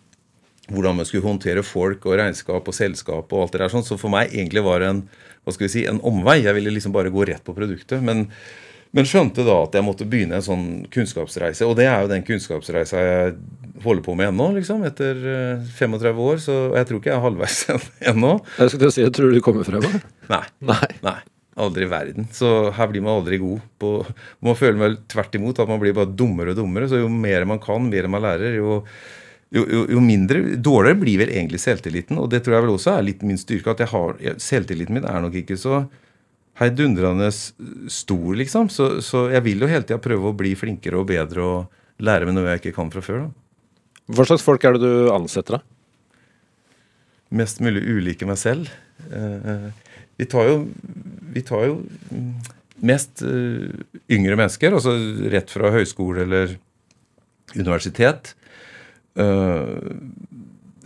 hvordan 0.68 0.98
man 1.00 1.08
skulle 1.08 1.24
håndtere 1.24 1.64
folk 1.64 2.06
og 2.08 2.18
regnskap 2.20 2.68
og 2.68 2.76
selskap 2.76 3.32
og 3.32 3.46
alt 3.46 3.56
det 3.56 3.62
der 3.64 3.72
sånn. 3.72 3.86
Så 3.88 3.96
for 4.00 4.12
meg 4.12 4.34
egentlig 4.36 4.64
var 4.66 4.84
det 4.84 4.90
en, 4.92 5.04
hva 5.46 5.56
skal 5.56 5.68
vi 5.68 5.74
si, 5.74 5.84
en 5.88 6.02
omvei. 6.04 6.42
Jeg 6.44 6.58
ville 6.58 6.74
liksom 6.76 6.96
bare 6.96 7.14
gå 7.14 7.28
rett 7.30 7.46
på 7.46 7.56
produktet. 7.56 8.04
Men, 8.04 8.26
men 8.92 9.08
skjønte 9.08 9.46
da 9.48 9.62
at 9.64 9.78
jeg 9.80 9.88
måtte 9.88 10.08
begynne 10.10 10.42
en 10.42 10.44
sånn 10.44 10.68
kunnskapsreise. 10.92 11.64
Og 11.68 11.78
det 11.80 11.88
er 11.88 12.04
jo 12.04 12.12
den 12.12 12.28
kunnskapsreisa 12.28 13.06
jeg 13.06 13.38
holder 13.86 14.04
på 14.04 14.18
med 14.20 14.34
ennå, 14.34 14.50
liksom. 14.58 14.84
Etter 14.90 15.24
eh, 15.38 15.72
35 15.80 16.22
år. 16.28 16.44
Så 16.44 16.60
jeg 16.76 16.92
tror 16.92 17.00
ikke 17.00 17.14
jeg 17.14 17.22
er 17.22 17.26
halvveis 17.30 17.64
ennå. 18.12 18.36
Jeg 18.60 18.76
skulle 18.76 18.92
si, 18.92 19.06
jeg 19.08 19.16
tror 19.16 19.32
du 19.32 19.42
kommer 19.48 19.68
frem. 19.68 19.88
Nei. 20.28 20.44
Nei. 20.68 20.84
Nei. 21.08 21.18
Aldri 21.58 21.88
i 21.88 21.90
verden. 21.90 22.28
Så 22.34 22.70
her 22.78 22.90
blir 22.92 23.02
man 23.02 23.18
aldri 23.18 23.40
god 23.42 23.62
på 23.82 23.92
Man 24.46 24.58
føler 24.58 24.82
vel 24.82 24.98
tvert 25.10 25.38
imot 25.40 25.62
at 25.64 25.70
man 25.70 25.80
blir 25.82 25.96
bare 25.98 26.14
dummere 26.14 26.54
og 26.54 26.60
dummere. 26.60 26.90
Så 26.90 27.02
jo 27.02 27.12
mer 27.12 27.48
man 27.50 27.62
kan, 27.64 27.88
mer 27.90 28.10
man 28.12 28.24
lærer, 28.26 28.58
jo, 28.60 28.82
jo, 29.56 29.64
jo, 29.64 29.86
jo 29.96 30.04
mindre 30.04 30.58
Dårligere 30.62 31.00
blir 31.02 31.24
vel 31.24 31.34
egentlig 31.34 31.62
selvtilliten. 31.64 32.20
Og 32.22 32.30
det 32.34 32.44
tror 32.46 32.58
jeg 32.58 32.68
vel 32.68 32.76
også 32.76 32.94
er 32.94 33.08
litt 33.08 33.26
min 33.26 33.42
styrke. 33.42 33.74
At 33.74 33.82
jeg 33.86 33.92
har, 33.94 34.22
selvtilliten 34.44 35.00
min 35.00 35.08
er 35.10 35.24
nok 35.24 35.40
ikke 35.42 35.58
så 35.60 35.86
heidundrende 36.58 37.32
stor, 37.32 38.30
liksom. 38.38 38.70
Så, 38.74 38.98
så 39.06 39.28
jeg 39.34 39.46
vil 39.46 39.66
jo 39.66 39.70
hele 39.70 39.86
tida 39.86 40.02
prøve 40.02 40.30
å 40.30 40.38
bli 40.38 40.56
flinkere 40.58 41.02
og 41.02 41.10
bedre 41.10 41.46
og 41.46 42.06
lære 42.06 42.30
meg 42.30 42.38
noe 42.38 42.52
jeg 42.52 42.64
ikke 42.64 42.78
kan 42.78 42.94
fra 42.94 43.02
før. 43.06 43.26
da. 43.26 44.14
Hva 44.18 44.26
slags 44.30 44.46
folk 44.46 44.64
er 44.64 44.78
det 44.78 44.86
du 44.86 45.10
ansetter, 45.14 45.58
da? 45.58 45.78
mest 47.34 47.62
mulig 47.64 47.84
ulike 47.84 48.28
meg 48.28 48.40
selv. 48.40 48.70
Eh, 49.12 49.68
vi 50.18 50.28
tar 50.30 50.48
jo, 50.50 50.58
vi 51.34 51.44
tar 51.46 51.68
jo 51.68 51.76
mm, 52.12 52.32
mest 52.88 53.24
eh, 53.26 53.70
yngre 54.14 54.38
mennesker, 54.40 54.76
altså 54.78 54.96
rett 55.34 55.52
fra 55.54 55.72
høyskole 55.76 56.26
eller 56.26 56.58
universitet. 57.56 58.34
Eh, 59.18 59.78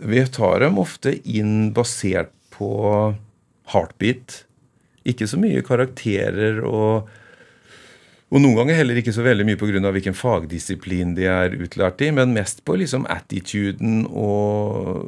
vi 0.02 0.22
tar 0.34 0.62
dem 0.64 0.80
ofte 0.82 1.14
inn 1.28 1.72
basert 1.76 2.32
på 2.52 2.70
heartbeat. 3.72 4.42
Ikke 5.08 5.26
så 5.30 5.38
mye 5.40 5.64
karakterer 5.66 6.62
og 6.66 7.10
og 8.32 8.40
noen 8.40 8.56
ganger 8.56 8.78
heller 8.78 8.96
ikke 8.96 9.12
så 9.12 9.24
veldig 9.26 9.44
mye 9.44 9.58
pga. 9.60 9.90
hvilken 9.92 10.14
fagdisiplin 10.16 11.12
de 11.14 11.26
er 11.28 11.52
utlært 11.52 12.00
i, 12.00 12.08
men 12.16 12.32
mest 12.32 12.64
på 12.64 12.78
liksom 12.80 13.04
attituden 13.12 14.06
og 14.08 15.04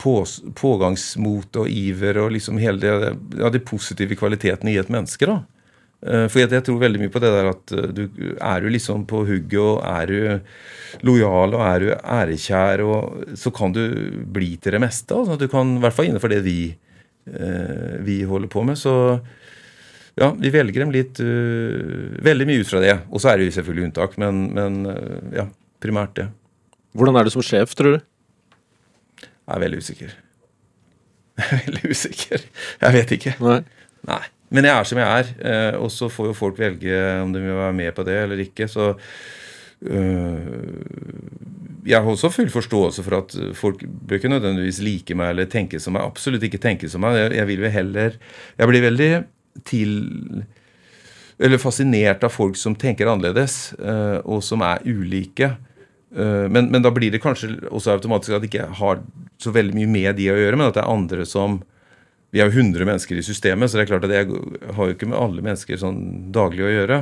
pås- 0.00 0.40
pågangsmot 0.56 1.60
og 1.60 1.70
iver 1.70 2.18
og 2.24 2.32
liksom 2.34 2.58
hele 2.60 2.80
det, 2.80 3.14
ja, 3.38 3.50
de 3.52 3.60
positive 3.60 4.16
kvalitetene 4.18 4.72
i 4.72 4.78
et 4.80 4.92
menneske. 4.92 5.28
da. 5.28 5.42
Eh, 6.00 6.26
For 6.32 6.40
jeg, 6.40 6.64
tror 6.64 6.80
veldig 6.80 7.02
mye 7.02 7.12
på 7.12 7.20
det 7.20 7.32
der 7.34 7.50
at 7.50 7.74
eh, 7.76 7.90
du 7.92 8.04
er 8.40 8.62
du 8.62 8.68
liksom 8.72 9.04
på 9.08 9.24
hugget 9.28 9.60
og 9.60 9.82
er 9.84 10.08
du 10.08 11.04
lojal 11.06 11.56
og 11.58 11.64
er 11.66 11.84
du 11.84 11.90
ærekjær, 11.92 12.84
og 12.86 13.36
så 13.36 13.52
kan 13.52 13.74
du 13.76 13.82
bli 14.24 14.54
til 14.56 14.76
det 14.76 14.80
meste. 14.80 15.14
Altså. 15.14 15.36
Du 15.36 15.48
kan, 15.52 15.76
I 15.76 15.84
hvert 15.84 15.96
fall 15.96 16.08
innenfor 16.08 16.32
det 16.32 16.40
vi, 16.46 16.74
eh, 17.28 18.00
vi 18.06 18.22
holder 18.24 18.48
på 18.48 18.64
med. 18.64 18.80
Så 18.80 19.20
ja, 20.16 20.32
vi 20.36 20.50
velger 20.52 20.82
dem 20.82 20.90
litt 20.92 21.20
uh, 21.22 22.18
Veldig 22.20 22.44
mye 22.44 22.60
ut 22.60 22.68
fra 22.68 22.80
det. 22.82 22.96
Og 23.08 23.22
så 23.22 23.30
er 23.30 23.38
det 23.38 23.46
jo 23.46 23.54
selvfølgelig 23.54 23.86
unntak, 23.86 24.16
men, 24.20 24.40
men 24.52 24.80
ja, 25.32 25.46
primært 25.80 26.18
det. 26.18 26.26
Hvordan 26.98 27.16
er 27.16 27.24
du 27.24 27.32
som 27.32 27.44
sjef, 27.46 27.72
tror 27.78 27.94
du? 27.94 28.09
Jeg 29.50 29.56
er 29.58 29.64
veldig 29.64 29.80
usikker. 29.82 30.18
Jeg 31.40 31.46
er 31.46 31.64
veldig 31.66 31.90
usikker. 31.90 32.44
Jeg 32.84 32.94
vet 32.94 33.16
ikke. 33.16 33.32
Nei. 33.42 33.62
Nei. 34.06 34.22
Men 34.50 34.66
jeg 34.66 34.74
er 34.74 34.86
som 34.88 34.98
jeg 34.98 35.06
er, 35.22 35.28
eh, 35.46 35.76
og 35.78 35.92
så 35.94 36.08
får 36.10 36.30
jo 36.30 36.34
folk 36.34 36.56
velge 36.58 36.94
om 37.22 37.30
de 37.30 37.42
vil 37.42 37.54
være 37.54 37.74
med 37.76 37.92
på 37.94 38.02
det 38.06 38.16
eller 38.24 38.40
ikke. 38.42 38.66
Så 38.66 38.88
øh, 39.86 40.48
jeg 41.86 41.96
har 42.02 42.10
også 42.10 42.32
full 42.34 42.50
forståelse 42.50 43.04
for 43.06 43.18
at 43.20 43.36
folk 43.56 43.84
bør 43.86 44.18
ikke 44.18 44.32
nødvendigvis 44.32 44.80
like 44.82 45.14
meg 45.14 45.34
eller 45.34 45.50
tenke 45.50 45.78
som 45.80 45.94
meg. 45.94 46.02
Absolutt 46.02 46.42
ikke 46.46 46.58
tenke 46.62 46.90
som 46.90 47.04
meg. 47.06 47.20
Jeg, 47.30 47.46
vil 47.46 47.62
vel 47.62 47.74
heller 47.74 48.18
Jeg 48.58 48.72
blir 48.72 48.86
veldig 48.88 49.10
til 49.64 49.94
Eller 51.38 51.62
fascinert 51.62 52.26
av 52.26 52.34
folk 52.34 52.58
som 52.58 52.74
tenker 52.76 53.08
annerledes, 53.08 53.72
eh, 53.78 54.18
og 54.28 54.42
som 54.44 54.60
er 54.66 54.82
ulike. 54.84 55.54
Eh, 56.16 56.46
Men, 56.50 56.70
men 56.70 56.82
da 56.82 56.90
blir 56.90 57.10
det 57.12 57.22
kanskje 57.22 57.52
også 57.70 57.94
automatisk 57.96 58.34
at 58.36 58.42
det 58.42 58.50
ikke 58.50 58.68
har 58.80 59.02
så 59.40 59.52
veldig 59.54 59.74
mye 59.78 59.90
med 59.90 60.16
de 60.18 60.30
å 60.32 60.38
gjøre, 60.38 60.56
men 60.58 60.68
at 60.68 60.74
det 60.76 60.82
er 60.84 60.90
andre 60.94 61.26
som 61.26 61.60
Vi 62.32 62.38
er 62.38 62.46
jo 62.46 62.60
100 62.62 62.86
mennesker 62.86 63.18
i 63.18 63.22
systemet, 63.26 63.66
så 63.70 63.74
det 63.78 63.88
er 63.88 63.90
klart 63.90 64.04
at 64.06 64.12
jeg 64.14 64.28
har 64.76 64.86
jo 64.86 64.94
ikke 64.94 65.08
med 65.10 65.18
alle 65.18 65.42
mennesker 65.42 65.80
sånn 65.80 66.30
daglig 66.30 66.62
å 66.62 66.70
gjøre. 66.70 66.98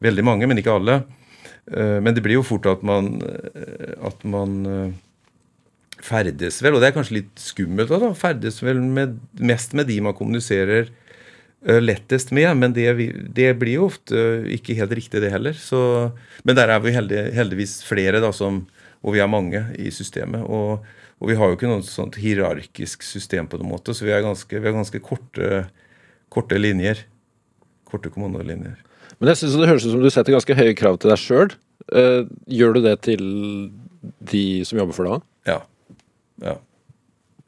Veldig 0.00 0.24
mange, 0.24 0.46
men 0.48 0.56
ikke 0.56 0.72
alle. 0.72 0.94
Eh, 1.68 1.98
Men 2.00 2.14
det 2.16 2.22
blir 2.24 2.38
jo 2.38 2.42
fort 2.48 2.64
at 2.66 2.82
man, 2.82 3.20
eh, 3.20 3.92
at 4.00 4.24
man 4.24 4.94
ferdes 6.00 6.62
vel, 6.64 6.74
og 6.74 6.80
det 6.80 6.88
er 6.88 6.96
kanskje 6.96 7.18
litt 7.18 7.36
skummelt 7.36 7.90
da, 7.92 8.12
ferdes 8.16 8.62
vel 8.64 8.80
med, 8.80 9.18
mest 9.36 9.74
med 9.76 9.86
de 9.90 9.98
man 10.00 10.16
kommuniserer 10.16 10.88
lettest 11.60 12.30
med, 12.32 12.48
men 12.56 12.72
det, 12.72 12.88
det 13.36 13.50
blir 13.60 13.76
jo 13.76 13.88
ofte 13.90 14.20
ikke 14.56 14.78
helt 14.78 14.94
riktig, 14.96 15.20
det 15.20 15.32
heller. 15.32 15.56
Så, 15.56 16.10
men 16.44 16.56
der 16.56 16.72
er 16.72 16.80
vi 16.80 16.94
heldig, 16.94 17.26
heldigvis 17.36 17.80
flere, 17.84 18.22
da, 18.22 18.32
som, 18.32 18.62
og 19.04 19.16
vi 19.16 19.20
er 19.20 19.28
mange 19.30 19.62
i 19.76 19.92
systemet. 19.92 20.46
Og, 20.48 20.86
og 21.20 21.28
vi 21.28 21.36
har 21.36 21.50
jo 21.50 21.58
ikke 21.58 21.68
noe 21.68 21.84
sånt 21.84 22.16
hierarkisk 22.20 23.04
system 23.04 23.50
på 23.50 23.60
noen 23.60 23.74
måte, 23.74 23.92
så 23.92 24.06
vi 24.06 24.14
ganske, 24.24 24.56
vi 24.56 24.70
har 24.70 24.76
ganske 24.76 25.02
korte, 25.04 25.66
korte 26.32 26.60
linjer. 26.60 27.04
Korte 27.90 28.12
kommandolinjer. 28.14 28.78
Men 29.18 29.32
jeg 29.32 29.42
synes 29.42 29.58
det 29.60 29.68
høres 29.68 29.84
ut 29.84 29.92
som 29.92 30.02
du 30.04 30.08
setter 30.12 30.32
ganske 30.32 30.56
høye 30.56 30.76
krav 30.78 30.96
til 31.00 31.12
deg 31.12 31.20
sjøl. 31.20 31.52
gjør 32.48 32.76
du 32.76 32.80
det 32.86 32.96
til 33.04 33.24
de 34.32 34.44
som 34.64 34.78
jobber 34.80 34.96
for 34.96 35.04
deg 35.04 35.18
òg? 35.18 35.24
Ja. 35.50 35.58
ja. 36.40 36.56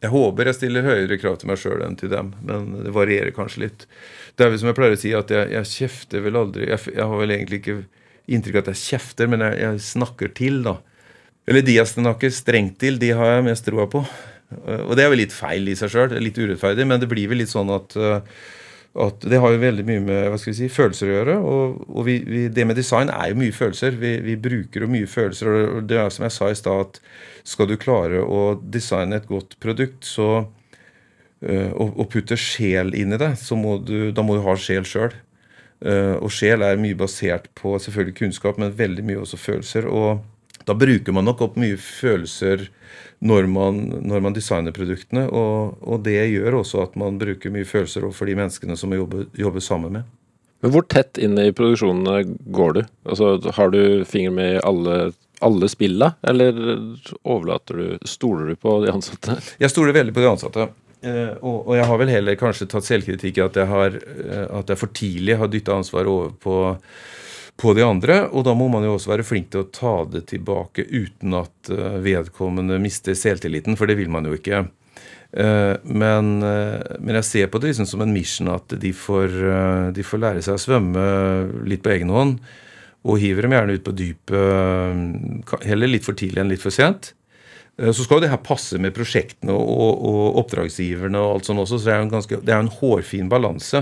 Jeg 0.03 0.11
håper 0.11 0.49
jeg 0.51 0.59
stiller 0.59 0.87
høyere 0.87 1.19
krav 1.23 1.37
til 1.39 1.51
meg 1.53 1.61
sjøl 1.63 1.83
enn 1.87 1.95
til 1.99 2.11
dem, 2.11 2.33
men 2.43 2.73
det 2.83 2.93
varierer 2.95 3.35
kanskje 3.37 3.69
litt. 3.69 3.85
Det 4.35 4.45
er 4.47 4.51
vel 4.51 4.59
som 4.59 4.71
jeg 4.73 4.79
pleier 4.79 4.97
å 4.97 5.01
si, 5.03 5.13
at 5.15 5.31
jeg, 5.31 5.51
jeg 5.55 5.71
kjefter 5.71 6.25
vel 6.25 6.39
aldri 6.41 6.67
jeg, 6.73 6.81
jeg 6.97 7.07
har 7.13 7.21
vel 7.21 7.35
egentlig 7.37 7.61
ikke 7.63 7.77
inntrykk 8.33 8.59
av 8.59 8.65
at 8.65 8.73
jeg 8.73 8.81
kjefter, 8.83 9.31
men 9.31 9.45
jeg, 9.47 9.61
jeg 9.63 9.85
snakker 9.87 10.33
til, 10.39 10.61
da. 10.67 10.77
Eller 11.47 11.65
de 11.67 11.77
jeg 11.79 11.91
snakker 11.91 12.35
strengt 12.35 12.77
til, 12.83 12.99
de 13.03 13.13
har 13.19 13.37
jeg 13.37 13.47
mest 13.49 13.67
troa 13.67 13.87
på. 13.91 14.03
Eh, 14.63 14.83
Og 14.87 14.97
det 14.99 15.05
er 15.07 15.13
vel 15.15 15.23
litt 15.25 15.35
feil 15.35 15.71
i 15.71 15.77
seg 15.79 15.95
sjøl, 15.95 16.17
litt 16.23 16.39
urettferdig, 16.39 16.87
men 16.89 17.03
det 17.03 17.11
blir 17.11 17.31
vel 17.31 17.43
litt 17.43 17.53
sånn 17.53 17.71
at 17.75 17.97
eh, 17.99 18.21
at 18.93 19.25
det 19.25 19.39
har 19.41 19.55
jo 19.55 19.61
veldig 19.63 19.85
mye 19.89 20.01
med 20.05 20.27
hva 20.29 20.39
skal 20.41 20.53
vi 20.53 20.59
si, 20.59 20.69
følelser 20.73 21.09
å 21.09 21.15
gjøre. 21.15 21.37
Og, 21.49 21.77
og 21.89 22.05
vi, 22.05 22.19
vi, 22.29 22.43
det 22.53 22.67
med 22.69 22.77
design 22.77 23.09
er 23.13 23.31
jo 23.31 23.39
mye 23.41 23.55
følelser. 23.57 23.97
Vi, 24.01 24.11
vi 24.27 24.37
bruker 24.37 24.85
jo 24.85 24.91
mye 24.93 25.09
følelser. 25.09 25.53
Og 25.79 25.87
det 25.89 26.01
er 26.01 26.13
som 26.13 26.27
jeg 26.27 26.35
sa 26.37 26.51
i 26.53 26.59
stad, 26.59 26.91
at 26.91 27.01
skal 27.49 27.71
du 27.71 27.79
klare 27.81 28.21
å 28.21 28.43
designe 28.61 29.17
et 29.17 29.29
godt 29.31 29.57
produkt, 29.65 30.05
så 30.05 30.29
øh, 30.45 31.71
og, 31.73 31.97
og 31.97 32.11
putte 32.13 32.37
sjel 32.37 32.93
inn 32.99 33.17
i 33.17 33.21
det, 33.21 33.33
så 33.41 33.57
må 33.57 33.79
du, 33.81 34.11
da 34.13 34.25
må 34.27 34.37
du 34.37 34.45
ha 34.45 34.57
sjel 34.61 34.89
sjøl. 34.89 35.15
og 35.83 36.31
sjel 36.31 36.63
er 36.63 36.79
mye 36.79 36.95
basert 36.95 37.49
på 37.59 37.73
selvfølgelig 37.81 38.15
kunnskap, 38.21 38.59
men 38.61 38.77
veldig 38.77 39.03
mye 39.09 39.23
også 39.25 39.41
følelser. 39.41 39.89
Og 39.91 40.21
da 40.69 40.77
bruker 40.79 41.15
man 41.17 41.27
nok 41.29 41.43
opp 41.47 41.59
mye 41.61 41.79
følelser 41.81 42.69
når 43.23 43.47
man, 43.51 43.79
når 44.03 44.25
man 44.25 44.35
designer 44.37 44.75
produktene. 44.75 45.29
Og, 45.31 45.79
og 45.83 46.03
det 46.07 46.19
gjør 46.33 46.61
også 46.63 46.83
at 46.87 46.99
man 46.99 47.21
bruker 47.21 47.55
mye 47.55 47.69
følelser 47.69 48.07
overfor 48.07 48.31
de 48.31 48.37
menneskene 48.39 48.77
som 48.79 48.93
man 48.93 49.03
jobber, 49.03 49.29
jobber 49.39 49.65
sammen 49.65 49.99
med. 49.99 50.11
Men 50.63 50.75
hvor 50.75 50.87
tett 50.87 51.19
inn 51.19 51.35
i 51.43 51.51
produksjonene 51.55 52.37
går 52.55 52.77
du? 52.77 52.83
Altså, 53.11 53.35
Har 53.57 53.73
du 53.75 54.05
finger 54.07 54.35
med 54.35 54.57
i 54.57 54.63
alle, 54.63 54.99
alle 55.43 55.71
spilla, 55.71 56.13
eller 56.23 56.55
overlater 57.23 57.81
du 57.81 58.07
Stoler 58.07 58.53
du 58.53 58.59
på 58.63 58.77
de 58.85 58.93
ansatte? 58.95 59.41
Jeg 59.59 59.75
stoler 59.75 59.97
veldig 59.97 60.15
på 60.15 60.23
de 60.23 60.31
ansatte. 60.31 60.69
Eh, 61.03 61.33
og, 61.43 61.67
og 61.67 61.75
jeg 61.75 61.87
har 61.89 61.99
vel 61.99 62.13
heller 62.15 62.39
kanskje 62.39 62.69
tatt 62.71 62.87
selvkritikk 62.87 63.41
i 63.41 63.43
at 63.43 63.59
jeg, 63.59 63.67
har, 63.67 63.97
eh, 63.99 64.45
at 64.61 64.71
jeg 64.71 64.79
for 64.79 64.95
tidlig 64.95 65.35
har 65.41 65.51
dytta 65.51 65.75
ansvaret 65.75 66.11
over 66.11 66.31
på, 66.45 66.59
på 67.63 67.73
de 67.79 67.85
andre. 67.87 68.27
Og 68.35 68.45
da 68.47 68.55
må 68.59 68.69
man 68.73 68.85
jo 68.87 68.97
også 68.97 69.13
være 69.13 69.27
flink 69.27 69.53
til 69.53 69.63
å 69.63 69.71
ta 69.71 69.95
det 70.11 70.27
tilbake 70.33 70.85
uten 70.91 71.37
at 71.39 71.71
eh, 71.73 71.99
vedkommende 72.03 72.81
mister 72.83 73.17
selvtilliten, 73.19 73.79
for 73.79 73.91
det 73.91 73.99
vil 74.01 74.11
man 74.13 74.27
jo 74.27 74.35
ikke. 74.39 74.65
Eh, 75.33 75.77
men, 75.87 76.35
eh, 76.47 76.99
men 76.99 77.21
jeg 77.21 77.29
ser 77.29 77.53
på 77.53 77.63
det 77.63 77.73
liksom 77.73 77.89
som 77.89 78.05
en 78.05 78.15
mission 78.15 78.51
at 78.53 78.75
de 78.83 78.93
får, 78.97 79.39
de 79.95 80.07
får 80.07 80.25
lære 80.25 80.45
seg 80.45 80.59
å 80.59 80.65
svømme 80.67 81.07
litt 81.69 81.85
på 81.85 81.95
egen 81.95 82.13
hånd. 82.13 82.43
Og 83.03 83.19
hiver 83.19 83.47
dem 83.47 83.55
gjerne 83.57 83.75
ut 83.79 83.87
på 83.87 83.97
dypet 83.99 85.65
heller 85.67 85.91
litt 85.91 86.07
for 86.07 86.15
tidlig 86.19 86.39
enn 86.39 86.53
litt 86.53 86.63
for 86.63 86.75
sent. 86.75 87.17
Så 87.83 88.05
skal 88.05 88.21
jo 88.21 88.23
det 88.23 88.31
her 88.31 88.39
passe 88.45 88.79
med 88.79 88.93
prosjektene 88.95 89.55
og, 89.57 89.65
og, 89.67 90.05
og 90.07 90.43
oppdragsgiverne 90.45 91.19
og 91.19 91.39
alt 91.39 91.49
sånt 91.49 91.63
også, 91.65 91.81
så 91.81 91.89
det 91.89 91.95
er 91.97 92.03
jo 92.05 92.21
en, 92.21 92.53
en 92.61 92.71
hårfin 92.77 93.33
balanse. 93.33 93.81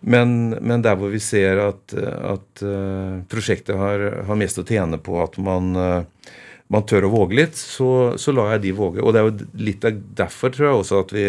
Men, 0.00 0.50
men 0.62 0.82
der 0.84 0.98
hvor 0.98 1.10
vi 1.12 1.20
ser 1.22 1.60
at, 1.62 1.94
at 1.94 2.62
eh, 2.64 3.22
prosjektet 3.30 3.78
har, 3.78 4.04
har 4.28 4.38
mest 4.38 4.60
å 4.60 4.66
tjene 4.66 5.00
på 5.02 5.16
at 5.22 5.38
man, 5.42 5.72
eh, 5.74 6.34
man 6.70 6.86
tør 6.86 7.08
å 7.08 7.14
våge 7.14 7.38
litt, 7.40 7.58
så, 7.58 8.14
så 8.20 8.34
lar 8.34 8.54
jeg 8.56 8.68
de 8.68 8.76
våge. 8.78 9.02
Og 9.02 9.14
det 9.14 9.22
er 9.22 9.26
jo 9.26 9.64
litt 9.68 9.88
derfor, 10.18 10.54
tror 10.54 10.68
jeg 10.68 10.82
også, 10.82 11.02
at 11.06 11.16
vi 11.16 11.26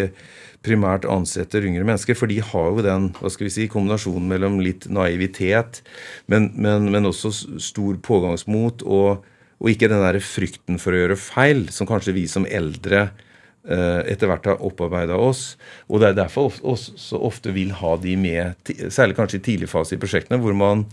primært 0.64 1.06
ansetter 1.08 1.64
yngre 1.66 1.86
mennesker. 1.88 2.18
For 2.18 2.30
de 2.30 2.38
har 2.44 2.70
jo 2.70 2.84
den 2.84 3.10
hva 3.18 3.32
skal 3.32 3.48
vi 3.48 3.54
si, 3.54 3.70
kombinasjonen 3.72 4.28
mellom 4.30 4.60
litt 4.62 4.86
naivitet, 4.92 5.82
men, 6.30 6.52
men, 6.54 6.90
men 6.92 7.10
også 7.10 7.32
stor 7.62 7.98
pågangsmot 8.06 8.84
og, 8.86 9.24
og 9.60 9.72
ikke 9.72 9.90
den 9.90 10.04
der 10.04 10.20
frykten 10.24 10.78
for 10.82 10.94
å 10.94 11.02
gjøre 11.02 11.18
feil, 11.20 11.66
som 11.74 11.88
kanskje 11.88 12.14
vi 12.16 12.28
som 12.30 12.46
eldre 12.46 13.08
eh, 13.08 13.26
etter 13.64 14.30
hvert 14.30 14.46
har 14.48 14.62
opparbeida 14.64 15.18
oss. 15.20 15.56
Og 15.88 16.00
det 16.00 16.10
er 16.10 16.18
derfor 16.22 16.48
vi 16.48 16.74
så 16.80 17.18
ofte 17.20 17.52
vil 17.52 17.74
ha 17.76 17.94
de 18.00 18.16
med, 18.16 18.70
særlig 18.88 19.18
kanskje 19.18 19.40
i 19.40 19.44
tidlig 19.44 19.68
fase 19.70 19.96
i 19.96 20.00
prosjektene, 20.00 20.40
hvor 20.40 20.56
man, 20.56 20.86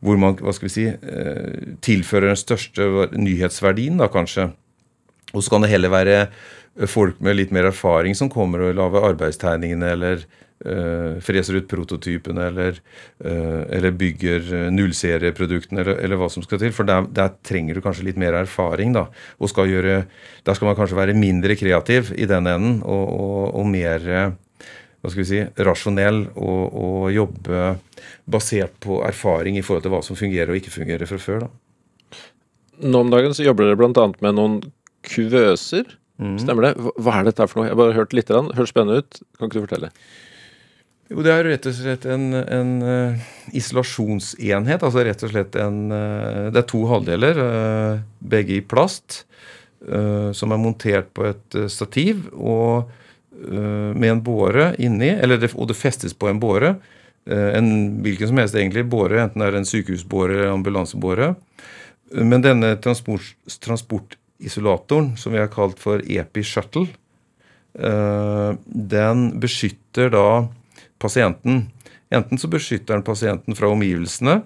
hvor 0.00 0.18
man 0.20 0.34
hva 0.40 0.54
skal 0.54 0.68
vi 0.68 0.74
si, 0.74 0.86
eh, 0.88 1.76
tilfører 1.84 2.32
den 2.32 2.40
største 2.40 3.08
nyhetsverdien, 3.14 4.00
da 4.00 4.10
kanskje. 4.12 4.50
Og 5.34 5.44
så 5.44 5.52
kan 5.52 5.64
det 5.64 5.72
heller 5.72 5.94
være 5.94 6.18
eh, 6.26 6.88
folk 6.90 7.20
med 7.24 7.38
litt 7.38 7.54
mer 7.54 7.70
erfaring 7.70 8.16
som 8.18 8.32
kommer 8.32 8.66
og 8.66 8.76
lager 8.78 9.10
arbeidstegningene 9.12 9.94
eller 9.94 10.26
eh, 10.64 11.18
freser 11.24 11.58
ut 11.60 11.68
prototypene 11.70 12.46
eller, 12.50 12.80
eh, 13.24 13.62
eller 13.78 13.94
bygger 13.98 14.48
uh, 14.54 14.64
nullserieproduktene 14.74 15.80
eller, 15.84 16.00
eller 16.04 16.16
hva 16.20 16.28
som 16.32 16.42
skal 16.42 16.58
til. 16.62 16.72
For 16.74 16.88
der, 16.88 17.06
der 17.14 17.34
trenger 17.46 17.74
du 17.78 17.82
kanskje 17.84 18.08
litt 18.08 18.18
mer 18.20 18.34
erfaring. 18.40 18.92
da, 18.96 19.06
og 19.38 19.52
skal 19.52 19.70
gjøre, 19.70 20.06
Der 20.44 20.54
skal 20.54 20.70
man 20.70 20.76
kanskje 20.78 20.96
være 20.98 21.14
mindre 21.18 21.56
kreativ 21.56 22.12
i 22.16 22.26
den 22.26 22.46
enden 22.46 22.82
og, 22.82 23.06
og, 23.20 23.54
og 23.60 23.66
mer 23.66 24.08
eh, 24.08 24.30
hva 24.98 25.10
skal 25.12 25.22
vi 25.22 25.28
si, 25.28 25.42
rasjonell 25.62 26.24
og, 26.34 26.74
og 26.74 27.12
jobbe 27.14 27.76
basert 28.26 28.74
på 28.82 28.98
erfaring 29.06 29.56
i 29.56 29.62
forhold 29.62 29.84
til 29.84 29.92
hva 29.94 30.00
som 30.02 30.18
fungerer 30.18 30.50
og 30.50 30.58
ikke 30.58 30.74
fungerer 30.74 31.06
fra 31.06 31.18
før. 31.22 31.44
da. 31.46 32.18
Nå 32.82 33.00
om 33.04 33.10
dagen 33.10 33.34
så 33.34 33.46
jobber 33.46 33.68
dere 33.68 33.78
bl.a. 33.78 34.06
med 34.22 34.34
noen 34.38 34.58
kuvøser. 35.06 35.86
Stemmer 36.18 36.66
det? 36.66 36.72
Hva- 36.98 37.20
er 37.20 37.28
dette 37.28 37.46
for 37.46 37.60
noe? 37.60 37.68
Jeg 37.68 37.76
har 37.76 37.78
bare 37.78 37.94
hørt 37.94 38.14
litt. 38.16 38.30
Høres 38.30 38.72
spennende 38.74 39.04
ut. 39.04 39.20
Kan 39.38 39.46
ikke 39.48 39.60
du 39.60 39.66
fortelle? 39.68 39.90
Jo, 41.08 41.22
det 41.24 41.32
er 41.32 41.46
rett 41.48 41.66
og 41.68 41.72
slett 41.72 42.04
en, 42.10 42.26
en 42.36 42.72
eh, 42.84 43.28
isolasjonsenhet. 43.56 44.82
Altså 44.84 45.04
rett 45.06 45.22
og 45.24 45.32
slett 45.32 45.56
en 45.56 45.78
eh, 45.94 46.48
Det 46.52 46.60
er 46.60 46.68
to 46.68 46.82
halvdeler, 46.90 47.40
eh, 47.44 48.02
begge 48.20 48.58
i 48.58 48.64
plast, 48.64 49.24
som 49.78 50.50
er 50.50 50.58
montert 50.58 51.12
på 51.14 51.22
et 51.28 51.54
stativ 51.70 52.24
og 52.34 52.88
med 53.38 54.08
en 54.10 54.22
båre 54.26 54.72
inni, 54.82 55.12
det, 55.14 55.52
og 55.54 55.68
det 55.70 55.76
festes 55.78 56.16
på 56.18 56.26
en 56.26 56.40
båre. 56.42 56.72
En 57.30 57.68
hvilken 58.02 58.32
som 58.32 58.40
helst 58.42 58.58
egentlig 58.58 58.82
båre, 58.90 59.20
enten 59.22 59.38
det 59.38 59.52
er 59.52 59.58
en 59.60 59.68
sykehusbåre 59.70 60.34
eller 60.34 60.56
ambulansebåre. 60.56 61.30
Men 62.10 62.42
denne 62.42 62.72
transport, 62.82 63.30
transportisolatoren, 63.62 65.12
som 65.14 65.36
vi 65.36 65.38
har 65.38 65.52
kalt 65.54 65.78
for 65.78 66.02
Epi 66.02 66.42
Shuttle, 66.42 66.90
den 67.78 69.24
beskytter 69.38 70.10
da 70.18 70.28
pasienten. 71.02 71.66
Enten 72.14 72.40
så 72.40 72.50
beskytter 72.50 72.96
den 72.96 73.06
pasienten 73.06 73.56
fra 73.58 73.70
omgivelsene, 73.72 74.40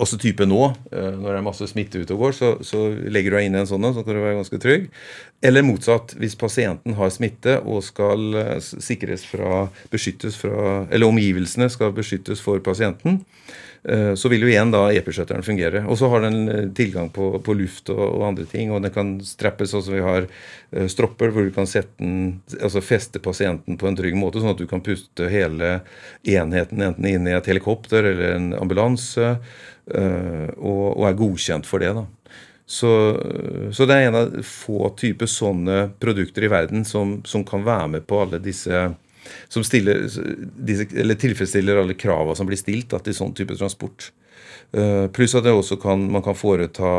også 0.00 0.18
type 0.18 0.46
nå, 0.48 0.60
eh, 0.90 1.12
når 1.14 1.28
det 1.28 1.36
er 1.38 1.44
masse 1.46 1.66
smitte 1.70 2.00
ute 2.02 2.14
og 2.16 2.24
går, 2.24 2.32
så, 2.34 2.50
så 2.66 2.80
legger 3.14 3.34
du 3.34 3.36
deg 3.38 3.48
inn 3.48 3.58
i 3.58 3.60
en 3.62 3.68
sånn, 3.68 3.84
en, 3.86 3.94
så 3.94 4.02
kan 4.02 4.16
du 4.16 4.22
være 4.22 4.38
ganske 4.40 4.60
trygg. 4.62 4.88
Eller 5.44 5.66
motsatt, 5.66 6.16
hvis 6.18 6.34
pasienten 6.40 6.96
har 6.98 7.12
smitte 7.14 7.60
og 7.62 7.84
skal 7.86 8.40
eh, 8.40 8.56
sikres 8.62 9.26
fra, 9.28 9.66
beskyttes 9.92 10.38
fra, 10.40 10.84
eller 10.88 11.10
omgivelsene 11.10 11.70
skal 11.72 11.94
beskyttes 11.94 12.42
for 12.42 12.62
pasienten, 12.64 13.22
så 14.16 14.30
vil 14.32 14.46
jo 14.46 14.48
igjen 14.48 14.70
da 14.72 14.86
EP-skjøteren 14.96 15.44
fungere. 15.44 15.82
Og 15.84 15.98
så 16.00 16.08
har 16.08 16.24
den 16.24 16.48
eh, 16.48 16.68
tilgang 16.76 17.10
på, 17.12 17.34
på 17.44 17.56
luft 17.58 17.90
og, 17.92 18.00
og 18.00 18.22
andre 18.30 18.46
ting, 18.48 18.72
og 18.72 18.80
den 18.84 18.94
kan 18.94 19.10
strappes 19.24 19.74
sånn 19.74 19.84
som 19.84 19.96
vi 19.96 20.04
har 20.04 20.24
eh, 20.24 20.86
stropper, 20.88 21.34
hvor 21.34 21.44
du 21.44 21.52
kan 21.52 21.68
sette 21.68 21.92
den, 22.00 22.40
altså 22.56 22.80
feste 22.84 23.20
pasienten 23.20 23.76
på 23.80 23.90
en 23.90 23.98
trygg 23.98 24.16
måte, 24.16 24.40
sånn 24.40 24.54
at 24.54 24.62
du 24.62 24.64
kan 24.70 24.84
puste 24.84 25.28
hele 25.28 25.76
enheten 26.24 26.80
enten 26.88 27.10
inn 27.10 27.28
i 27.28 27.36
et 27.36 27.52
helikopter 27.52 28.08
eller 28.14 28.38
en 28.38 28.50
ambulanse, 28.56 29.36
eh, 29.92 30.48
og, 30.56 30.84
og 30.94 31.06
er 31.10 31.20
godkjent 31.20 31.68
for 31.68 31.84
det. 31.84 31.92
da. 32.00 32.06
Så, 32.64 32.88
så 33.76 33.84
det 33.84 33.96
er 34.00 34.06
en 34.08 34.16
av 34.16 34.36
få 34.48 34.88
typer 34.96 35.28
sånne 35.28 35.90
produkter 36.00 36.46
i 36.46 36.48
verden 36.48 36.86
som, 36.88 37.18
som 37.28 37.44
kan 37.44 37.60
være 37.66 37.90
med 37.98 38.06
på 38.08 38.22
alle 38.24 38.40
disse 38.40 38.86
som 39.48 39.64
stiller, 39.66 40.04
disse, 40.68 40.86
tilfredsstiller 41.20 41.80
alle 41.80 41.96
krava 41.98 42.36
som 42.36 42.48
blir 42.48 42.60
stilt 42.60 42.92
da, 42.92 43.00
til 43.02 43.16
sånn 43.16 43.34
type 43.36 43.56
transport. 43.58 44.10
Uh, 44.74 45.06
pluss 45.14 45.34
at 45.38 45.46
kan, 45.82 46.06
man 46.10 46.22
kan 46.24 46.34
foreta 46.34 46.90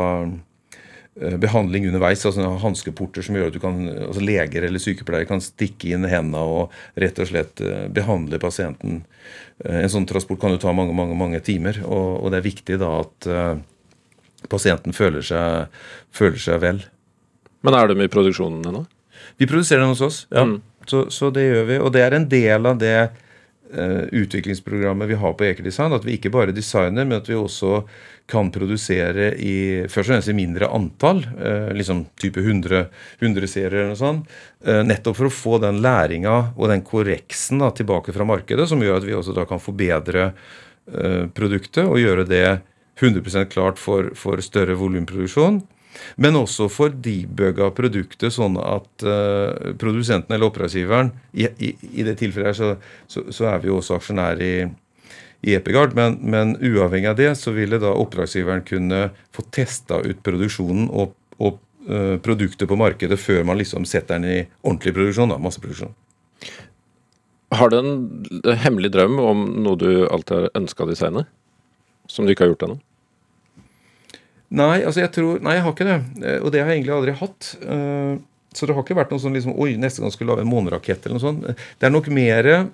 eh, 1.20 1.36
behandling 1.42 1.88
underveis, 1.90 2.24
altså 2.28 2.48
hanskeporter 2.62 3.26
som 3.26 3.36
gjør 3.36 3.50
at 3.50 3.58
du 3.58 3.62
kan, 3.64 3.82
altså 4.08 4.24
leger 4.24 4.68
eller 4.68 4.82
sykepleiere 4.82 5.28
kan 5.28 5.44
stikke 5.44 5.92
inn 5.96 6.08
hendene 6.08 6.44
og 6.44 6.76
rett 7.00 7.20
og 7.20 7.30
slett 7.32 7.64
eh, 7.64 7.86
behandle 7.92 8.40
pasienten. 8.40 9.04
En 9.64 9.92
sånn 9.92 10.08
transport 10.08 10.42
kan 10.42 10.56
jo 10.56 10.60
ta 10.62 10.74
mange 10.76 10.96
mange, 10.96 11.16
mange 11.20 11.40
timer, 11.44 11.82
og, 11.84 12.24
og 12.24 12.32
det 12.32 12.42
er 12.42 12.50
viktig 12.50 12.80
da 12.82 12.92
at 13.04 13.30
pasienten 14.52 14.96
føler 14.96 15.24
seg, 15.26 15.72
føler 16.16 16.42
seg 16.42 16.62
vel. 16.64 16.84
Men 17.66 17.78
er 17.78 17.90
de 17.90 18.06
i 18.06 18.12
produksjonen 18.12 18.68
ennå? 18.70 18.84
Vi 19.40 19.48
produserer 19.50 19.84
den 19.84 19.94
hos 19.96 20.04
oss, 20.06 20.24
ja. 20.30 20.46
Mm. 20.46 20.60
Så, 20.90 21.06
så 21.14 21.30
det 21.34 21.46
gjør 21.48 21.70
vi. 21.70 21.78
Og 21.82 21.94
det 21.96 22.04
er 22.06 22.16
en 22.18 22.28
del 22.30 22.68
av 22.70 22.80
det 22.82 22.98
uh, 23.06 24.04
utviklingsprogrammet 24.12 25.10
vi 25.10 25.20
har 25.22 25.38
på 25.38 25.48
Ekerdesign. 25.48 25.96
At 25.96 26.06
vi 26.08 26.18
ikke 26.18 26.34
bare 26.34 26.56
designer, 26.56 27.08
men 27.08 27.20
at 27.20 27.30
vi 27.30 27.38
også 27.38 27.84
kan 28.30 28.50
produsere 28.54 29.32
i 29.38 29.86
først 29.86 30.10
og 30.10 30.14
fremst 30.14 30.32
i 30.34 30.38
mindre 30.38 30.70
antall. 30.74 31.24
Uh, 31.38 31.72
liksom 31.78 32.06
type 32.22 32.42
100, 32.44 32.86
100 33.22 33.52
serier 33.52 33.80
eller 33.82 33.94
noe 33.94 34.02
sånt. 34.02 34.38
Uh, 34.66 34.82
nettopp 34.86 35.20
for 35.22 35.30
å 35.30 35.34
få 35.34 35.60
den 35.64 35.82
læringa 35.86 36.38
og 36.56 36.70
den 36.74 36.86
korreksen 36.86 37.64
da, 37.64 37.72
tilbake 37.76 38.16
fra 38.16 38.28
markedet, 38.28 38.70
som 38.72 38.82
gjør 38.84 39.02
at 39.02 39.10
vi 39.10 39.18
også 39.18 39.36
da 39.38 39.48
kan 39.50 39.64
forbedre 39.64 40.32
produktet 41.34 41.88
og 41.90 41.98
gjøre 41.98 42.28
det 42.30 42.60
100 43.02 43.48
klart 43.50 43.80
for, 43.82 44.12
for 44.14 44.38
større 44.46 44.76
volumproduksjon. 44.78 45.64
Men 46.22 46.38
også 46.40 46.68
for 46.72 46.94
debugga 47.04 47.70
produktet, 47.76 48.34
sånn 48.36 48.58
at 48.62 49.06
uh, 49.08 49.76
produsenten 49.80 50.36
eller 50.36 50.50
oppdragsgiveren 50.50 51.12
I, 51.34 51.48
i, 51.60 51.74
i 52.02 52.08
det 52.08 52.18
tilfellet 52.20 52.52
her 52.52 52.58
så, 52.58 52.72
så, 53.08 53.26
så 53.34 53.50
er 53.54 53.62
vi 53.64 53.72
jo 53.72 53.80
også 53.80 53.98
aksjonær 54.00 54.42
i, 54.44 54.54
i 55.46 55.56
Epigard, 55.58 55.96
men, 55.98 56.18
men 56.22 56.56
uavhengig 56.60 57.12
av 57.12 57.20
det 57.20 57.32
så 57.40 57.54
ville 57.56 57.80
da 57.82 57.94
oppdragsgiveren 57.96 58.66
kunne 58.68 59.10
få 59.36 59.46
testa 59.56 60.02
ut 60.04 60.24
produksjonen 60.26 60.90
og, 60.92 61.16
og 61.40 61.62
uh, 61.90 62.16
produktet 62.24 62.70
på 62.72 62.80
markedet 62.80 63.20
før 63.22 63.46
man 63.48 63.62
liksom 63.62 63.88
setter 63.90 64.20
den 64.20 64.30
i 64.32 64.42
ordentlig 64.64 64.96
produksjon, 64.98 65.32
da, 65.32 65.40
masseproduksjon. 65.42 65.96
Har 67.56 67.70
du 67.72 67.78
en 67.78 68.58
hemmelig 68.64 68.92
drøm 68.96 69.20
om 69.22 69.46
noe 69.64 69.80
du 69.80 69.90
alltid 70.10 70.36
har 70.36 70.58
ønska 70.58 70.84
å 70.84 70.90
designe? 70.90 71.24
Som 72.12 72.26
du 72.26 72.34
ikke 72.34 72.46
har 72.46 72.52
gjort 72.52 72.66
ennå? 72.68 72.80
Nei, 74.56 74.80
altså 74.88 75.02
jeg 75.04 75.12
tror, 75.16 75.42
nei, 75.44 75.58
jeg 75.58 75.66
har 75.66 75.74
ikke 75.76 75.88
det. 75.90 76.00
Eh, 76.24 76.40
Og 76.46 76.52
det 76.54 76.62
har 76.64 76.72
jeg 76.72 76.80
egentlig 76.82 76.96
aldri 76.96 77.18
hatt. 77.20 77.52
Eh, 77.66 78.16
Så 78.56 78.66
det 78.70 78.76
har 78.78 78.86
ikke 78.86 78.96
vært 78.96 79.12
noe 79.12 79.20
sånn 79.20 79.34
liksom, 79.36 79.58
Oi, 79.60 79.74
neste 79.76 80.00
gang 80.00 80.12
skal 80.14 80.26
vi 80.26 80.32
lage 80.32 80.44
en 80.46 80.52
månerakett 80.52 81.06
eller 81.06 81.18
noe 81.18 81.26
sånt. 81.26 81.42
Det 81.80 81.88
er 81.90 81.92
nok 81.92 82.08
mer 82.14 82.70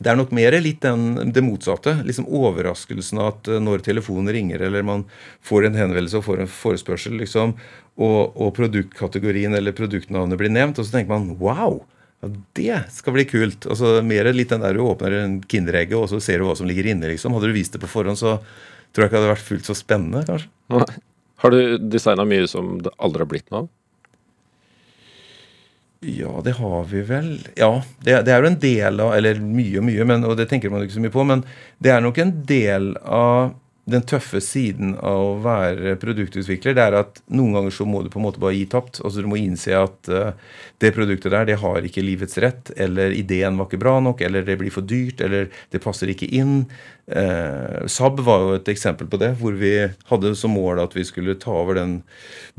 det 0.00 0.08
er 0.08 0.16
nok 0.16 0.30
mer 0.32 0.54
litt 0.62 0.80
den, 0.80 1.32
det 1.34 1.42
motsatte. 1.44 1.92
liksom 2.06 2.24
Overraskelsen 2.26 3.18
at 3.20 3.48
eh, 3.52 3.60
når 3.60 3.82
telefonen 3.84 4.32
ringer, 4.32 4.62
eller 4.66 4.82
man 4.86 5.04
får 5.44 5.66
en 5.68 5.76
henvendelse 5.76 6.16
og 6.18 6.24
får 6.24 6.40
en 6.40 6.50
forespørsel, 6.50 7.18
liksom, 7.20 7.52
og, 8.00 8.32
og 8.40 8.54
produktkategorien 8.56 9.54
eller 9.54 9.76
produktnavnet 9.76 10.38
blir 10.40 10.50
nevnt, 10.54 10.78
og 10.80 10.86
så 10.88 10.94
tenker 10.96 11.12
man 11.12 11.36
wow! 11.38 11.82
Ja, 12.22 12.28
det 12.56 12.78
skal 12.92 13.14
bli 13.16 13.24
kult. 13.24 13.64
Altså 13.70 14.02
Mer 14.04 14.28
litt 14.32 14.50
den 14.52 14.60
der 14.60 14.74
du 14.76 14.82
åpner 14.84 15.14
en 15.22 15.38
Kinderegget, 15.48 15.96
og 15.96 16.08
så 16.10 16.18
ser 16.20 16.38
du 16.42 16.48
hva 16.48 16.56
som 16.56 16.66
ligger 16.68 16.90
inne. 16.92 17.08
liksom. 17.12 17.32
Hadde 17.36 17.48
du 17.48 17.56
vist 17.56 17.72
det 17.76 17.80
på 17.80 17.88
forhånd, 17.88 18.18
så 18.20 18.34
tror 18.90 19.04
jeg 19.04 19.10
ikke 19.10 19.16
det 19.16 19.22
hadde 19.22 19.34
vært 19.34 19.48
fullt 19.48 19.68
så 19.70 19.76
spennende, 19.78 20.24
kanskje. 20.28 20.50
Nei. 20.74 20.86
Har 21.40 21.54
du 21.54 21.60
designa 21.90 22.26
mye 22.28 22.48
som 22.50 22.74
det 22.84 22.92
aldri 23.00 23.24
har 23.24 23.30
blitt 23.30 23.48
noe 23.50 23.64
av? 23.64 23.70
Ja, 26.00 26.40
det 26.44 26.54
har 26.56 26.84
vi 26.88 27.02
vel. 27.04 27.32
Ja, 27.60 27.82
det, 28.00 28.22
det 28.24 28.32
er 28.32 28.40
jo 28.40 28.48
en 28.48 28.60
del 28.60 29.02
av 29.04 29.10
Eller 29.18 29.40
mye 29.44 29.82
og 29.82 29.84
mye, 29.84 30.06
men, 30.08 30.24
og 30.24 30.38
det 30.38 30.46
tenker 30.48 30.72
man 30.72 30.84
ikke 30.84 30.96
så 30.96 31.02
mye 31.04 31.12
på. 31.12 31.24
Men 31.28 31.42
det 31.84 31.92
er 31.92 32.04
nok 32.04 32.20
en 32.22 32.32
del 32.48 32.94
av 33.04 33.52
den 33.90 34.04
tøffe 34.08 34.40
siden 34.44 34.94
av 34.96 35.24
å 35.24 35.38
være 35.44 35.96
produktutvikler, 36.00 36.74
det 36.76 36.84
er 36.84 36.96
at 37.00 37.20
noen 37.32 37.56
ganger 37.56 37.74
så 37.74 37.86
må 37.88 38.02
du 38.04 38.10
på 38.12 38.20
en 38.20 38.26
måte 38.26 38.42
bare 38.42 38.56
gi 38.56 38.66
tapt. 38.70 39.00
Altså 39.04 39.24
Du 39.24 39.28
må 39.30 39.40
innse 39.40 39.74
at 39.76 40.10
uh, 40.12 40.30
det 40.82 40.92
produktet 40.96 41.34
der, 41.34 41.48
det 41.50 41.58
har 41.62 41.86
ikke 41.86 42.04
livets 42.04 42.38
rett, 42.42 42.72
eller 42.80 43.14
ideen 43.16 43.58
var 43.58 43.68
ikke 43.68 43.82
bra 43.82 43.96
nok, 44.04 44.22
eller 44.26 44.46
det 44.46 44.56
blir 44.60 44.74
for 44.74 44.86
dyrt, 44.86 45.22
eller 45.26 45.50
det 45.72 45.82
passer 45.84 46.12
ikke 46.12 46.30
inn. 46.38 46.64
Uh, 47.10 47.84
Saab 47.90 48.22
var 48.26 48.46
jo 48.46 48.56
et 48.60 48.72
eksempel 48.72 49.10
på 49.10 49.20
det, 49.20 49.34
hvor 49.40 49.58
vi 49.58 49.74
hadde 50.12 50.34
som 50.38 50.54
mål 50.54 50.82
at 50.84 50.96
vi 50.96 51.06
skulle 51.08 51.38
ta 51.40 51.54
over 51.62 51.80
den 51.80 52.00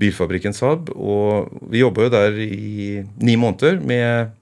bilfabrikken 0.01 0.55
Saab. 0.57 0.91
Og 0.95 1.51
vi 1.71 1.83
jobba 1.83 2.07
jo 2.07 2.15
der 2.17 2.39
i 2.43 3.01
ni 3.23 3.39
måneder 3.39 3.79
med 3.79 4.37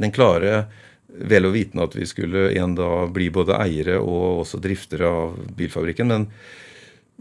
den 0.00 0.14
klare 0.14 0.66
vel 1.12 1.48
og 1.48 1.54
vitende 1.56 1.86
at 1.86 1.96
vi 1.96 2.06
skulle 2.08 2.50
en 2.58 2.76
dag 2.78 3.12
bli 3.14 3.28
både 3.34 3.58
eiere 3.60 3.98
og 4.00 4.44
også 4.44 4.60
driftere 4.62 5.08
av 5.08 5.36
bilfabrikken. 5.56 6.08
Men, 6.12 6.26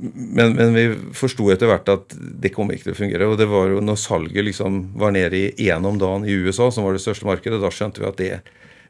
men, 0.02 0.56
men 0.56 0.76
vi 0.76 0.86
forsto 1.18 1.50
etter 1.52 1.70
hvert 1.70 1.92
at 1.92 2.16
det 2.16 2.54
kom 2.56 2.72
ikke 2.72 2.89
til 2.89 2.96
å 2.96 3.00
fungere. 3.02 3.28
Og 3.30 3.38
det 3.42 3.50
var 3.52 3.74
jo 3.74 3.84
når 3.84 4.00
salget 4.02 4.48
liksom 4.48 4.84
var 5.00 5.16
nede 5.16 5.44
i 5.52 5.70
én 5.70 5.88
om 5.88 6.00
dagen 6.02 6.26
i 6.26 6.38
USA, 6.39 6.72
som 6.72 6.88
var 6.88 6.98
det 6.98 7.04
største 7.04 7.28
markedet, 7.28 7.62
da 7.62 7.74
skjønte 7.74 8.04
vi 8.04 8.10
at 8.10 8.22
det, 8.22 8.32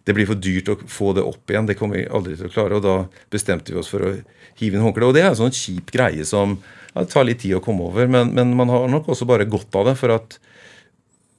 det 0.07 0.15
blir 0.17 0.29
for 0.29 0.39
dyrt 0.39 0.69
å 0.71 0.77
få 0.85 1.15
det 1.17 1.25
opp 1.25 1.51
igjen. 1.51 1.67
Det 1.69 1.79
kommer 1.79 1.99
vi 1.99 2.05
aldri 2.09 2.37
til 2.37 2.51
å 2.51 2.53
klare. 2.53 2.77
Og 2.77 2.85
da 2.85 3.25
bestemte 3.33 3.73
vi 3.73 3.81
oss 3.81 3.91
for 3.91 4.05
å 4.05 4.13
hive 4.61 4.77
inn 4.77 4.85
håndkleet. 4.85 5.09
Og 5.09 5.17
det 5.17 5.25
er 5.25 5.33
en 5.33 5.41
sånn 5.41 5.57
kjip 5.57 5.91
greie 5.95 6.27
som 6.27 6.59
ja, 6.93 7.03
tar 7.09 7.25
litt 7.27 7.41
tid 7.43 7.57
å 7.57 7.63
komme 7.63 7.89
over, 7.89 8.07
men, 8.11 8.33
men 8.37 8.55
man 8.57 8.71
har 8.71 8.89
nok 8.91 9.11
også 9.13 9.27
bare 9.29 9.49
godt 9.49 9.75
av 9.79 9.89
det. 9.89 9.97
for 9.99 10.13
at 10.19 10.37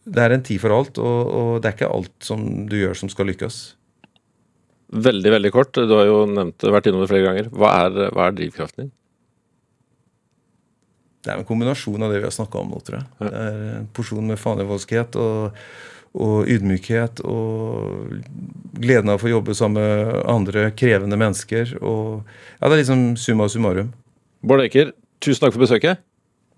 det 0.05 0.23
er 0.25 0.35
en 0.35 0.43
tid 0.43 0.59
for 0.63 0.75
alt, 0.75 0.99
og, 0.99 1.21
og 1.31 1.53
det 1.63 1.71
er 1.71 1.77
ikke 1.77 1.93
alt 1.95 2.27
som 2.27 2.43
du 2.71 2.75
gjør 2.81 2.99
som 2.99 3.11
skal 3.13 3.29
lykkes. 3.31 3.61
Veldig, 4.93 5.31
veldig 5.33 5.53
kort. 5.55 5.73
Du 5.73 5.95
har 5.97 6.09
jo 6.09 6.25
nevnt, 6.29 6.67
vært 6.69 6.89
innom 6.91 7.05
det 7.05 7.09
flere 7.13 7.29
ganger. 7.29 7.49
Hva 7.55 7.71
er, 7.87 8.11
hva 8.13 8.27
er 8.27 8.37
drivkraften 8.37 8.85
din? 8.85 8.91
Det 11.23 11.31
er 11.31 11.39
en 11.39 11.47
kombinasjon 11.47 12.03
av 12.03 12.11
det 12.11 12.19
vi 12.19 12.27
har 12.27 12.35
snakka 12.35 12.61
om 12.61 12.75
nå, 12.75 12.81
tror 12.83 12.99
jeg. 12.99 13.09
Det 13.23 13.31
er 13.31 13.59
en 13.79 13.89
porsjon 13.95 14.27
med 14.27 14.41
fanevoldskhet 14.43 15.17
og, 15.23 15.61
og 16.19 16.51
ydmykhet 16.51 17.23
og 17.31 18.17
gleden 18.83 19.13
av 19.13 19.21
å 19.21 19.23
få 19.23 19.31
jobbe 19.31 19.55
sammen 19.57 19.87
med 19.87 20.19
andre 20.29 20.67
krevende 20.75 21.19
mennesker. 21.21 21.77
Og 21.79 22.27
ja, 22.27 22.67
det 22.67 22.73
er 22.75 22.81
liksom 22.83 23.07
summa 23.23 23.47
summarum. 23.53 23.95
Bård 24.43 24.65
Eker, 24.67 24.91
tusen 25.23 25.47
takk 25.47 25.55
for 25.55 25.63
besøket. 25.63 26.03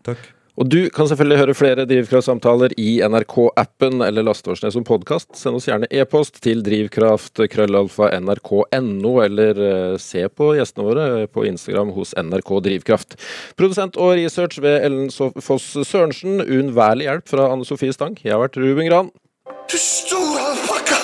Takk. 0.09 0.25
Og 0.55 0.69
du 0.71 0.87
kan 0.95 1.09
selvfølgelig 1.11 1.39
høre 1.41 1.55
flere 1.59 1.85
Drivkraft-samtaler 1.91 2.77
i 2.79 3.01
NRK-appen 3.03 4.05
eller 4.07 4.23
laste 4.29 4.55
som 4.55 4.85
podkast. 4.87 5.33
Send 5.35 5.59
oss 5.59 5.67
gjerne 5.67 5.89
e-post 5.91 6.39
til 6.45 6.63
drivkraft.krøllalfa.nrk.no, 6.67 8.23
nrk.no, 8.25 9.13
eller 9.25 9.63
eh, 9.67 9.97
se 9.99 10.29
på 10.31 10.53
gjestene 10.55 10.87
våre 10.87 11.27
på 11.27 11.47
Instagram 11.51 11.91
hos 11.97 12.15
NRK 12.15 12.51
Drivkraft. 12.69 13.19
Produsent 13.59 13.99
og 13.99 14.15
research 14.21 14.63
ved 14.63 14.87
Ellen 14.87 15.11
Foss 15.43 15.75
Sørensen. 15.83 16.39
Uunnværlig 16.45 17.11
hjelp 17.11 17.27
fra 17.35 17.51
Anne 17.51 17.67
Sofie 17.67 17.95
Stang. 17.97 18.15
Jeg 18.23 18.37
har 18.37 18.45
vært 18.47 18.61
Ruben 18.61 18.87
Gran. 18.91 19.11
Du 19.67 19.79
store 19.81 20.53
alpakka! 20.53 21.04